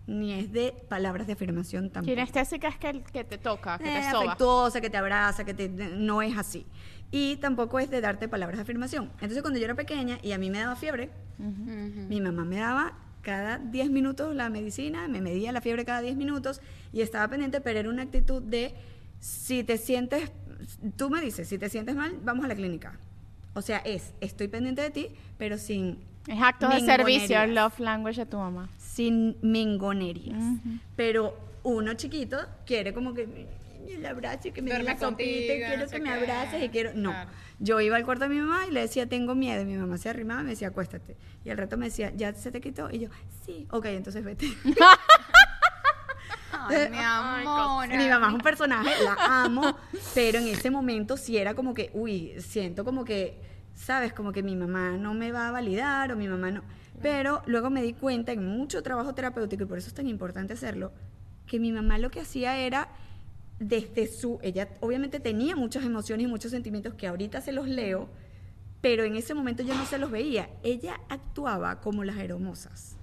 ni 0.08 0.34
es 0.34 0.52
de 0.52 0.74
palabras 0.88 1.28
de 1.28 1.34
afirmación 1.34 1.90
tampoco. 1.90 2.14
Kinestésica 2.14 2.68
es 2.68 2.78
que, 2.78 3.02
que 3.12 3.24
te 3.24 3.38
toca, 3.38 3.78
que 3.78 3.86
Eh, 3.90 4.02
te 4.02 4.12
soba. 4.12 4.24
afectuosa, 4.26 4.82
que 4.82 4.90
te 4.90 4.98
abraza, 4.98 5.44
que 5.46 5.54
te, 5.54 5.68
no 5.68 6.22
es 6.22 6.38
así. 6.38 6.66
Y 7.12 7.38
tampoco 7.38 7.80
es 7.80 7.90
de 7.90 8.02
darte 8.02 8.28
palabras 8.28 8.58
de 8.58 8.64
afirmación. 8.64 9.10
Entonces 9.14 9.42
cuando 9.42 9.60
yo 9.60 9.66
era 9.66 9.76
pequeña 9.76 10.20
y 10.22 10.32
a 10.32 10.38
mí 10.38 10.50
me 10.50 10.60
daba 10.60 10.76
fiebre, 10.76 11.10
mi 11.38 12.22
mamá 12.22 12.46
me 12.46 12.58
daba 12.58 12.94
cada 13.22 13.58
10 13.58 13.90
minutos 13.90 14.36
la 14.36 14.50
medicina, 14.50 15.08
me 15.08 15.22
medía 15.22 15.52
la 15.52 15.62
fiebre 15.62 15.86
cada 15.86 16.02
10 16.02 16.16
minutos 16.16 16.62
y 16.94 17.02
estaba 17.02 17.28
pendiente, 17.28 17.62
pero 17.62 17.80
era 17.80 17.90
una 17.90 18.04
actitud 18.04 18.42
de, 18.42 18.74
si 19.20 19.64
te 19.64 19.78
sientes, 19.78 20.32
tú 20.98 21.10
me 21.10 21.22
dices, 21.22 21.48
si 21.48 21.58
te 21.58 21.70
sientes 21.70 21.96
mal, 21.96 22.18
vamos 22.24 22.46
a 22.46 22.48
la 22.48 22.56
clínica. 22.56 22.98
O 23.54 23.62
sea, 23.62 23.80
es, 23.80 24.14
estoy 24.22 24.48
pendiente 24.48 24.82
de 24.82 24.90
ti, 24.92 25.08
pero 25.38 25.58
sin... 25.58 25.98
Es 26.28 26.42
acto 26.42 26.70
de 26.70 26.80
servicio, 26.82 27.46
love 27.48 27.80
language 27.80 28.20
de 28.20 28.26
tu 28.26 28.38
mamá. 28.38 28.70
sin 28.78 29.38
mingonerías. 29.42 30.38
Pero 30.96 31.36
uno 31.64 31.94
chiquito 31.96 32.38
quiere 32.66 32.94
como 32.94 33.14
que 33.14 33.48
el 33.88 34.06
abrazo 34.06 34.48
y 34.50 34.52
que 34.52 34.62
me 34.62 34.72
dé 34.72 34.84
la 34.84 34.98
sopita 34.98 35.54
y 35.54 35.58
quiero 35.58 35.86
no 35.86 35.90
que 35.90 36.00
me 36.00 36.12
abraces 36.12 36.64
y 36.64 36.70
quiero... 36.70 36.94
No. 36.94 37.12
Claro. 37.12 37.32
Yo 37.60 37.82
iba 37.82 37.98
al 37.98 38.06
cuarto 38.06 38.24
de 38.24 38.30
mi 38.30 38.40
mamá 38.40 38.68
y 38.68 38.72
le 38.72 38.82
decía, 38.82 39.08
tengo 39.08 39.36
miedo. 39.36 39.62
Y 39.62 39.66
mi 39.66 39.76
mamá 39.76 39.98
se 39.98 40.10
arrimaba 40.10 40.42
y 40.42 40.44
me 40.46 40.50
decía, 40.52 40.70
acuéstate. 40.70 41.18
Y 41.44 41.50
al 41.50 41.58
rato 41.58 41.78
me 41.78 41.88
decía, 41.88 42.12
¿ya 42.16 42.34
se 42.34 42.52
te 42.52 42.62
quitó? 42.62 42.90
Y 42.90 43.00
yo, 43.00 43.10
sí. 43.46 43.68
Ok, 43.72 43.86
entonces 43.86 44.24
vete. 44.24 44.48
Ay, 46.52 46.90
mi 46.90 46.98
amor. 47.04 47.88
Mi 47.90 48.08
mamá 48.08 48.28
es 48.28 48.34
un 48.34 48.42
personaje, 48.42 48.92
la 49.04 49.44
amo, 49.44 49.78
pero 50.14 50.40
en 50.40 50.48
ese 50.48 50.70
momento 50.70 51.18
sí 51.18 51.38
era 51.38 51.54
como 51.54 51.74
que, 51.74 51.90
uy, 51.94 52.34
siento 52.40 52.86
como 52.86 53.04
que, 53.06 53.42
¿sabes? 53.76 54.14
Como 54.14 54.32
que 54.32 54.44
mi 54.44 54.56
mamá 54.56 54.92
no 54.98 55.14
me 55.14 55.32
va 55.32 55.50
a 55.50 55.52
validar 55.52 56.12
o 56.12 56.16
mi 56.16 56.28
mamá 56.28 56.52
no. 56.52 56.64
Pero 57.02 57.42
luego 57.46 57.70
me 57.70 57.82
di 57.82 57.94
cuenta 57.94 58.32
en 58.32 58.46
mucho 58.46 58.84
trabajo 58.84 59.14
terapéutico, 59.14 59.64
y 59.64 59.66
por 59.66 59.78
eso 59.78 59.88
es 59.88 59.94
tan 59.94 60.08
importante 60.08 60.54
hacerlo, 60.54 60.92
que 61.46 61.60
mi 61.60 61.72
mamá 61.72 61.98
lo 61.98 62.12
que 62.12 62.20
hacía 62.20 62.58
era 62.58 62.90
desde 63.60 64.08
su, 64.08 64.40
ella 64.42 64.70
obviamente 64.80 65.20
tenía 65.20 65.56
muchas 65.56 65.84
emociones 65.84 66.26
y 66.26 66.28
muchos 66.28 66.52
sentimientos 66.52 66.94
que 66.94 67.08
ahorita 67.08 67.42
se 67.42 67.52
los 67.52 67.68
leo, 67.68 68.10
pero 68.82 69.04
en 69.04 69.16
ese 69.16 69.34
momento 69.34 69.64
yo 69.64 69.76
no 69.76 69.86
se 69.86 69.98
los 69.98 70.10
veía. 70.10 70.50
Ella 70.64 71.00
actuaba 71.10 71.82
como 71.82 72.04
las 72.04 72.18
hermosas 72.18 72.98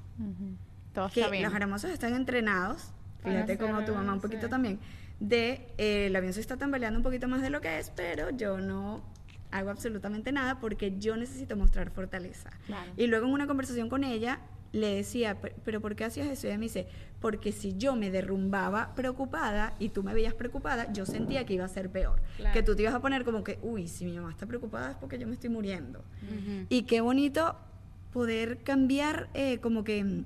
Todo 0.95 1.11
que 1.11 1.21
está 1.21 1.31
bien. 1.31 1.45
los 1.45 1.55
hermosos 1.55 1.91
están 1.91 2.15
entrenados, 2.15 2.91
fíjate 3.23 3.59
como 3.59 3.85
tu 3.85 3.93
mamá 3.95 4.15
un 4.15 4.21
poquito 4.21 4.49
también, 4.49 4.79
de 5.21 5.69
eh, 5.79 6.07
el 6.07 6.17
avión 6.17 6.33
se 6.33 6.41
está 6.41 6.57
tambaleando 6.57 6.99
un 6.99 7.03
poquito 7.03 7.29
más 7.29 7.43
de 7.43 7.51
lo 7.51 7.61
que 7.61 7.79
es, 7.79 7.91
pero 7.91 8.31
yo 8.31 8.59
no 8.59 9.03
hago 9.51 9.71
absolutamente 9.71 10.33
nada 10.33 10.59
porque 10.59 10.99
yo 10.99 11.17
necesito 11.17 11.57
mostrar 11.57 11.91
fortaleza. 11.91 12.51
Claro. 12.67 12.91
Y 12.97 13.07
luego 13.07 13.27
en 13.27 13.33
una 13.33 13.47
conversación 13.47 13.89
con 13.89 14.05
ella 14.05 14.41
le 14.77 14.95
decía, 14.95 15.41
"Pe- 15.41 15.55
pero 15.65 15.81
¿por 15.81 15.97
qué 15.97 16.05
hacías 16.05 16.27
eso? 16.29 16.47
Y 16.47 16.51
ella 16.51 16.59
me 16.59 16.65
dice, 16.67 16.87
porque 17.21 17.51
si 17.53 17.77
yo 17.77 17.97
me 17.97 18.11
derrumbaba 18.11 18.95
preocupada 18.95 19.75
y 19.79 19.89
tú 19.89 20.03
me 20.03 20.13
veías 20.15 20.35
preocupada, 20.35 20.93
yo 20.93 21.07
sentía 21.07 21.45
que 21.47 21.55
iba 21.55 21.65
a 21.65 21.69
ser 21.69 21.91
peor. 21.91 22.21
Que 22.53 22.63
tú 22.63 22.77
te 22.77 22.83
ibas 22.83 22.95
a 22.95 23.01
poner 23.01 23.25
como 23.25 23.43
que, 23.43 23.59
uy, 23.63 23.89
si 23.89 24.05
mi 24.05 24.13
mamá 24.13 24.31
está 24.31 24.47
preocupada 24.47 24.91
es 24.93 24.97
porque 24.97 25.19
yo 25.19 25.27
me 25.27 25.35
estoy 25.35 25.51
muriendo. 25.51 26.05
Y 26.69 26.83
qué 26.83 27.01
bonito 27.01 27.57
poder 28.13 28.59
cambiar 28.59 29.29
eh, 29.35 29.59
como 29.59 29.83
que 29.85 30.03
mm, 30.05 30.25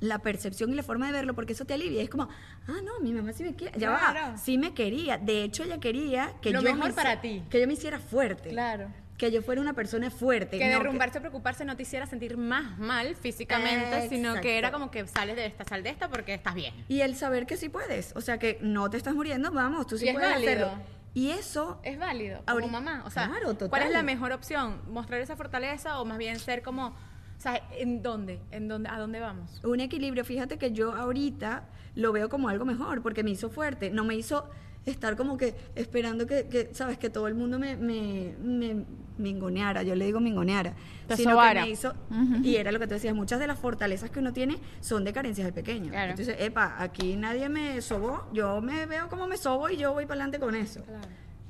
la 0.00 0.20
percepción 0.20 0.70
y 0.70 0.74
la 0.74 0.82
forma 0.82 1.06
de 1.06 1.12
verlo, 1.12 1.34
porque 1.34 1.52
eso 1.52 1.64
te 1.64 1.74
alivia. 1.74 2.02
Es 2.02 2.08
como, 2.10 2.24
ah, 2.24 2.76
no, 2.84 3.00
mi 3.00 3.12
mamá 3.12 3.32
sí 3.32 3.42
me 3.44 3.54
quiere. 3.54 3.78
Ya 3.78 3.90
va, 3.90 4.36
sí 4.38 4.56
me 4.56 4.72
quería. 4.72 5.18
De 5.18 5.44
hecho, 5.44 5.62
ella 5.64 5.78
quería 5.78 6.32
que 6.40 6.50
Lo 6.52 6.60
yo 6.62 6.72
mejor 6.74 6.88
me 6.90 6.94
para 6.94 7.20
ti. 7.20 7.42
Que 7.50 7.60
yo 7.60 7.66
me 7.66 7.74
hiciera 7.74 7.98
fuerte. 7.98 8.48
Claro. 8.50 8.88
Que 9.20 9.30
yo 9.30 9.42
fuera 9.42 9.60
una 9.60 9.74
persona 9.74 10.10
fuerte. 10.10 10.56
Que 10.58 10.70
no 10.70 10.78
derrumbarse, 10.78 11.20
preocuparse 11.20 11.66
no 11.66 11.76
te 11.76 11.82
hiciera 11.82 12.06
sentir 12.06 12.38
más 12.38 12.78
mal 12.78 13.14
físicamente, 13.14 14.08
sino 14.08 14.40
que 14.40 14.56
era 14.56 14.72
como 14.72 14.90
que 14.90 15.06
sales 15.06 15.36
de 15.36 15.44
esta, 15.44 15.62
sal 15.64 15.82
de 15.82 15.90
esta 15.90 16.08
porque 16.08 16.32
estás 16.32 16.54
bien. 16.54 16.72
Y 16.88 17.02
el 17.02 17.14
saber 17.16 17.44
que 17.44 17.58
sí 17.58 17.68
puedes. 17.68 18.16
O 18.16 18.22
sea, 18.22 18.38
que 18.38 18.56
no 18.62 18.88
te 18.88 18.96
estás 18.96 19.14
muriendo, 19.14 19.52
vamos, 19.52 19.86
tú 19.86 19.98
sí 19.98 20.06
Y 20.06 20.08
es 20.08 20.14
puedes 20.14 20.30
válido. 20.30 20.50
hacerlo. 20.68 20.84
Y 21.12 21.30
eso 21.32 21.80
Es 21.82 21.98
válido, 21.98 22.42
como 22.46 22.68
mamá. 22.68 23.02
O 23.04 23.10
sea, 23.10 23.28
Claro, 23.28 23.54
¿cuál 23.68 23.82
es 23.82 23.90
la 23.90 24.02
mejor 24.02 24.32
opción? 24.32 24.80
¿Mostrar 24.88 25.20
esa 25.20 25.36
fortaleza 25.36 26.00
o 26.00 26.06
más 26.06 26.16
bien 26.16 26.38
ser 26.38 26.62
como, 26.62 26.86
o 26.86 26.94
sea, 27.40 27.60
¿en 27.72 28.02
dónde? 28.02 28.40
¿En 28.50 28.68
dónde? 28.68 28.88
¿A 28.88 28.98
dónde 28.98 29.20
vamos? 29.20 29.60
un 29.64 29.80
equilibrio. 29.80 30.24
Fíjate 30.24 30.56
que 30.56 30.72
yo 30.72 30.94
ahorita 30.94 31.68
lo 31.94 32.12
veo 32.12 32.30
como 32.30 32.48
algo 32.48 32.64
mejor 32.64 33.02
porque 33.02 33.22
me 33.22 33.32
hizo 33.32 33.50
fuerte. 33.50 33.90
No 33.90 34.04
me 34.04 34.14
hizo 34.14 34.48
estar 34.86 35.16
como 35.16 35.36
que 35.36 35.54
esperando 35.74 36.26
que, 36.26 36.46
que, 36.48 36.70
sabes, 36.72 36.98
que 36.98 37.10
todo 37.10 37.28
el 37.28 37.34
mundo 37.34 37.58
me, 37.58 37.76
me, 37.76 38.34
me 38.42 38.84
mingoneara. 39.18 39.82
Yo 39.82 39.94
le 39.94 40.06
digo 40.06 40.20
mingoneara. 40.20 40.74
Te 41.06 41.16
sino 41.16 41.30
que 41.30 41.32
sobara. 41.34 41.62
me 41.62 41.70
hizo, 41.70 41.94
y 42.42 42.56
era 42.56 42.72
lo 42.72 42.78
que 42.78 42.86
tú 42.86 42.94
decías, 42.94 43.14
muchas 43.14 43.38
de 43.40 43.46
las 43.46 43.58
fortalezas 43.58 44.10
que 44.10 44.18
uno 44.18 44.32
tiene 44.32 44.58
son 44.80 45.04
de 45.04 45.12
carencias 45.12 45.46
de 45.46 45.52
pequeño. 45.52 45.90
Claro. 45.90 46.10
Entonces, 46.10 46.36
epa, 46.38 46.76
aquí 46.78 47.16
nadie 47.16 47.48
me 47.48 47.80
sobó, 47.82 48.28
yo 48.32 48.60
me 48.60 48.86
veo 48.86 49.08
como 49.08 49.26
me 49.26 49.36
sobo 49.36 49.68
y 49.68 49.76
yo 49.76 49.92
voy 49.92 50.06
para 50.06 50.22
adelante 50.22 50.38
con 50.38 50.54
eso. 50.54 50.82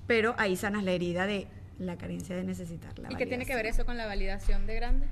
Pero 0.07 0.35
ahí 0.39 0.57
sanas 0.57 0.83
la 0.83 0.93
herida 0.93 1.26
de 1.26 1.47
la 1.78 1.97
carencia 1.97 2.37
de 2.37 2.45
necesitar 2.45 2.99
la 2.99 3.12
¿Y 3.12 3.16
qué 3.16 3.26
tiene 3.26 3.47
que 3.47 3.55
ver 3.55 3.66
eso 3.66 3.87
con 3.87 3.97
la 3.97 4.07
validación 4.07 4.66
de 4.66 4.74
grande? 4.74 5.07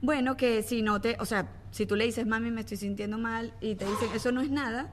Bueno, 0.00 0.36
que 0.36 0.62
si 0.62 0.82
no 0.82 1.00
te, 1.00 1.16
o 1.20 1.24
sea, 1.24 1.48
si 1.70 1.86
tú 1.86 1.94
le 1.96 2.04
dices, 2.04 2.26
mami, 2.26 2.50
me 2.50 2.60
estoy 2.60 2.76
sintiendo 2.76 3.18
mal, 3.18 3.54
y 3.60 3.76
te 3.76 3.84
dicen, 3.84 4.08
eso 4.14 4.32
no 4.32 4.40
es 4.40 4.50
nada, 4.50 4.92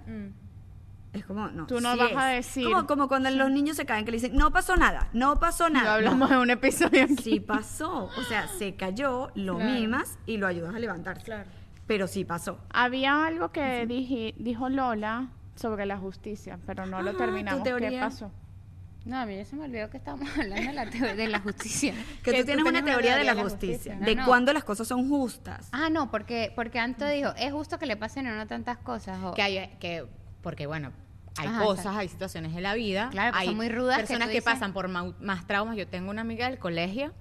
es 1.14 1.26
como, 1.26 1.48
no. 1.50 1.66
Tú 1.68 1.82
no 1.82 1.94
sí 1.94 2.00
vas 2.00 2.12
es. 2.12 2.18
a 2.18 2.26
decir. 2.28 2.64
Como, 2.66 2.86
como 2.88 3.08
cuando 3.08 3.30
los 3.32 3.50
niños 3.52 3.76
se 3.78 3.86
caen, 3.86 4.06
que 4.06 4.12
le 4.12 4.18
dicen, 4.18 4.36
no 4.36 4.52
pasó 4.52 4.76
nada, 4.78 5.10
no 5.14 5.40
pasó 5.40 5.66
Lo 5.70 5.74
nada. 5.76 5.96
hablamos 5.96 6.30
No, 6.30 6.36
en 6.36 6.42
un 6.42 6.50
episodio 6.52 7.04
aquí. 7.06 7.16
sí 7.18 7.40
pasó. 7.40 8.06
O 8.18 8.24
sea, 8.28 8.48
se 8.48 8.76
cayó, 8.76 9.32
lo 9.36 9.58
Claro. 9.58 9.72
mimas 9.72 10.18
y 10.26 10.38
lo 10.38 10.46
ayudas 10.48 10.76
a 10.76 10.80
levantarse. 10.80 11.24
Claro. 11.26 11.50
Pero 11.88 12.08
sí 12.08 12.26
pasó. 12.26 12.60
Había 12.72 13.26
algo 13.26 13.52
que 13.52 13.88
dije- 13.88 14.36
dijo 14.38 14.70
Lola 14.70 15.30
sobre 15.56 15.86
la 15.88 15.98
justicia, 15.98 16.60
pero 16.68 16.86
no 16.86 17.02
lo 17.02 17.12
tu 17.14 17.18
terminamos. 17.18 17.64
¿Qué 17.64 17.70
teoría. 17.70 18.02
pasó? 18.02 18.32
No, 19.06 19.18
a 19.18 19.26
mí 19.26 19.36
ya 19.36 19.46
se 19.46 19.56
me 19.56 19.64
olvidó 19.64 19.90
que 19.90 19.98
estábamos 19.98 20.30
hablando 20.38 20.56
de 20.56 20.74
la, 20.74 20.86
de 21.16 21.28
la 21.28 21.40
justicia. 21.40 21.94
Que 22.24 22.34
tú 22.34 22.46
tienes 22.46 22.64
una 22.66 22.84
teoría 22.84 23.16
de 23.16 23.24
la 23.24 23.34
justicia, 23.34 23.96
de 23.96 24.14
No, 24.14 24.22
no. 24.22 24.28
cuándo 24.28 24.54
las 24.54 24.64
cosas 24.64 24.88
son 24.88 25.10
justas. 25.10 25.70
Ah, 25.72 25.90
no, 25.90 26.12
porque, 26.12 26.52
porque 26.56 26.78
Anto 26.80 27.08
dijo, 27.08 27.32
es 27.38 27.52
justo 27.52 27.80
que 27.80 27.88
le 27.88 27.98
pasen 27.98 28.28
a 28.28 28.34
uno 28.34 28.46
tantas 28.46 28.78
cosas. 28.78 29.18
o- 29.24 29.34
Que 29.34 29.42
hay, 29.42 29.76
que, 29.80 30.06
porque 30.42 30.68
bueno, 30.68 30.92
hay 31.38 31.48
Ajá, 31.48 31.64
cosas, 31.64 31.80
exacto. 31.86 32.00
hay 32.00 32.10
situaciones 32.10 32.56
en 32.56 32.64
la 32.64 32.74
vida. 32.74 33.10
Claro, 33.12 33.34
que 33.34 33.40
hay 33.40 33.56
muy 33.56 33.70
rudas 33.70 33.98
que 33.98 34.04
Personas 34.04 34.28
que, 34.30 34.36
dices- 34.36 34.44
pasan 34.46 34.74
por 34.74 34.88
más 34.88 35.48
traumas. 35.48 35.78
Yo 35.78 35.88
tengo 35.88 36.10
una 36.12 36.22
amiga 36.22 36.50
del 36.50 36.60
colegio 36.60 37.14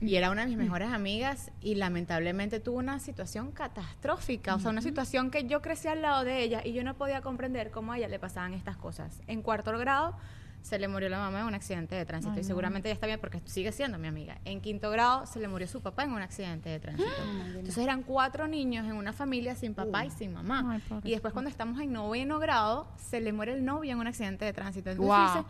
y 0.00 0.14
era 0.16 0.30
una 0.30 0.42
de 0.42 0.48
mis 0.48 0.56
mejores 0.56 0.90
amigas 0.92 1.50
y 1.60 1.74
lamentablemente 1.74 2.58
tuvo 2.60 2.78
una 2.78 2.98
situación 3.00 3.50
catastrófica. 3.52 4.54
O 4.54 4.60
sea, 4.60 4.70
una 4.70 4.80
situación 4.82 5.30
que 5.30 5.44
yo 5.46 5.60
crecí 5.62 5.88
al 5.88 6.00
lado 6.02 6.24
de 6.24 6.42
ella 6.42 6.62
y 6.64 6.72
yo 6.72 6.84
no 6.84 6.94
podía 6.94 7.20
comprender 7.22 7.70
cómo 7.70 7.92
a 7.92 7.98
ella 7.98 8.08
le 8.08 8.18
pasaban 8.18 8.54
estas 8.54 8.76
cosas. 8.76 9.20
En 9.26 9.42
cuarto 9.42 9.76
grado 9.78 10.16
se 10.62 10.78
le 10.78 10.88
murió 10.88 11.08
la 11.08 11.18
mamá 11.18 11.40
en 11.40 11.46
un 11.46 11.54
accidente 11.54 11.94
de 11.94 12.04
tránsito 12.04 12.38
y 12.38 12.44
seguramente 12.44 12.88
ella 12.88 12.94
está 12.94 13.06
bien 13.06 13.18
porque 13.18 13.40
sigue 13.46 13.72
siendo 13.72 13.98
mi 13.98 14.06
amiga. 14.08 14.38
En 14.44 14.60
quinto 14.60 14.90
grado 14.90 15.26
se 15.26 15.40
le 15.40 15.48
murió 15.48 15.66
su 15.66 15.80
papá 15.80 16.04
en 16.04 16.12
un 16.12 16.20
accidente 16.22 16.68
de 16.68 16.78
tránsito. 16.78 17.08
Entonces 17.56 17.78
eran 17.78 18.02
cuatro 18.02 18.46
niños 18.46 18.84
en 18.86 18.92
una 18.92 19.12
familia 19.12 19.54
sin 19.54 19.74
papá 19.74 20.04
y 20.04 20.10
sin 20.10 20.32
mamá. 20.32 20.80
Ay, 20.90 21.00
y 21.04 21.10
después 21.12 21.32
cuando 21.32 21.48
estamos 21.50 21.80
en 21.80 21.92
noveno 21.92 22.38
grado 22.38 22.86
se 22.96 23.20
le 23.20 23.32
muere 23.32 23.54
el 23.54 23.64
novio 23.64 23.92
en 23.92 23.98
un 23.98 24.06
accidente 24.06 24.44
de 24.44 24.52
tránsito. 24.52 24.90
Entonces 24.90 25.34
Wow. 25.34 25.44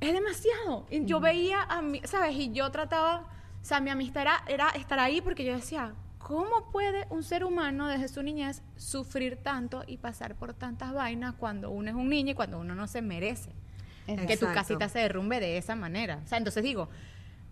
es 0.00 0.12
demasiado. 0.12 0.86
Y 0.90 1.04
yo 1.06 1.20
veía 1.20 1.62
a 1.62 1.82
mí, 1.82 2.00
¿sabes? 2.04 2.36
Y 2.36 2.52
yo 2.52 2.70
trataba, 2.70 3.20
o 3.20 3.64
sea, 3.64 3.80
mi 3.80 3.90
amistad 3.90 4.22
era, 4.22 4.42
era 4.46 4.68
estar 4.70 4.98
ahí 5.00 5.20
porque 5.20 5.44
yo 5.44 5.54
decía, 5.54 5.92
¿cómo 6.18 6.70
puede 6.70 7.06
un 7.10 7.22
ser 7.22 7.44
humano 7.44 7.88
desde 7.88 8.08
su 8.08 8.22
niñez 8.22 8.62
sufrir 8.76 9.36
tanto 9.42 9.82
y 9.86 9.96
pasar 9.98 10.36
por 10.36 10.54
tantas 10.54 10.92
vainas 10.94 11.34
cuando 11.34 11.70
uno 11.70 11.90
es 11.90 11.96
un 11.96 12.08
niño 12.08 12.32
y 12.32 12.34
cuando 12.34 12.58
uno 12.60 12.74
no 12.74 12.86
se 12.86 13.02
merece? 13.02 13.50
Que 14.06 14.14
tu 14.16 14.22
Exacto. 14.32 14.54
casita 14.54 14.88
se 14.88 14.98
derrumbe 15.00 15.40
de 15.40 15.56
esa 15.58 15.74
manera. 15.76 16.20
O 16.24 16.28
sea, 16.28 16.38
entonces 16.38 16.62
digo, 16.62 16.88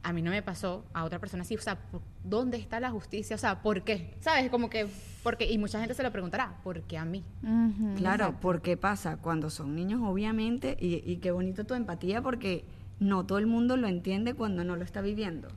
a 0.03 0.13
mí 0.13 0.21
no 0.21 0.31
me 0.31 0.43
pasó, 0.43 0.85
a 0.93 1.05
otra 1.05 1.19
persona 1.19 1.45
sí. 1.45 1.55
O 1.57 1.61
sea, 1.61 1.77
¿por- 1.77 2.03
¿dónde 2.25 2.57
está 2.59 2.81
la 2.81 2.91
justicia? 2.91 3.37
O 3.37 3.39
sea, 3.39 3.63
¿por 3.63 3.83
qué? 3.83 4.15
¿Sabes? 4.21 4.51
Como 4.51 4.69
que, 4.69 4.87
porque, 5.23 5.51
y 5.51 5.59
mucha 5.59 5.79
gente 5.79 5.95
se 5.95 6.03
lo 6.03 6.11
preguntará, 6.11 6.57
¿por 6.65 6.83
qué 6.83 6.99
a 6.99 7.05
mí? 7.05 7.23
Ujú. 7.43 7.95
Claro, 7.97 8.35
porque 8.41 8.77
pasa 8.77 9.17
cuando 9.17 9.49
son 9.51 9.75
niños, 9.77 10.01
obviamente, 10.05 10.77
y, 10.81 11.03
y 11.11 11.17
qué 11.19 11.31
bonito 11.31 11.65
tu 11.65 11.75
empatía, 11.75 12.21
porque 12.21 12.65
no 13.01 13.25
todo 13.25 13.39
el 13.39 13.47
mundo 13.47 13.77
lo 13.77 13.89
entiende 13.89 14.35
cuando 14.35 14.63
no 14.65 14.77
lo 14.77 14.85
está 14.85 15.01
viviendo. 15.01 15.49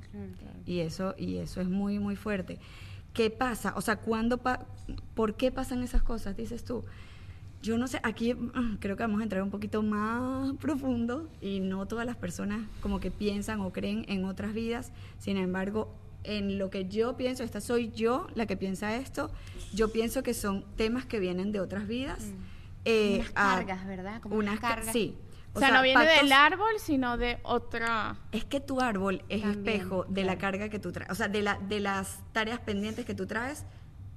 Y 0.65 0.79
eso, 0.79 1.13
y 1.17 1.37
eso 1.37 1.59
es 1.61 1.67
muy, 1.67 1.99
muy 1.99 2.15
fuerte. 2.15 2.59
¿Qué 3.13 3.29
pasa? 3.29 3.73
O 3.75 3.81
sea, 3.81 3.97
¿cuándo 3.97 4.37
pa- 4.39 4.65
¿por 5.13 5.35
qué 5.35 5.51
pasan 5.51 5.81
esas 5.83 6.03
cosas? 6.03 6.35
Dices 6.37 6.63
tú. 6.63 6.83
Yo 7.65 7.77
no 7.77 7.87
sé, 7.87 7.99
aquí 8.03 8.33
mm, 8.33 8.77
creo 8.79 8.95
que 8.95 9.03
vamos 9.03 9.19
a 9.21 9.23
entrar 9.23 9.41
un 9.41 9.49
poquito 9.49 9.81
más 9.81 10.53
profundo 10.57 11.29
y 11.41 11.59
no 11.59 11.87
todas 11.87 12.05
las 12.05 12.15
personas 12.15 12.61
como 12.81 12.99
que 12.99 13.09
piensan 13.11 13.61
o 13.61 13.71
creen 13.73 14.05
en 14.07 14.25
otras 14.25 14.53
vidas, 14.53 14.91
sin 15.17 15.37
embargo, 15.37 15.93
en 16.23 16.57
lo 16.59 16.69
que 16.69 16.87
yo 16.87 17.17
pienso, 17.17 17.43
esta 17.43 17.61
soy 17.61 17.91
yo 17.91 18.27
la 18.35 18.45
que 18.45 18.55
piensa 18.57 18.95
esto, 18.95 19.31
yo 19.73 19.91
pienso 19.91 20.21
que 20.23 20.33
son 20.33 20.63
temas 20.75 21.05
que 21.05 21.19
vienen 21.19 21.51
de 21.51 21.59
otras 21.59 21.87
vidas. 21.87 22.31
eh, 22.85 23.15
Unas 23.19 23.29
a- 23.31 23.55
cargas, 23.55 23.87
¿verdad? 23.87 24.21
Como 24.21 24.35
unas 24.35 24.51
unas 24.53 24.61
ca- 24.61 24.75
cargas. 24.75 24.93
Sí. 24.93 25.17
O, 25.55 25.59
sea, 25.59 25.71
no 25.71 25.81
viene 25.81 25.99
pactos- 26.03 26.21
del 26.21 26.31
árbol, 26.33 26.73
sino 26.79 27.17
de 27.17 27.39
otra. 27.43 28.17
Es 28.31 28.43
que 28.45 28.59
tu 28.59 28.79
árbol 28.81 29.23
es 29.29 29.41
También, 29.41 29.75
espejo 29.75 30.05
de 30.09 30.23
la 30.23 30.37
carga 30.37 30.69
que 30.69 30.77
tú 30.79 30.91
traes, 30.91 31.09
o 31.09 31.15
sea, 31.15 31.27
de, 31.29 31.41
la, 31.41 31.57
de 31.59 31.79
las 31.79 32.19
tareas 32.33 32.59
pendientes 32.59 33.05
que 33.05 33.15
tú 33.15 33.25
traes 33.25 33.65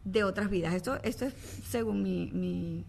de 0.04 0.24
otras 0.24 0.50
vidas. 0.50 0.74
Esto, 0.74 0.98
esto 1.02 1.24
es 1.26 1.34
según 1.66 2.02
mi, 2.02 2.30
mi, 2.32 2.84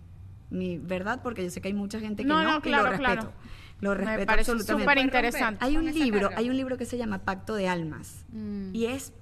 mi 0.49 0.77
verdad, 0.77 1.21
porque 1.23 1.43
yo 1.43 1.49
sé 1.49 1.61
que 1.61 1.67
hay 1.69 1.73
mucha 1.73 1.99
gente 1.99 2.23
que 2.23 2.29
No, 2.29 2.41
no, 2.43 2.51
no, 2.53 2.57
y 2.57 2.61
claro, 2.61 2.83
lo 2.85 2.89
respeto. 2.91 3.11
claro. 3.13 3.33
Lo 3.81 3.89
Me 3.91 3.95
respeto 3.95 4.25
parece 4.25 4.51
absolutamente. 4.51 4.83
súper 4.91 4.97
interesante. 5.05 5.63
Hay 5.65 5.77
un 5.77 5.85
libro, 5.85 6.21
carga. 6.29 6.37
hay 6.37 6.49
un 6.49 6.57
libro 6.57 6.77
que 6.77 6.85
se 6.85 6.97
llama 6.97 7.19
Pacto 7.19 7.55
de 7.55 7.69
Almas 7.69 8.25
Mm. 8.33 8.75
y 8.75 8.85
es 8.87 9.13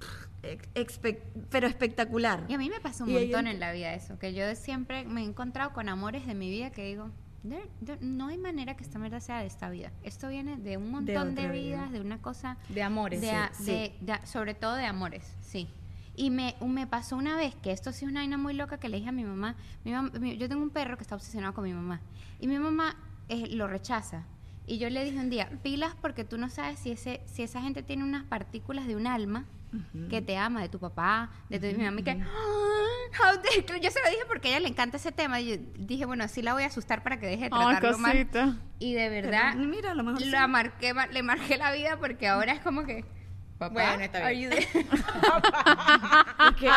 pero 1.50 1.66
espectacular. 1.66 2.44
Y 2.48 2.54
a 2.54 2.58
mí 2.58 2.70
me 2.70 2.80
pasa 2.80 3.04
un 3.04 3.10
Y 3.10 3.14
montón 3.14 3.46
en 3.48 3.58
la 3.60 3.72
vida 3.72 3.92
eso, 3.94 4.18
que 4.18 4.32
yo 4.34 4.42
siempre 4.54 5.04
me 5.04 5.22
he 5.22 5.24
encontrado 5.24 5.72
con 5.72 5.88
amores 5.88 6.26
de 6.26 6.34
mi 6.34 6.48
vida 6.48 6.70
que 6.70 6.84
digo, 6.84 7.10
"There- 7.44 7.68
there- 7.84 7.98
no 8.00 8.28
hay 8.28 8.38
manera 8.38 8.76
que 8.76 8.84
esta 8.84 8.98
mierda 8.98 9.20
sea 9.20 9.40
de 9.40 9.46
esta 9.46 9.68
vida. 9.70 9.92
Esto 10.04 10.28
viene 10.28 10.56
de 10.56 10.76
un 10.76 10.90
montón 10.90 11.34
de, 11.34 11.42
vida. 11.48 11.52
vidas, 11.52 11.92
de 11.92 12.00
una 12.00 12.18
cosa... 12.22 12.56
De 12.68 12.82
amores. 12.82 13.20
de, 13.20 13.28
sí. 13.28 13.32
a- 13.34 13.50
sí. 13.52 13.64
de- 13.66 13.92
de- 14.00 14.26
sobre 14.26 14.54
todo 14.54 14.74
de 14.76 14.86
amores, 14.86 15.36
sí. 15.40 15.68
Y 16.18 16.30
me, 16.30 16.56
me 16.60 16.86
pasó 16.86 17.16
una 17.16 17.36
vez 17.36 17.54
que 17.54 17.70
esto 17.70 17.92
sí 17.92 18.04
es 18.04 18.10
una 18.10 18.20
vaina 18.20 18.36
muy 18.36 18.52
loca 18.52 18.78
que 18.78 18.88
le 18.88 18.96
dije 18.96 19.08
a 19.10 19.12
mi 19.12 19.22
mamá. 19.24 19.54
Mi 19.84 19.92
mam- 19.92 20.12
mi- 20.18 20.36
yo 20.36 20.48
tengo 20.48 20.62
un 20.62 20.70
perro 20.70 20.96
que 20.96 21.02
está 21.02 21.14
obsesionado 21.14 21.54
con 21.54 21.62
mi 21.64 21.72
mamá. 21.72 22.00
Y 22.40 22.48
mi 22.48 22.58
mamá 22.58 22.96
eh, 23.28 23.46
lo 23.50 23.68
rechaza. 23.68 24.24
Y 24.66 24.78
yo 24.78 24.90
le 24.90 25.04
dije 25.04 25.18
un 25.18 25.30
día, 25.30 25.48
pilas 25.62 25.94
porque 26.02 26.24
tú 26.24 26.36
no 26.36 26.50
sabes 26.50 26.78
si, 26.80 26.90
ese, 26.90 27.20
si 27.26 27.42
esa 27.42 27.62
gente 27.62 27.82
tiene 27.84 28.02
unas 28.04 28.24
partículas 28.24 28.86
de 28.88 28.96
un 28.96 29.06
alma 29.06 29.44
que 30.10 30.22
te 30.22 30.36
ama, 30.38 30.62
de 30.62 30.68
tu 30.70 30.78
papá, 30.78 31.30
de 31.50 31.58
tu 31.60 31.66
mi 31.78 31.84
mamá. 31.84 32.00
Y 32.00 32.02
que, 32.02 32.10
"Ah, 32.12 32.24
how 33.20 33.36
dare-" 33.36 33.80
yo 33.80 33.90
se 33.90 34.00
lo 34.02 34.10
dije 34.10 34.22
porque 34.26 34.48
a 34.48 34.50
ella 34.52 34.60
le 34.60 34.68
encanta 34.68 34.96
ese 34.96 35.12
tema. 35.12 35.40
Y 35.40 35.48
yo 35.50 35.56
dije, 35.78 36.04
bueno, 36.06 36.24
así 36.24 36.42
la 36.42 36.52
voy 36.54 36.64
a 36.64 36.66
asustar 36.66 37.02
para 37.02 37.20
que 37.20 37.26
deje 37.26 37.44
de 37.44 37.50
tratarlo 37.50 37.98
mal. 37.98 38.12
cosita. 38.12 38.56
Y 38.78 38.94
de 38.94 39.08
verdad, 39.08 39.52
Pero, 39.54 39.68
mira, 39.68 39.94
lo 39.94 40.02
mejor 40.04 40.20
sí. 40.22 40.30
la 40.30 40.46
marqué, 40.48 40.94
ma- 40.94 41.06
le 41.06 41.22
marqué 41.22 41.58
la 41.58 41.70
vida 41.72 41.96
porque 41.98 42.26
ahora 42.28 42.52
es 42.54 42.60
como 42.60 42.84
que. 42.84 43.04
Papá, 43.58 43.72
Bueno, 43.72 44.04
está 44.04 44.28
bien. 44.28 44.50
there? 44.50 44.66
Y 46.50 46.54
que, 46.54 46.70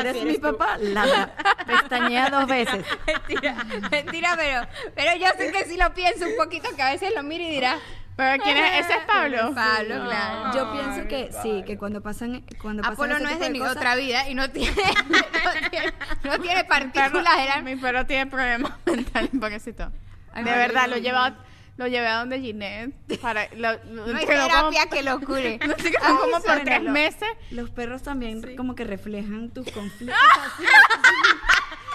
¿Eres 0.00 0.24
mi 0.24 0.38
papá? 0.38 0.76
Ladra. 0.78 1.34
Pestañea 1.66 2.28
dos 2.28 2.46
veces. 2.46 2.84
mentira, 3.06 3.56
mentira, 3.90 4.34
pero, 4.36 4.66
pero 4.94 5.16
yo 5.16 5.26
sé 5.38 5.50
que 5.50 5.64
sí 5.64 5.76
lo 5.78 5.92
pienso 5.94 6.26
un 6.26 6.36
poquito, 6.36 6.68
que 6.76 6.82
a 6.82 6.90
veces 6.92 7.12
lo 7.16 7.22
miro 7.22 7.42
y 7.44 7.50
dirá. 7.50 7.76
¿Pero 8.14 8.42
quién 8.42 8.58
es? 8.58 8.84
¿Ese 8.84 8.92
es 8.92 9.04
Pablo? 9.06 9.54
Pablo, 9.54 10.04
claro. 10.04 10.52
Yo 10.54 10.72
pienso 10.72 11.08
que 11.08 11.30
sí, 11.42 11.62
que 11.66 11.78
cuando 11.78 12.02
pasan 12.02 12.44
cuando 12.60 12.82
pasan 12.82 12.94
Apolo 12.94 13.14
ese 13.14 13.24
no 13.24 13.30
es 13.30 13.40
de 13.40 13.48
mi 13.50 13.58
cosas- 13.58 13.76
otra 13.78 13.94
vida 13.94 14.28
y 14.28 14.34
no 14.34 14.50
tiene, 14.50 14.76
no 15.08 15.70
tiene, 15.70 15.92
no 16.24 16.38
tiene 16.40 16.64
partículas. 16.64 17.62
Mi 17.64 17.76
perro 17.76 18.04
tiene 18.04 18.26
problemas 18.26 18.72
mentales, 18.84 19.30
pobrecito. 19.40 19.90
De 20.34 20.42
verdad, 20.42 20.88
lo 20.88 20.98
lleva. 20.98 21.34
Lo 21.76 21.86
llevé 21.86 22.06
a 22.06 22.18
donde 22.18 22.38
Ginette 22.40 23.18
para 23.20 23.48
lo, 23.54 23.72
lo 23.84 24.06
no 24.06 24.18
hay 24.18 24.26
terapia 24.26 24.80
como, 24.82 24.90
que 24.90 25.02
lo 25.02 25.20
cure. 25.20 25.58
lo 25.66 25.72
entrenó 25.72 26.20
como 26.20 26.40
por 26.42 26.60
tres 26.64 26.82
meses. 26.82 27.28
Los 27.50 27.70
perros 27.70 28.02
también 28.02 28.56
como 28.56 28.74
que 28.74 28.84
reflejan 28.84 29.50
tus 29.50 29.70
conflictos. 29.70 30.16
Así. 30.30 30.64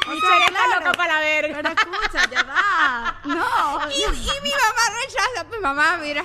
O 0.09 0.19
sea, 0.21 0.47
claro, 0.47 0.91
para 0.97 1.19
verga. 1.19 1.57
Pero 1.61 1.69
escucha, 1.69 2.29
ya 2.31 2.43
va. 2.43 3.19
No. 3.25 3.89
Y, 3.91 4.03
y 4.03 4.41
mi 4.41 4.51
mamá 4.51 4.83
rechaza, 5.03 5.43
mi 5.51 5.57
mamá, 5.59 5.97
mira, 5.97 6.23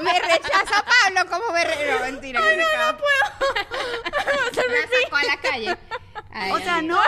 me 0.00 0.20
rechaza 0.20 0.84
Pablo 0.84 1.28
como 1.28 1.52
me 1.52 1.64
re- 1.64 1.92
No, 1.92 2.00
mentira, 2.00 2.40
que 2.40 2.54
se 2.54 2.62
acaba. 2.62 2.98
Me 4.54 5.02
sacó 5.02 5.16
a 5.16 5.24
la 5.24 5.36
calle. 5.38 5.76
Ay, 6.32 6.50
O 6.52 6.58
sea, 6.58 6.80
no, 6.80 6.98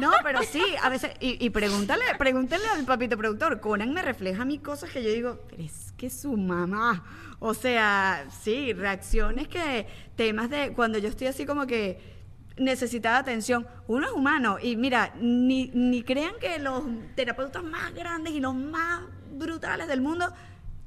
no, 0.00 0.12
pero 0.22 0.42
sí, 0.42 0.62
a 0.82 0.88
veces, 0.88 1.12
y, 1.20 1.44
y 1.44 1.50
pregúntale, 1.50 2.02
pregúntale 2.18 2.66
al 2.66 2.84
papito 2.84 3.16
productor, 3.16 3.60
Conan 3.60 3.92
me 3.92 4.02
refleja 4.02 4.42
a 4.42 4.44
mí 4.44 4.58
cosas 4.58 4.90
que 4.90 5.02
yo 5.02 5.10
digo, 5.10 5.40
pero 5.50 5.62
es 5.62 5.92
que 5.96 6.08
su 6.08 6.36
mamá, 6.36 7.04
o 7.40 7.52
sea, 7.52 8.26
sí, 8.42 8.72
reacciones 8.72 9.48
que, 9.48 9.86
temas 10.16 10.48
de, 10.48 10.72
cuando 10.72 10.98
yo 10.98 11.08
estoy 11.08 11.26
así 11.26 11.44
como 11.44 11.66
que 11.66 12.14
necesitaba 12.56 13.18
atención, 13.18 13.66
uno 13.86 14.06
es 14.06 14.12
humano, 14.12 14.58
y 14.62 14.76
mira, 14.76 15.12
ni, 15.20 15.70
ni 15.74 16.02
crean 16.02 16.34
que 16.40 16.58
los 16.58 16.82
terapeutas 17.14 17.62
más 17.62 17.92
grandes 17.94 18.32
y 18.32 18.40
los 18.40 18.54
más 18.54 19.02
brutales 19.32 19.88
del 19.88 20.00
mundo, 20.00 20.32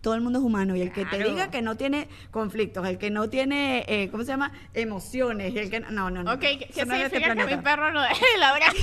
todo 0.07 0.15
el 0.15 0.21
mundo 0.21 0.39
es 0.39 0.45
humano 0.45 0.73
y 0.73 0.81
el 0.81 0.93
que 0.93 1.03
te 1.03 1.21
diga 1.21 1.51
que 1.51 1.61
no 1.61 1.75
tiene 1.75 2.07
conflictos, 2.31 2.87
el 2.87 2.97
que 2.97 3.09
no 3.09 3.29
tiene, 3.29 3.83
eh, 3.89 4.07
¿cómo 4.09 4.23
se 4.23 4.29
llama? 4.29 4.53
Emociones, 4.73 5.53
el 5.53 5.69
que 5.69 5.81
no, 5.81 6.09
no, 6.09 6.23
no. 6.23 6.31
Ok, 6.31 6.39
¿qué, 6.39 6.67
eso 6.69 6.79
qué 6.79 6.85
no 6.85 6.95
es 6.95 6.99
de 6.99 7.05
este 7.07 7.19
significa 7.19 7.45
que 7.45 7.55
mi 7.57 7.61
perro 7.61 7.91
no 7.91 8.01
deje 8.03 8.25
de 8.33 8.37
ladrar? 8.37 8.73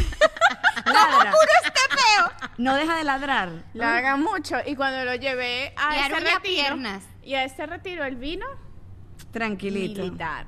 Ladra. 0.85 1.33
No 2.59 2.75
deja 2.75 2.97
de 2.97 3.05
ladrar. 3.05 3.49
Ladra 3.72 4.16
mucho. 4.16 4.57
Y 4.66 4.77
cuando 4.77 5.03
lo 5.07 5.14
llevé 5.14 5.72
a 5.79 5.97
Y 5.97 6.01
ese 6.01 6.20
retiro, 6.20 6.41
piernas. 6.43 7.05
y 7.22 7.33
a 7.37 7.45
ese 7.45 7.64
retiro 7.64 8.05
él 8.05 8.16
vino 8.16 8.45
Tranquilito. 9.33 10.03
militar. 10.03 10.45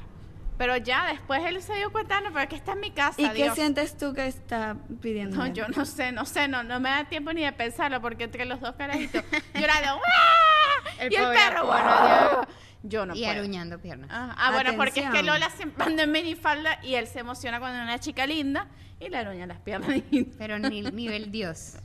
Pero 0.58 0.76
ya 0.76 1.06
después 1.06 1.42
él 1.46 1.62
se 1.62 1.74
dio 1.76 1.90
cuenta, 1.90 2.20
no, 2.20 2.28
pero 2.32 2.40
es 2.40 2.48
que 2.50 2.56
está 2.56 2.72
en 2.72 2.80
mi 2.80 2.90
casa, 2.90 3.20
¿Y 3.22 3.28
qué 3.30 3.44
Dios. 3.44 3.54
sientes 3.54 3.96
tú 3.96 4.12
que 4.12 4.26
está 4.26 4.76
pidiendo? 5.00 5.38
No, 5.38 5.46
yo 5.46 5.68
no 5.68 5.86
sé, 5.86 6.12
no 6.12 6.26
sé, 6.26 6.48
no, 6.48 6.62
no 6.62 6.80
me 6.80 6.90
da 6.90 7.04
tiempo 7.04 7.32
ni 7.32 7.42
de 7.42 7.52
pensarlo 7.52 8.02
porque 8.02 8.24
entre 8.24 8.44
los 8.44 8.60
dos 8.60 8.74
carajitos 8.76 9.22
llorando 9.54 9.96
¡Uah! 9.96 10.45
El 11.00 11.12
y 11.12 11.16
el 11.16 11.24
perro 11.32 11.66
¡Uah! 11.68 12.46
yo 12.82 13.06
no 13.06 13.14
y 13.14 13.20
puedo. 13.24 13.32
aruñando 13.32 13.78
piernas. 13.78 14.10
Ah, 14.12 14.34
ah, 14.38 14.52
bueno, 14.52 14.72
porque 14.76 15.00
es 15.00 15.10
que. 15.10 15.22
Lola 15.22 15.50
siempre 15.50 15.84
anda 15.84 16.02
en 16.04 16.12
minifalda 16.12 16.78
y 16.84 16.94
él 16.94 17.06
se 17.06 17.20
emociona 17.20 17.58
cuando 17.58 17.78
es 17.78 17.84
una 17.84 17.98
chica 17.98 18.26
linda 18.26 18.68
y 19.00 19.08
le 19.08 19.16
aruña 19.18 19.46
las 19.46 19.58
piernas. 19.60 19.90
Pero 20.38 20.58
ni, 20.58 20.82
nivel 20.82 21.30
Dios. 21.30 21.76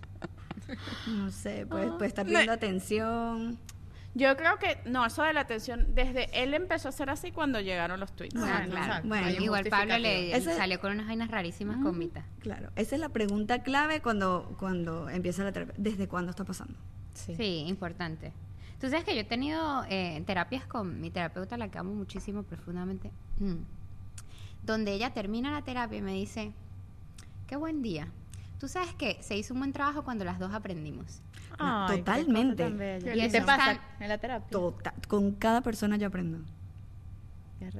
No 1.08 1.32
sé, 1.32 1.66
puede, 1.66 1.88
Ah. 1.88 1.95
puede 1.97 2.08
estar 2.08 2.26
pidiendo 2.26 2.52
atención. 2.54 3.60
Yo 4.14 4.36
creo 4.36 4.60
que, 4.60 4.78
no, 4.86 5.06
eso 5.06 5.24
de 5.24 5.32
la 5.32 5.39
atención, 5.41 5.95
desde 5.95 6.28
él 6.43 6.54
empezó 6.54 6.89
a 6.89 6.89
hacer 6.89 7.10
así 7.10 7.32
cuando 7.32 7.62
llegaron 7.62 7.97
los 7.99 8.14
tweets. 8.14 8.36
Ah, 8.36 8.60
Ah, 8.62 8.66
claro. 8.66 8.86
exacto. 8.86 9.08
Bueno, 9.08 9.30
Igual 9.30 9.66
Pablo 9.70 9.97
le. 9.97 10.36
Ese- 10.36 10.56
salió 10.56 10.82
con 10.82 10.91
unas 10.91 11.08
vainas 11.08 11.32
rarísimas 11.32 11.78
con 11.82 11.97
Vita. 11.97 12.26
Claro, 12.41 12.72
esa 12.76 12.95
es 12.95 13.02
la 13.02 13.08
pregunta 13.10 13.64
clave 13.64 14.02
cuando, 14.02 14.54
cuando 14.60 15.10
empieza 15.10 15.43
la 15.45 15.54
terapia. 15.54 15.74
¿Desde 15.78 16.08
cuándo 16.10 16.32
está 16.32 16.43
pasando? 16.43 16.78
Sí. 17.14 17.64
importante. 17.68 18.34
Tú 18.82 18.90
sabes 18.90 19.06
que 19.06 19.14
yo 19.14 19.22
he 19.22 19.26
tenido 19.26 19.86
eh, 19.90 20.24
terapias 20.26 20.66
con 20.66 21.00
mi 21.00 21.12
terapeuta, 21.12 21.56
la 21.56 21.70
que 21.70 21.78
amo 21.78 21.94
muchísimo 21.94 22.42
profundamente, 22.42 23.12
mm, 23.38 23.58
donde 24.64 24.92
ella 24.94 25.14
termina 25.14 25.52
la 25.52 25.62
terapia 25.62 26.00
y 26.00 26.02
me 26.02 26.14
dice, 26.14 26.52
qué 27.46 27.56
buen 27.58 27.84
día. 27.84 28.08
Tú 28.60 28.68
sabes 28.68 28.94
que 28.96 29.22
se 29.22 29.38
hizo 29.38 29.54
un 29.54 29.60
buen 29.60 29.72
trabajo 29.72 30.04
cuando 30.04 30.26
las 30.26 30.40
dos 30.40 30.52
aprendimos. 30.52 31.22
Ay, 31.60 31.98
qué 31.98 32.04
cosa 32.04 32.18
totalmente. 32.24 33.16
Y 33.16 33.20
¿Y 33.20 33.22
eso 33.22 33.32
te 33.38 33.42
pasa 33.44 33.80
en 34.00 34.10
la 34.10 34.18
terapia? 34.18 34.48
Tota- 34.50 34.94
con 35.08 35.32
cada 35.34 35.62
persona 35.62 35.98
yo 35.98 36.08
aprendo. 36.08 36.40
Eso 37.68 37.80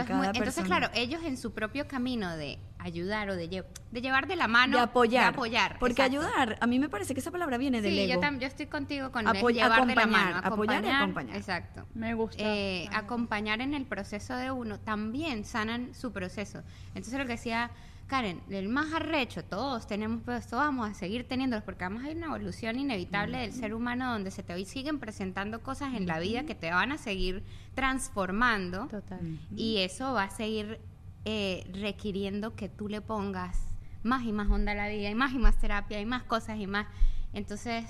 es 0.00 0.08
muy- 0.08 0.26
entonces, 0.26 0.54
persona. 0.54 0.66
claro, 0.66 0.88
ellos 0.94 1.22
en 1.24 1.36
su 1.36 1.52
propio 1.52 1.86
camino 1.86 2.36
de 2.36 2.58
ayudar 2.78 3.28
o 3.30 3.36
de, 3.36 3.50
lle- 3.50 3.64
de 3.90 4.00
llevar 4.00 4.26
de 4.26 4.36
la 4.36 4.48
mano, 4.48 4.76
de 4.78 4.82
apoyar. 4.84 5.24
de 5.24 5.28
apoyar, 5.36 5.78
Porque 5.78 6.02
exacto. 6.02 6.20
ayudar, 6.20 6.58
a 6.60 6.66
mí 6.66 6.78
me 6.78 6.88
parece 6.88 7.14
que 7.14 7.20
esa 7.20 7.30
palabra 7.30 7.58
viene 7.58 7.82
del 7.82 7.92
Sí, 7.92 8.00
ego. 8.10 8.20
yo, 8.38 8.46
estoy 8.46 8.66
contigo 8.66 9.12
con 9.12 9.26
Apoy- 9.26 9.50
el 9.52 9.56
llevar 9.62 9.86
de 9.86 9.94
la 9.94 10.02
acompañar, 10.02 10.34
mano, 10.34 10.46
apoyar 10.46 10.84
y 10.84 10.88
acompañar. 10.88 11.36
Exacto. 11.36 11.86
Me 11.94 12.14
gusta. 12.14 12.42
Eh, 12.42 12.88
acompañar 12.92 13.60
en 13.60 13.74
el 13.74 13.84
proceso 13.84 14.34
de 14.36 14.50
uno 14.50 14.78
también 14.80 15.44
sanan 15.44 15.94
su 15.94 16.12
proceso. 16.12 16.62
Entonces 16.94 17.14
lo 17.18 17.24
que 17.26 17.32
decía 17.32 17.70
Karen, 18.08 18.40
el 18.48 18.70
más 18.70 18.90
arrecho, 18.94 19.44
todos 19.44 19.86
tenemos, 19.86 20.22
pero 20.24 20.38
esto 20.38 20.56
vamos 20.56 20.88
a 20.90 20.94
seguir 20.94 21.28
teniéndolos 21.28 21.62
porque 21.62 21.84
vamos 21.84 22.02
a 22.04 22.10
ir 22.10 22.16
una 22.16 22.26
evolución 22.26 22.78
inevitable 22.80 23.36
del 23.38 23.52
ser 23.52 23.74
humano 23.74 24.10
donde 24.12 24.30
se 24.30 24.42
te 24.42 24.54
hoy 24.54 24.64
siguen 24.64 24.98
presentando 24.98 25.60
cosas 25.62 25.94
en 25.94 26.06
la 26.06 26.18
vida 26.18 26.44
que 26.44 26.54
te 26.54 26.70
van 26.70 26.90
a 26.90 26.96
seguir 26.98 27.42
transformando 27.74 28.86
Total. 28.88 29.20
y 29.54 29.78
eso 29.78 30.14
va 30.14 30.24
a 30.24 30.30
seguir 30.30 30.80
eh, 31.26 31.68
requiriendo 31.74 32.56
que 32.56 32.70
tú 32.70 32.88
le 32.88 33.02
pongas 33.02 33.58
más 34.02 34.24
y 34.24 34.32
más 34.32 34.48
onda 34.50 34.72
a 34.72 34.74
la 34.74 34.88
vida 34.88 35.10
y 35.10 35.14
más 35.14 35.34
y 35.34 35.38
más 35.38 35.58
terapia 35.58 36.00
y 36.00 36.06
más 36.06 36.22
cosas 36.22 36.58
y 36.58 36.66
más. 36.66 36.86
Entonces, 37.34 37.84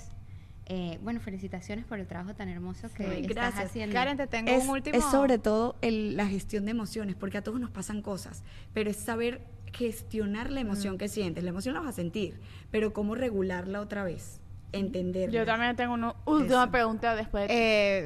eh, 0.66 0.98
bueno, 1.02 1.20
felicitaciones 1.20 1.84
por 1.84 2.00
el 2.00 2.08
trabajo 2.08 2.34
tan 2.34 2.48
hermoso 2.48 2.88
que 2.92 3.04
Sí, 3.04 3.10
estás 3.20 3.28
gracias. 3.36 3.64
haciendo. 3.66 3.94
Karen, 3.94 4.16
te 4.16 4.26
tengo 4.26 4.50
es, 4.50 4.64
un 4.64 4.70
último. 4.70 4.98
es 4.98 5.04
sobre 5.04 5.38
todo 5.38 5.76
el- 5.80 6.16
la 6.16 6.26
gestión 6.26 6.64
de 6.64 6.72
emociones, 6.72 7.14
porque 7.14 7.38
a 7.38 7.42
todos 7.44 7.60
nos 7.60 7.70
pasan 7.70 8.02
cosas, 8.02 8.42
pero 8.74 8.90
es 8.90 8.96
saber 8.96 9.46
gestionar 9.72 10.50
la 10.50 10.60
emoción 10.60 10.98
que 10.98 11.08
sientes. 11.08 11.44
La 11.44 11.50
emoción 11.50 11.74
la 11.74 11.80
vas 11.80 11.90
a 11.90 11.92
sentir, 11.92 12.40
pero 12.70 12.92
cómo 12.92 13.14
regularla 13.14 13.80
otra 13.80 14.04
vez, 14.04 14.40
entenderla. 14.72 15.38
Yo 15.38 15.46
también 15.46 15.76
tengo 15.76 15.94
una 15.94 16.14
última 16.24 16.62
Eso. 16.64 16.70
pregunta 16.72 17.14
después 17.14 17.48
de 17.48 17.54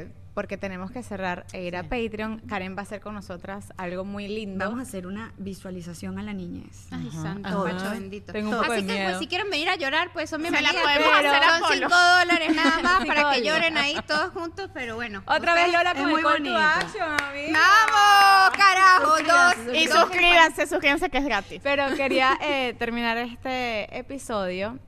Eh, 0.02 0.12
porque 0.34 0.56
tenemos 0.56 0.90
que 0.90 1.02
cerrar 1.02 1.44
e 1.52 1.62
ir 1.64 1.76
a 1.76 1.82
Patreon. 1.82 2.38
Karen 2.48 2.74
va 2.74 2.80
a 2.80 2.82
hacer 2.84 3.00
con 3.02 3.12
nosotras 3.14 3.72
algo 3.76 4.04
muy 4.04 4.28
lindo. 4.28 4.64
Vamos 4.64 4.80
a 4.80 4.82
hacer 4.84 5.06
una 5.06 5.34
visualización 5.36 6.18
a 6.18 6.22
la 6.22 6.32
niñez. 6.32 6.86
Ay, 6.90 7.10
santo, 7.10 7.48
Ajá. 7.48 7.58
macho 7.74 7.90
bendito. 7.90 8.32
Tengo 8.32 8.48
un 8.48 8.56
poco 8.56 8.72
Así 8.72 8.80
de 8.82 8.86
que 8.86 8.92
miedo. 8.94 9.08
pues 9.10 9.18
si 9.18 9.26
quieren 9.26 9.50
venir 9.50 9.68
a 9.68 9.76
llorar, 9.76 10.10
pues 10.14 10.30
son 10.30 10.40
Se 10.40 10.50
bienvenidas. 10.50 10.74
la 10.74 10.80
podemos 10.82 11.08
pero 11.18 11.30
hacer 11.30 11.42
a 11.44 11.50
son 11.58 11.60
Polo. 11.68 11.88
5 11.88 11.96
dólares 12.18 12.56
nada 12.56 12.82
más 12.82 13.04
para 13.06 13.30
que 13.32 13.42
lloren 13.44 13.76
ahí 13.76 13.96
todos 14.06 14.30
juntos, 14.32 14.70
pero 14.72 14.94
bueno. 14.94 15.22
Otra 15.26 15.52
vez 15.54 15.70
Lola 15.70 15.90
es 15.92 15.98
con 16.00 16.10
muy 16.10 16.22
bonito. 16.22 16.56
action. 16.56 17.16
¡Vamos, 17.52 18.56
carajo! 18.56 19.16
Suscríbanse, 19.18 19.64
Dos. 19.66 19.76
Y 19.76 19.86
dos- 19.86 19.98
suscríbanse, 20.00 20.66
suscríbanse 20.66 21.10
que 21.10 21.18
es 21.18 21.24
gratis. 21.24 21.60
Pero 21.62 21.94
quería 21.94 22.38
eh, 22.40 22.74
terminar 22.78 23.18
este 23.18 23.98
episodio. 23.98 24.78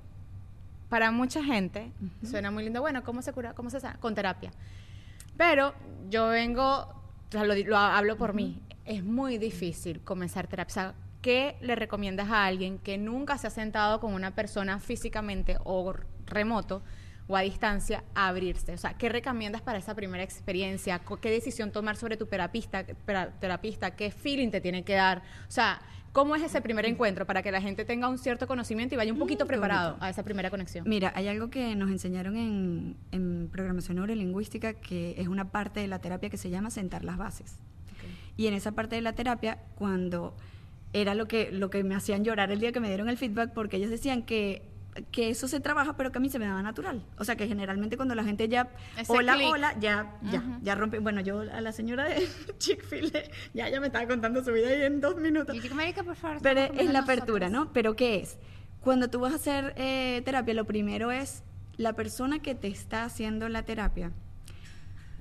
Para 0.88 1.10
mucha 1.10 1.42
gente 1.42 1.90
suena 2.28 2.50
muy 2.50 2.62
lindo. 2.64 2.80
Bueno, 2.80 3.02
¿cómo 3.02 3.20
se 3.20 3.32
cura? 3.32 3.52
¿Cómo 3.54 3.68
se 3.68 3.80
sana? 3.80 3.98
Con 4.00 4.14
terapia. 4.14 4.50
Pero 5.36 5.74
yo 6.08 6.28
vengo, 6.28 6.88
lo, 7.32 7.54
lo 7.54 7.76
hablo 7.76 8.16
por 8.16 8.34
mí. 8.34 8.62
Es 8.84 9.02
muy 9.02 9.38
difícil 9.38 10.00
comenzar 10.02 10.46
terapia. 10.46 10.70
O 10.70 10.74
sea, 10.74 10.94
¿qué 11.22 11.56
le 11.60 11.74
recomiendas 11.74 12.30
a 12.30 12.44
alguien 12.44 12.78
que 12.78 12.98
nunca 12.98 13.38
se 13.38 13.46
ha 13.46 13.50
sentado 13.50 14.00
con 14.00 14.12
una 14.12 14.34
persona 14.34 14.78
físicamente 14.78 15.56
o 15.64 15.94
remoto 16.26 16.82
o 17.26 17.36
a 17.36 17.40
distancia 17.40 18.04
a 18.14 18.28
abrirse? 18.28 18.74
O 18.74 18.78
sea, 18.78 18.94
¿qué 18.94 19.08
recomiendas 19.08 19.62
para 19.62 19.78
esa 19.78 19.94
primera 19.94 20.22
experiencia? 20.22 21.00
¿Qué 21.20 21.30
decisión 21.30 21.72
tomar 21.72 21.96
sobre 21.96 22.16
tu 22.16 22.26
terapista, 22.26 22.84
terapista? 23.40 23.96
¿Qué 23.96 24.10
feeling 24.10 24.50
te 24.50 24.60
tiene 24.60 24.84
que 24.84 24.94
dar? 24.94 25.22
O 25.48 25.50
sea, 25.50 25.80
¿cómo 26.14 26.36
es 26.36 26.42
ese 26.42 26.62
primer 26.62 26.86
encuentro 26.86 27.26
para 27.26 27.42
que 27.42 27.50
la 27.50 27.60
gente 27.60 27.84
tenga 27.84 28.08
un 28.08 28.18
cierto 28.18 28.46
conocimiento 28.46 28.94
y 28.94 28.96
vaya 28.96 29.12
un 29.12 29.18
poquito 29.18 29.46
preparado 29.46 29.96
a 30.00 30.08
esa 30.08 30.22
primera 30.22 30.48
conexión? 30.48 30.88
Mira, 30.88 31.12
hay 31.16 31.26
algo 31.26 31.50
que 31.50 31.74
nos 31.74 31.90
enseñaron 31.90 32.36
en, 32.36 32.96
en 33.10 33.48
programación 33.50 33.96
neurolingüística 33.96 34.74
que 34.74 35.16
es 35.18 35.26
una 35.26 35.50
parte 35.50 35.80
de 35.80 35.88
la 35.88 35.98
terapia 35.98 36.30
que 36.30 36.38
se 36.38 36.50
llama 36.50 36.70
sentar 36.70 37.04
las 37.04 37.18
bases. 37.18 37.58
Y 38.36 38.46
en 38.46 38.54
esa 38.54 38.72
parte 38.72 38.94
de 38.94 39.02
la 39.02 39.14
terapia, 39.14 39.58
cuando 39.74 40.36
era 40.92 41.16
lo 41.16 41.26
que, 41.26 41.50
lo 41.50 41.68
que 41.68 41.82
me 41.82 41.96
hacían 41.96 42.24
llorar 42.24 42.52
el 42.52 42.60
día 42.60 42.70
que 42.70 42.78
me 42.78 42.86
dieron 42.86 43.08
el 43.08 43.18
feedback, 43.18 43.52
porque 43.52 43.76
ellos 43.76 43.90
decían 43.90 44.22
que, 44.22 44.62
que 45.10 45.30
eso 45.30 45.48
se 45.48 45.60
trabaja, 45.60 45.96
pero 45.96 46.12
que 46.12 46.18
a 46.18 46.20
mí 46.20 46.28
se 46.28 46.38
me 46.38 46.46
daba 46.46 46.62
natural. 46.62 47.04
O 47.18 47.24
sea, 47.24 47.36
que 47.36 47.46
generalmente 47.48 47.96
cuando 47.96 48.14
la 48.14 48.24
gente 48.24 48.48
ya, 48.48 48.70
Ese 48.96 49.12
hola, 49.12 49.34
clic. 49.34 49.48
hola, 49.50 49.78
ya, 49.80 50.18
ya, 50.30 50.58
ya 50.62 50.74
rompe. 50.74 50.98
Bueno, 51.00 51.20
yo 51.20 51.40
a 51.40 51.60
la 51.60 51.72
señora 51.72 52.04
de 52.04 52.28
Chick-fil-A, 52.58 53.20
ya, 53.54 53.68
ya 53.68 53.80
me 53.80 53.88
estaba 53.88 54.06
contando 54.06 54.42
su 54.44 54.52
vida 54.52 54.68
ahí 54.68 54.82
en 54.82 55.00
dos 55.00 55.16
minutos. 55.16 55.54
Y 55.56 55.60
digo, 55.60 55.74
marica, 55.74 56.02
por 56.02 56.16
favor. 56.16 56.38
Pero 56.42 56.60
es 56.60 56.90
la 56.90 57.00
apertura. 57.00 57.48
¿no? 57.48 57.72
Pero 57.72 57.96
¿qué 57.96 58.16
es? 58.16 58.38
Cuando 58.80 59.08
tú 59.08 59.20
vas 59.20 59.32
a 59.32 59.36
hacer 59.36 59.74
eh, 59.76 60.22
terapia, 60.24 60.54
lo 60.54 60.64
primero 60.64 61.10
es 61.10 61.42
la 61.76 61.94
persona 61.94 62.40
que 62.40 62.54
te 62.54 62.68
está 62.68 63.04
haciendo 63.04 63.48
la 63.48 63.62
terapia. 63.64 64.12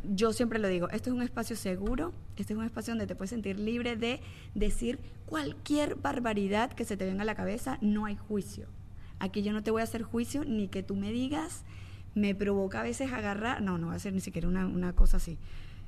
Yo 0.03 0.33
siempre 0.33 0.59
lo 0.59 0.67
digo, 0.67 0.89
esto 0.89 1.09
es 1.09 1.15
un 1.15 1.21
espacio 1.21 1.55
seguro, 1.55 2.11
este 2.35 2.51
es 2.53 2.59
un 2.59 2.65
espacio 2.65 2.91
donde 2.91 3.07
te 3.07 3.15
puedes 3.15 3.29
sentir 3.29 3.57
libre 3.57 3.95
de 3.95 4.19
decir 4.53 4.99
cualquier 5.25 5.95
barbaridad 5.95 6.73
que 6.73 6.83
se 6.83 6.97
te 6.97 7.05
venga 7.05 7.21
a 7.21 7.25
la 7.25 7.35
cabeza, 7.35 7.77
no 7.79 8.05
hay 8.05 8.17
juicio. 8.17 8.67
Aquí 9.23 9.41
yo 9.41 9.53
no 9.53 9.63
te 9.63 9.71
voy 9.71 9.79
a 9.79 9.85
hacer 9.85 10.03
juicio 10.03 10.43
ni 10.43 10.67
que 10.67 10.83
tú 10.83 10.95
me 10.97 11.13
digas, 11.13 11.63
me 12.13 12.35
provoca 12.35 12.81
a 12.81 12.83
veces 12.83 13.13
agarrar, 13.13 13.61
no, 13.61 13.77
no 13.77 13.87
va 13.87 13.95
a 13.95 13.99
ser 13.99 14.11
ni 14.11 14.19
siquiera 14.19 14.49
una, 14.49 14.65
una 14.67 14.91
cosa 14.93 15.15
así. 15.15 15.37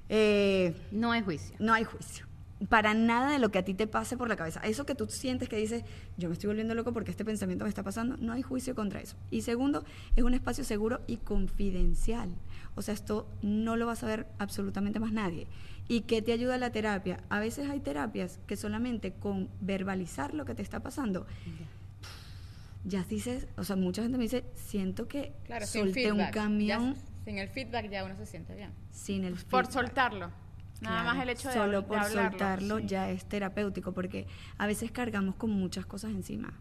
Eh, 0.07 0.73
No 0.91 1.11
hay 1.11 1.21
juicio. 1.21 1.55
no 1.59 1.73
hay 1.73 1.83
juicio. 1.83 2.25
Para 2.69 2.93
nada 2.93 3.31
de 3.31 3.39
lo 3.39 3.51
que 3.51 3.59
a 3.59 3.65
ti 3.65 3.73
te 3.73 3.87
pase 3.87 4.15
por 4.15 4.29
la 4.29 4.37
cabeza. 4.37 4.61
Eso 4.61 4.85
que 4.85 4.95
tú 4.95 5.07
sientes 5.07 5.49
que 5.49 5.57
dices, 5.57 5.83
yo 6.17 6.29
me 6.29 6.33
estoy 6.33 6.47
volviendo 6.47 6.73
loco 6.75 6.93
porque 6.93 7.11
este 7.11 7.25
pensamiento 7.25 7.65
me 7.65 7.69
está 7.69 7.83
pasando, 7.83 8.15
no 8.15 8.31
hay 8.31 8.41
juicio 8.41 8.73
contra 8.73 9.01
eso. 9.01 9.17
Y 9.29 9.41
segundo, 9.41 9.83
es 10.15 10.23
un 10.23 10.33
espacio 10.33 10.63
seguro 10.63 11.01
y 11.05 11.17
confidencial. 11.17 12.29
O 12.75 12.81
sea, 12.81 12.93
esto 12.93 13.27
no 13.41 13.75
lo 13.75 13.85
va 13.85 13.91
a 13.91 13.97
saber 13.97 14.27
absolutamente 14.39 15.01
más 15.01 15.11
nadie. 15.11 15.47
¿Y 15.89 16.01
qué 16.01 16.21
te 16.21 16.31
ayuda 16.31 16.57
la 16.57 16.71
terapia? 16.71 17.19
A 17.29 17.39
veces 17.41 17.69
hay 17.69 17.81
terapias 17.81 18.39
que 18.47 18.55
solamente 18.55 19.11
con 19.11 19.49
verbalizar 19.59 20.33
lo 20.33 20.45
que 20.45 20.55
te 20.55 20.61
está 20.63 20.79
pasando, 20.81 21.27
ya 22.85 23.03
dices, 23.03 23.47
o 23.57 23.63
sea, 23.63 23.75
mucha 23.75 24.01
gente 24.03 24.17
me 24.17 24.23
dice, 24.23 24.45
siento 24.53 25.07
que 25.07 25.33
Claro, 25.45 25.65
sin 25.65 25.81
solté 25.85 26.11
un 26.11 26.23
camión 26.31 26.93
Ya- 26.95 27.01
sin 27.25 27.37
el 27.39 27.49
feedback 27.49 27.89
ya 27.89 28.03
uno 28.05 28.15
se 28.15 28.25
siente 28.25 28.55
bien. 28.55 28.71
sin 28.91 29.23
el 29.25 29.33
Por 29.33 29.65
feedback. 29.65 29.71
soltarlo. 29.71 30.31
Nada 30.81 31.01
Claro, 31.01 31.05
más 31.15 31.23
el 31.23 31.29
hecho 31.29 31.47
de 31.47 31.53
solo 31.53 31.81
de 31.81 31.87
por 31.87 31.97
hablarlo, 31.97 32.29
soltarlo 32.29 32.79
sí. 32.79 32.85
ya 32.87 33.09
es 33.09 33.25
terapéutico 33.25 33.93
porque 33.93 34.27
a 34.57 34.67
veces 34.67 34.91
cargamos 34.91 35.35
con 35.35 35.49
muchas 35.49 35.85
cosas 35.85 36.11
encima 36.11 36.53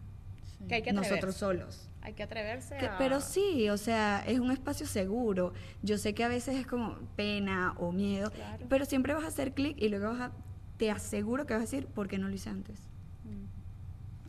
Que 0.69 0.75
hay 0.75 0.81
que 0.81 0.89
atreverse. 0.91 1.09
nosotros 1.11 1.35
solos 1.35 1.89
Hay 2.01 2.13
que 2.13 2.23
atreverse 2.23 2.77
Que- 2.77 2.87
a... 2.87 2.97
pero 2.97 3.19
sí 3.19 3.69
o 3.69 3.75
sea 3.77 4.23
es 4.25 4.39
un 4.39 4.51
espacio 4.51 4.87
seguro 4.87 5.53
yo 5.83 5.97
sé 5.97 6.13
que 6.15 6.23
a 6.23 6.29
veces 6.29 6.55
es 6.55 6.65
como 6.65 6.95
pena 7.17 7.73
o 7.77 7.91
miedo 7.91 8.31
Claro. 8.31 8.65
pero 8.69 8.85
siempre 8.85 9.13
vas 9.13 9.25
a 9.25 9.27
hacer 9.27 9.53
clic 9.53 9.75
y 9.77 9.89
luego 9.89 10.05
vas 10.07 10.21
a 10.21 10.31
te 10.77 10.89
aseguro 10.91 11.45
que 11.45 11.53
vas 11.53 11.59
a 11.63 11.65
decir 11.65 11.85
¿por 11.87 12.07
qué 12.07 12.17
no 12.17 12.29
lo 12.29 12.33
hice 12.33 12.49
antes? 12.49 12.79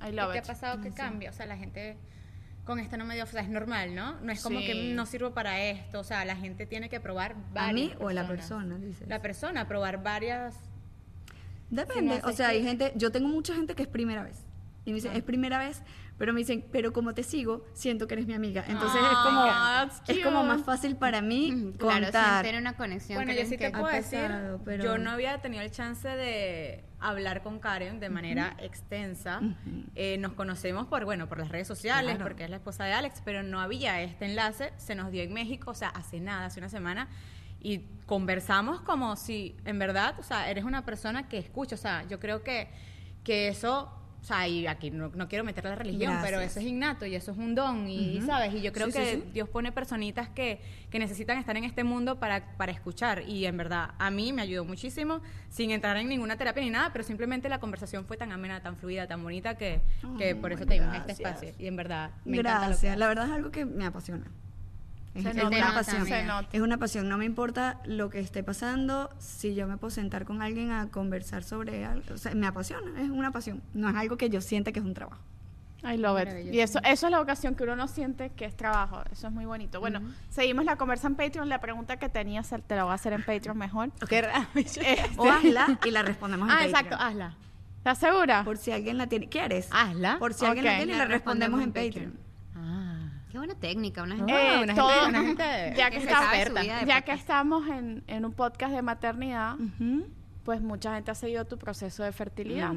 I 0.00 0.06
¿Qué 0.06 0.12
love 0.12 0.32
te 0.32 0.38
ha 0.38 0.42
it. 0.42 0.46
pasado 0.46 0.80
que 0.82 0.90
cambia? 0.90 1.30
O 1.30 1.32
sea, 1.32 1.46
la 1.46 1.56
gente 1.56 1.96
con 2.64 2.78
esto 2.80 2.96
no 2.96 3.04
me 3.04 3.14
dio... 3.14 3.24
O 3.24 3.26
sea, 3.26 3.42
es 3.42 3.48
normal, 3.48 3.94
¿no? 3.94 4.20
No 4.20 4.32
es 4.32 4.42
como 4.42 4.58
Sí. 4.60 4.66
que 4.66 4.92
no 4.94 5.06
sirvo 5.06 5.32
para 5.32 5.60
esto. 5.62 6.00
O 6.00 6.04
sea, 6.04 6.24
la 6.24 6.36
gente 6.36 6.66
tiene 6.66 6.88
que 6.88 6.98
probar 7.00 7.32
¿A 7.32 7.36
varias 7.54 7.74
mí 7.74 7.94
o 8.00 8.08
a 8.08 8.12
la 8.12 8.26
personas. 8.26 8.64
persona? 8.66 8.86
Dices. 8.86 9.08
La 9.08 9.22
persona, 9.22 9.68
probar 9.68 10.02
varias... 10.02 10.56
Depende, 11.70 12.16
Si 12.16 12.22
no 12.22 12.28
o 12.28 12.32
sea, 12.32 12.48
hay 12.48 12.62
gente, 12.62 12.92
yo 12.96 13.10
tengo 13.10 13.28
mucha 13.28 13.54
gente 13.54 13.74
que 13.74 13.82
es 13.82 13.88
primera 13.88 14.22
vez. 14.22 14.44
Y 14.84 14.90
me 14.90 14.96
dicen, 14.96 15.10
Ah. 15.14 15.16
es 15.18 15.24
primera 15.24 15.58
vez, 15.58 15.82
pero 16.16 16.32
me 16.32 16.38
dicen, 16.38 16.64
pero 16.70 16.92
como 16.92 17.12
te 17.12 17.24
sigo, 17.24 17.64
siento 17.74 18.06
que 18.06 18.14
eres 18.14 18.26
mi 18.28 18.34
amiga. 18.34 18.64
Entonces 18.68 19.00
es 19.00 19.06
Ah, 19.10 19.22
como 19.24 19.44
that's 19.44 20.02
es 20.08 20.24
como 20.24 20.44
más 20.44 20.62
fácil 20.62 20.94
para 20.96 21.20
mí 21.22 21.50
Mm, 21.50 21.72
Claro, 21.72 22.04
contar. 22.04 22.44
sienten 22.44 22.60
una 22.62 22.76
conexión. 22.76 23.16
Bueno, 23.18 23.32
yo 23.32 23.44
sí 23.48 23.56
te 23.58 23.70
puedo 23.72 23.86
ha 23.86 23.92
decir, 23.94 24.30
pero- 24.64 24.84
yo 24.84 24.98
no 24.98 25.10
había 25.10 25.38
tenido 25.38 25.62
el 25.64 25.72
chance 25.72 26.08
de 26.08 26.84
hablar 27.00 27.42
con 27.42 27.58
Karen 27.58 28.00
de 28.00 28.08
manera 28.08 28.56
extensa. 28.58 29.40
Eh, 29.94 30.16
nos 30.18 30.32
conocemos 30.32 30.86
por, 30.86 31.04
bueno, 31.04 31.28
por 31.28 31.38
las 31.38 31.48
redes 31.50 31.66
sociales, 31.68 32.16
Claro. 32.16 32.24
porque 32.24 32.44
es 32.44 32.50
la 32.50 32.56
esposa 32.56 32.84
de 32.84 32.92
Alex, 32.92 33.22
pero 33.24 33.42
no 33.42 33.60
había 33.60 34.00
este 34.02 34.24
enlace. 34.24 34.72
Se 34.76 34.94
nos 34.94 35.10
dio 35.12 35.22
en 35.22 35.32
México, 35.32 35.70
o 35.70 35.74
sea, 35.74 35.88
hace 35.90 36.20
nada, 36.20 36.46
hace 36.46 36.60
una 36.60 36.68
semana. 36.68 37.08
Y 37.60 37.80
conversamos 38.06 38.80
como 38.82 39.16
si, 39.16 39.56
en 39.64 39.78
verdad, 39.78 40.14
o 40.18 40.22
sea, 40.22 40.50
eres 40.50 40.64
una 40.64 40.84
persona 40.84 41.28
que 41.28 41.38
escucha. 41.38 41.74
O 41.74 41.78
sea, 41.78 42.06
yo 42.08 42.18
creo 42.20 42.42
que, 42.42 42.68
que 43.24 43.48
eso... 43.48 43.92
O 44.26 44.28
sea, 44.28 44.48
y 44.48 44.66
aquí 44.66 44.90
no, 44.90 45.08
no 45.14 45.28
quiero 45.28 45.44
meter 45.44 45.62
la 45.62 45.76
religión, 45.76 46.14
pero 46.20 46.38
Gracias. 46.38 46.56
eso 46.56 46.60
es 46.60 46.66
innato 46.66 47.06
y 47.06 47.14
eso 47.14 47.30
es 47.30 47.38
un 47.38 47.54
don, 47.54 47.88
y 47.88 48.16
Ujú. 48.18 48.26
¿sabes? 48.26 48.52
Y 48.54 48.60
yo 48.60 48.72
creo 48.72 48.86
Sí, 48.86 48.92
sí, 48.92 48.98
que 48.98 49.12
sí. 49.18 49.24
Dios 49.32 49.48
pone 49.48 49.70
personitas 49.70 50.28
que, 50.30 50.60
que 50.90 50.98
necesitan 50.98 51.38
estar 51.38 51.56
en 51.56 51.62
este 51.62 51.84
mundo 51.84 52.18
para, 52.18 52.56
para 52.56 52.72
escuchar. 52.72 53.22
Y 53.28 53.46
en 53.46 53.56
verdad, 53.56 53.90
a 54.00 54.10
mí 54.10 54.32
me 54.32 54.42
ayudó 54.42 54.64
muchísimo, 54.64 55.20
sin 55.48 55.70
entrar 55.70 55.96
en 55.98 56.08
ninguna 56.08 56.36
terapia 56.36 56.60
ni 56.60 56.70
nada, 56.70 56.90
pero 56.92 57.04
simplemente 57.04 57.48
la 57.48 57.60
conversación 57.60 58.04
fue 58.04 58.16
tan 58.16 58.32
amena, 58.32 58.60
tan 58.60 58.76
fluida, 58.76 59.06
tan 59.06 59.22
bonita, 59.22 59.56
que, 59.56 59.80
que 60.18 60.34
por 60.34 60.50
eso 60.50 60.66
te 60.66 60.74
dimos 60.74 60.88
este 60.96 61.14
gracias. 61.14 61.20
espacio. 61.44 61.54
Y 61.60 61.68
en 61.68 61.76
verdad, 61.76 62.10
me 62.24 62.38
encanta 62.38 62.54
lo 62.54 62.60
que 62.62 62.66
Gracias, 62.70 62.98
la 62.98 63.06
verdad 63.06 63.26
es 63.26 63.30
algo 63.32 63.50
que 63.52 63.64
me 63.64 63.84
apasiona. 63.86 64.26
Es, 65.16 65.22
Se 65.22 65.30
es 65.30 65.36
nota, 65.36 65.48
una 65.48 65.68
se 65.68 65.74
pasión. 65.96 66.26
nota. 66.26 66.48
Es 66.52 66.60
una 66.60 66.76
pasión. 66.78 67.08
No 67.08 67.18
me 67.18 67.24
importa 67.24 67.80
lo 67.86 68.10
que 68.10 68.20
esté 68.20 68.42
pasando. 68.42 69.10
Si 69.18 69.54
yo 69.54 69.66
me 69.66 69.76
puedo 69.76 69.90
sentar 69.90 70.24
con 70.24 70.42
alguien 70.42 70.70
a 70.70 70.88
conversar 70.90 71.42
sobre 71.42 71.84
algo, 71.84 72.14
o 72.14 72.18
sea, 72.18 72.34
me 72.34 72.46
apasiona. 72.46 73.00
Es 73.00 73.08
una 73.10 73.30
pasión. 73.32 73.62
No 73.74 73.88
es 73.88 73.96
algo 73.96 74.16
que 74.16 74.28
yo 74.30 74.40
sienta 74.40 74.72
que 74.72 74.80
es 74.80 74.84
un 74.84 74.94
trabajo. 74.94 75.20
I 75.84 75.96
love 75.98 76.20
it. 76.22 76.52
Y 76.52 76.60
eso, 76.60 76.80
eso 76.84 77.06
es 77.06 77.10
la 77.12 77.18
vocación 77.18 77.54
que 77.54 77.62
uno 77.62 77.76
no 77.76 77.86
siente 77.86 78.30
que 78.30 78.44
es 78.44 78.56
trabajo. 78.56 79.02
Eso 79.12 79.28
es 79.28 79.32
muy 79.32 79.44
bonito. 79.44 79.78
Bueno, 79.78 80.00
seguimos 80.30 80.64
la 80.64 80.76
conversa 80.76 81.06
en 81.06 81.14
Patreon. 81.14 81.48
La 81.48 81.60
pregunta 81.60 81.96
que 81.98 82.08
tenías 82.08 82.48
te 82.66 82.74
la 82.76 82.84
voy 82.84 82.90
a 82.92 82.94
hacer 82.94 83.12
en 83.12 83.22
Patreon 83.22 83.56
mejor. 83.56 83.90
Raro. 84.10 84.48
Este, 84.54 84.96
O 85.16 85.30
hazla 85.30 85.78
y 85.84 85.90
la 85.90 86.02
respondemos 86.02 86.48
en 86.48 86.52
ah, 86.54 86.58
Patreon. 86.58 86.74
exacto, 86.74 86.96
hazla. 87.04 87.34
¿Estás 87.78 87.98
segura? 87.98 88.42
Por 88.42 88.56
si 88.56 88.72
alguien 88.72 88.98
la 88.98 89.06
tiene. 89.06 89.28
¿Quieres? 89.28 89.68
Hazla. 89.70 90.18
Por 90.18 90.34
si 90.34 90.44
alguien 90.44 90.64
Ok. 90.66 90.70
la 90.72 90.76
tiene 90.78 90.92
y 90.92 90.96
La 90.96 91.04
la 91.04 91.08
respondemos 91.08 91.60
en 91.62 91.72
respondemos 91.72 92.10
en 92.10 92.16
Patreon. 92.16 92.26
Ah. 92.56 92.85
Qué 93.36 93.40
buena 93.40 93.54
técnica, 93.54 94.02
una 94.02 94.16
gente- 94.16 94.32
Eh, 94.32 94.62
una 94.64 94.74
todo- 94.74 94.88
gente- 94.88 95.08
una 95.08 95.22
gente 95.22 95.42
ya 95.76 95.90
que 95.90 95.98
que 95.98 96.06
vida 96.62 96.80
de 96.80 96.86
ya 96.86 97.00
que 97.02 97.12
podcast. 97.12 97.20
estamos 97.20 97.68
en, 97.68 98.02
en 98.06 98.24
un 98.24 98.32
podcast 98.32 98.72
de 98.74 98.80
maternidad, 98.80 99.56
pues 100.42 100.62
mucha 100.62 100.94
gente 100.94 101.10
ha 101.10 101.14
seguido 101.14 101.44
tu 101.44 101.58
proceso 101.58 102.02
de 102.02 102.12
fertilidad. 102.12 102.72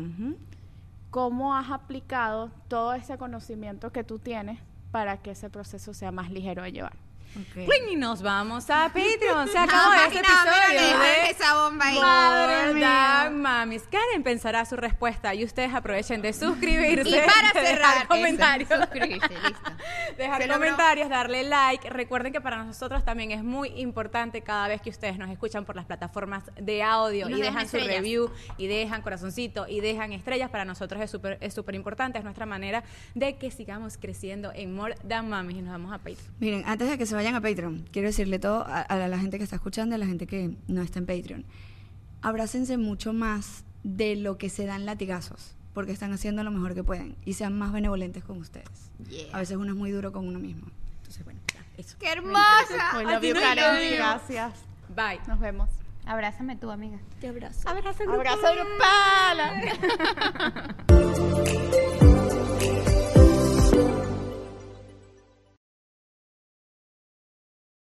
¿Cómo 1.12 1.56
has 1.56 1.72
aplicado 1.72 2.52
todo 2.68 2.94
ese 2.94 3.18
conocimiento 3.18 3.92
que 3.92 4.04
tú 4.04 4.20
tienes 4.20 4.60
para 4.92 5.18
que 5.18 5.32
ese 5.32 5.50
proceso 5.50 5.94
sea 5.94 6.12
más 6.12 6.30
ligero 6.30 6.62
de 6.64 6.72
llevar? 6.74 6.98
Y 7.90 7.96
nos 7.96 8.22
vamos 8.22 8.70
a 8.70 8.88
Patreon. 8.94 9.48
Se 9.50 9.58
acabó 9.58 9.90
más 9.90 10.08
este 10.08 10.20
episodio. 10.20 10.52
que 10.70 10.98
de- 11.26 11.30
esa 11.32 11.54
bomba 11.56 11.86
ahí. 11.88 12.00
Madre 12.00 12.74
mía. 12.74 13.30
mamis. 13.32 13.84
Karen 13.84 14.24
pensará 14.24 14.66
su 14.66 14.76
respuesta 14.76 15.34
y 15.36 15.44
ustedes 15.44 15.74
aprovechen 15.74 16.22
de 16.22 16.34
suscribirse. 16.34 17.10
Y 17.10 17.14
para 17.22 17.52
de 17.54 17.60
dejar 17.70 17.94
cerrar, 17.94 18.08
comentarios. 18.08 18.70
eso, 18.72 18.82
suscribirse, 18.82 19.30
listo. 19.30 19.72
dejar 20.18 20.42
Se 20.42 20.48
logró. 20.48 20.60
comentarios, 20.62 21.10
darle 21.10 21.44
like. 21.44 21.90
Recuerden 21.90 22.34
que 22.34 22.42
para 22.42 22.64
nosotros 22.64 23.04
también 23.06 23.32
es 23.32 23.44
muy 23.44 23.70
importante 23.80 24.42
cada 24.42 24.68
vez 24.68 24.82
que 24.82 24.90
ustedes 24.90 25.18
nos 25.18 25.30
escuchan 25.30 25.66
por 25.66 25.76
las 25.76 25.86
plataformas 25.86 26.44
de 26.60 26.84
audio 26.84 27.30
Y 27.30 27.34
dejan 27.34 27.50
dejan 27.54 27.68
su 27.70 27.78
review 27.78 28.32
y 28.58 28.68
dejan 28.68 29.02
corazoncito 29.02 29.68
y 29.68 29.80
dejan 29.82 30.14
estrellas. 30.14 30.50
Para 30.50 30.66
nosotros 30.66 31.02
es 31.02 31.10
súper 31.12 31.38
es 31.42 31.54
súper 31.54 31.76
importante. 31.76 32.18
Es 32.18 32.24
nuestra 32.24 32.46
manera 32.46 32.84
de 33.16 33.38
que 33.38 33.52
sigamos 33.52 33.98
creciendo 33.98 34.52
en 34.54 34.74
More 34.76 34.96
Than 35.08 35.30
Mamis 35.30 35.58
y 35.58 35.62
nos 35.62 35.72
vamos 35.74 35.92
a 35.94 35.98
Patreon. 35.98 36.20
Miren, 36.40 36.64
antes 36.66 36.90
de 36.90 36.98
que 36.98 37.06
se 37.06 37.16
vayan 37.20 37.36
a 37.36 37.42
Patreon, 37.42 37.86
quiero 37.92 38.08
decirle 38.08 38.40
todo 38.40 38.66
a, 38.66 38.80
a 38.80 39.08
la 39.10 39.20
gente 39.20 39.38
que 39.38 39.44
está 39.44 39.58
escuchando 39.58 39.94
a 39.96 39.98
la 39.98 40.06
gente 40.06 40.26
que 40.26 40.56
no 40.70 40.82
está 40.82 41.00
en 41.00 41.06
Patreon. 41.06 41.44
Abrácense 42.22 42.78
mucho 42.78 43.12
más 43.12 43.66
de 43.84 44.16
lo 44.16 44.38
que 44.38 44.48
se 44.48 44.66
dan 44.66 44.86
latigazos, 44.86 45.54
porque 45.74 45.92
están 45.92 46.14
haciendo 46.14 46.46
lo 46.46 46.52
mejor 46.52 46.76
que 46.76 46.84
pueden 46.84 47.18
y 47.26 47.34
sean 47.34 47.58
más 47.58 47.74
benevolentes 47.74 48.24
con 48.24 48.38
ustedes. 48.38 48.90
A 49.34 49.40
veces 49.40 49.58
uno 49.58 49.74
es 49.74 49.78
muy 49.78 49.92
duro 49.92 50.14
con 50.14 50.30
uno 50.30 50.40
mismo. 50.40 50.68
Entonces, 51.00 51.26
bueno, 51.26 51.42
ya, 51.54 51.62
eso. 51.78 51.98
¡Qué 52.00 52.10
hermosa! 52.10 53.04
Love 53.04 53.24
you, 53.24 53.34
Karen. 53.34 53.96
Gracias. 53.98 54.54
Bye. 54.96 55.20
Nos 55.28 55.42
vemos. 55.42 55.70
Abrázame 56.06 56.56
tú, 56.56 56.72
amiga. 56.72 57.00
Te 57.20 57.28
abrazo. 57.28 57.68
Abrazo 57.68 58.06
grupal. 58.06 58.30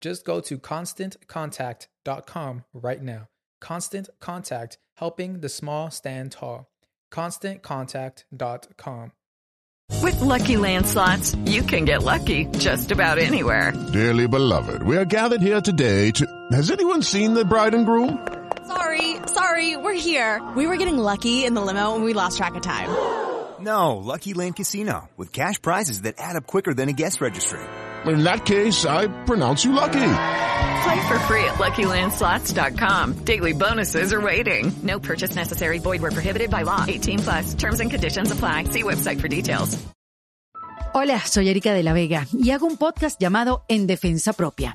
Just 0.00 0.24
go 0.24 0.40
to 0.40 0.58
constantcontact.com 0.58 2.64
right 2.72 3.02
now. 3.02 3.28
Constant 3.60 4.08
Contact, 4.20 4.78
helping 4.96 5.40
the 5.40 5.48
small 5.48 5.90
stand 5.90 6.32
tall. 6.32 6.66
ConstantContact.com. 7.12 9.12
With 10.02 10.20
Lucky 10.20 10.56
Land 10.58 10.86
slots, 10.86 11.34
you 11.46 11.62
can 11.62 11.84
get 11.84 12.02
lucky 12.02 12.44
just 12.58 12.90
about 12.92 13.18
anywhere. 13.18 13.72
Dearly 13.92 14.28
beloved, 14.28 14.82
we 14.82 14.96
are 14.96 15.04
gathered 15.04 15.42
here 15.42 15.60
today 15.60 16.10
to. 16.12 16.26
Has 16.52 16.70
anyone 16.70 17.02
seen 17.02 17.34
the 17.34 17.44
bride 17.44 17.74
and 17.74 17.86
groom? 17.86 18.26
Sorry, 18.66 19.16
sorry, 19.26 19.76
we're 19.76 19.94
here. 19.94 20.46
We 20.54 20.66
were 20.66 20.76
getting 20.76 20.98
lucky 20.98 21.44
in 21.44 21.54
the 21.54 21.62
limo 21.62 21.94
and 21.94 22.04
we 22.04 22.12
lost 22.12 22.36
track 22.36 22.54
of 22.54 22.62
time. 22.62 22.88
No, 23.60 23.96
Lucky 23.96 24.34
Land 24.34 24.56
Casino, 24.56 25.08
with 25.16 25.32
cash 25.32 25.60
prizes 25.60 26.02
that 26.02 26.14
add 26.18 26.36
up 26.36 26.46
quicker 26.46 26.74
than 26.74 26.88
a 26.88 26.92
guest 26.92 27.20
registry. 27.20 27.60
In 28.06 28.22
that 28.24 28.44
case, 28.46 28.84
I 28.86 29.08
pronounce 29.24 29.64
you 29.64 29.72
lucky. 29.72 30.12
Play 30.84 31.08
for 31.08 31.18
free 31.26 31.44
at 31.44 31.58
LuckyLandSlots.com. 31.58 33.24
Daily 33.24 33.52
bonuses 33.52 34.12
are 34.12 34.20
waiting. 34.20 34.72
No 34.82 34.98
purchase 34.98 35.34
necessary. 35.34 35.78
Void 35.78 36.00
where 36.02 36.12
prohibited 36.12 36.50
by 36.50 36.62
law. 36.62 36.84
18 36.86 37.18
plus. 37.18 37.54
Terms 37.54 37.80
and 37.80 37.90
conditions 37.90 38.30
apply. 38.30 38.64
See 38.64 38.82
website 38.82 39.20
for 39.20 39.28
details. 39.28 39.76
Hola, 40.94 41.20
soy 41.20 41.48
Erika 41.50 41.74
de 41.74 41.82
la 41.82 41.92
Vega 41.92 42.26
y 42.32 42.50
hago 42.50 42.66
un 42.66 42.76
podcast 42.78 43.20
llamado 43.20 43.62
En 43.68 43.86
Defensa 43.86 44.32
Propia, 44.32 44.74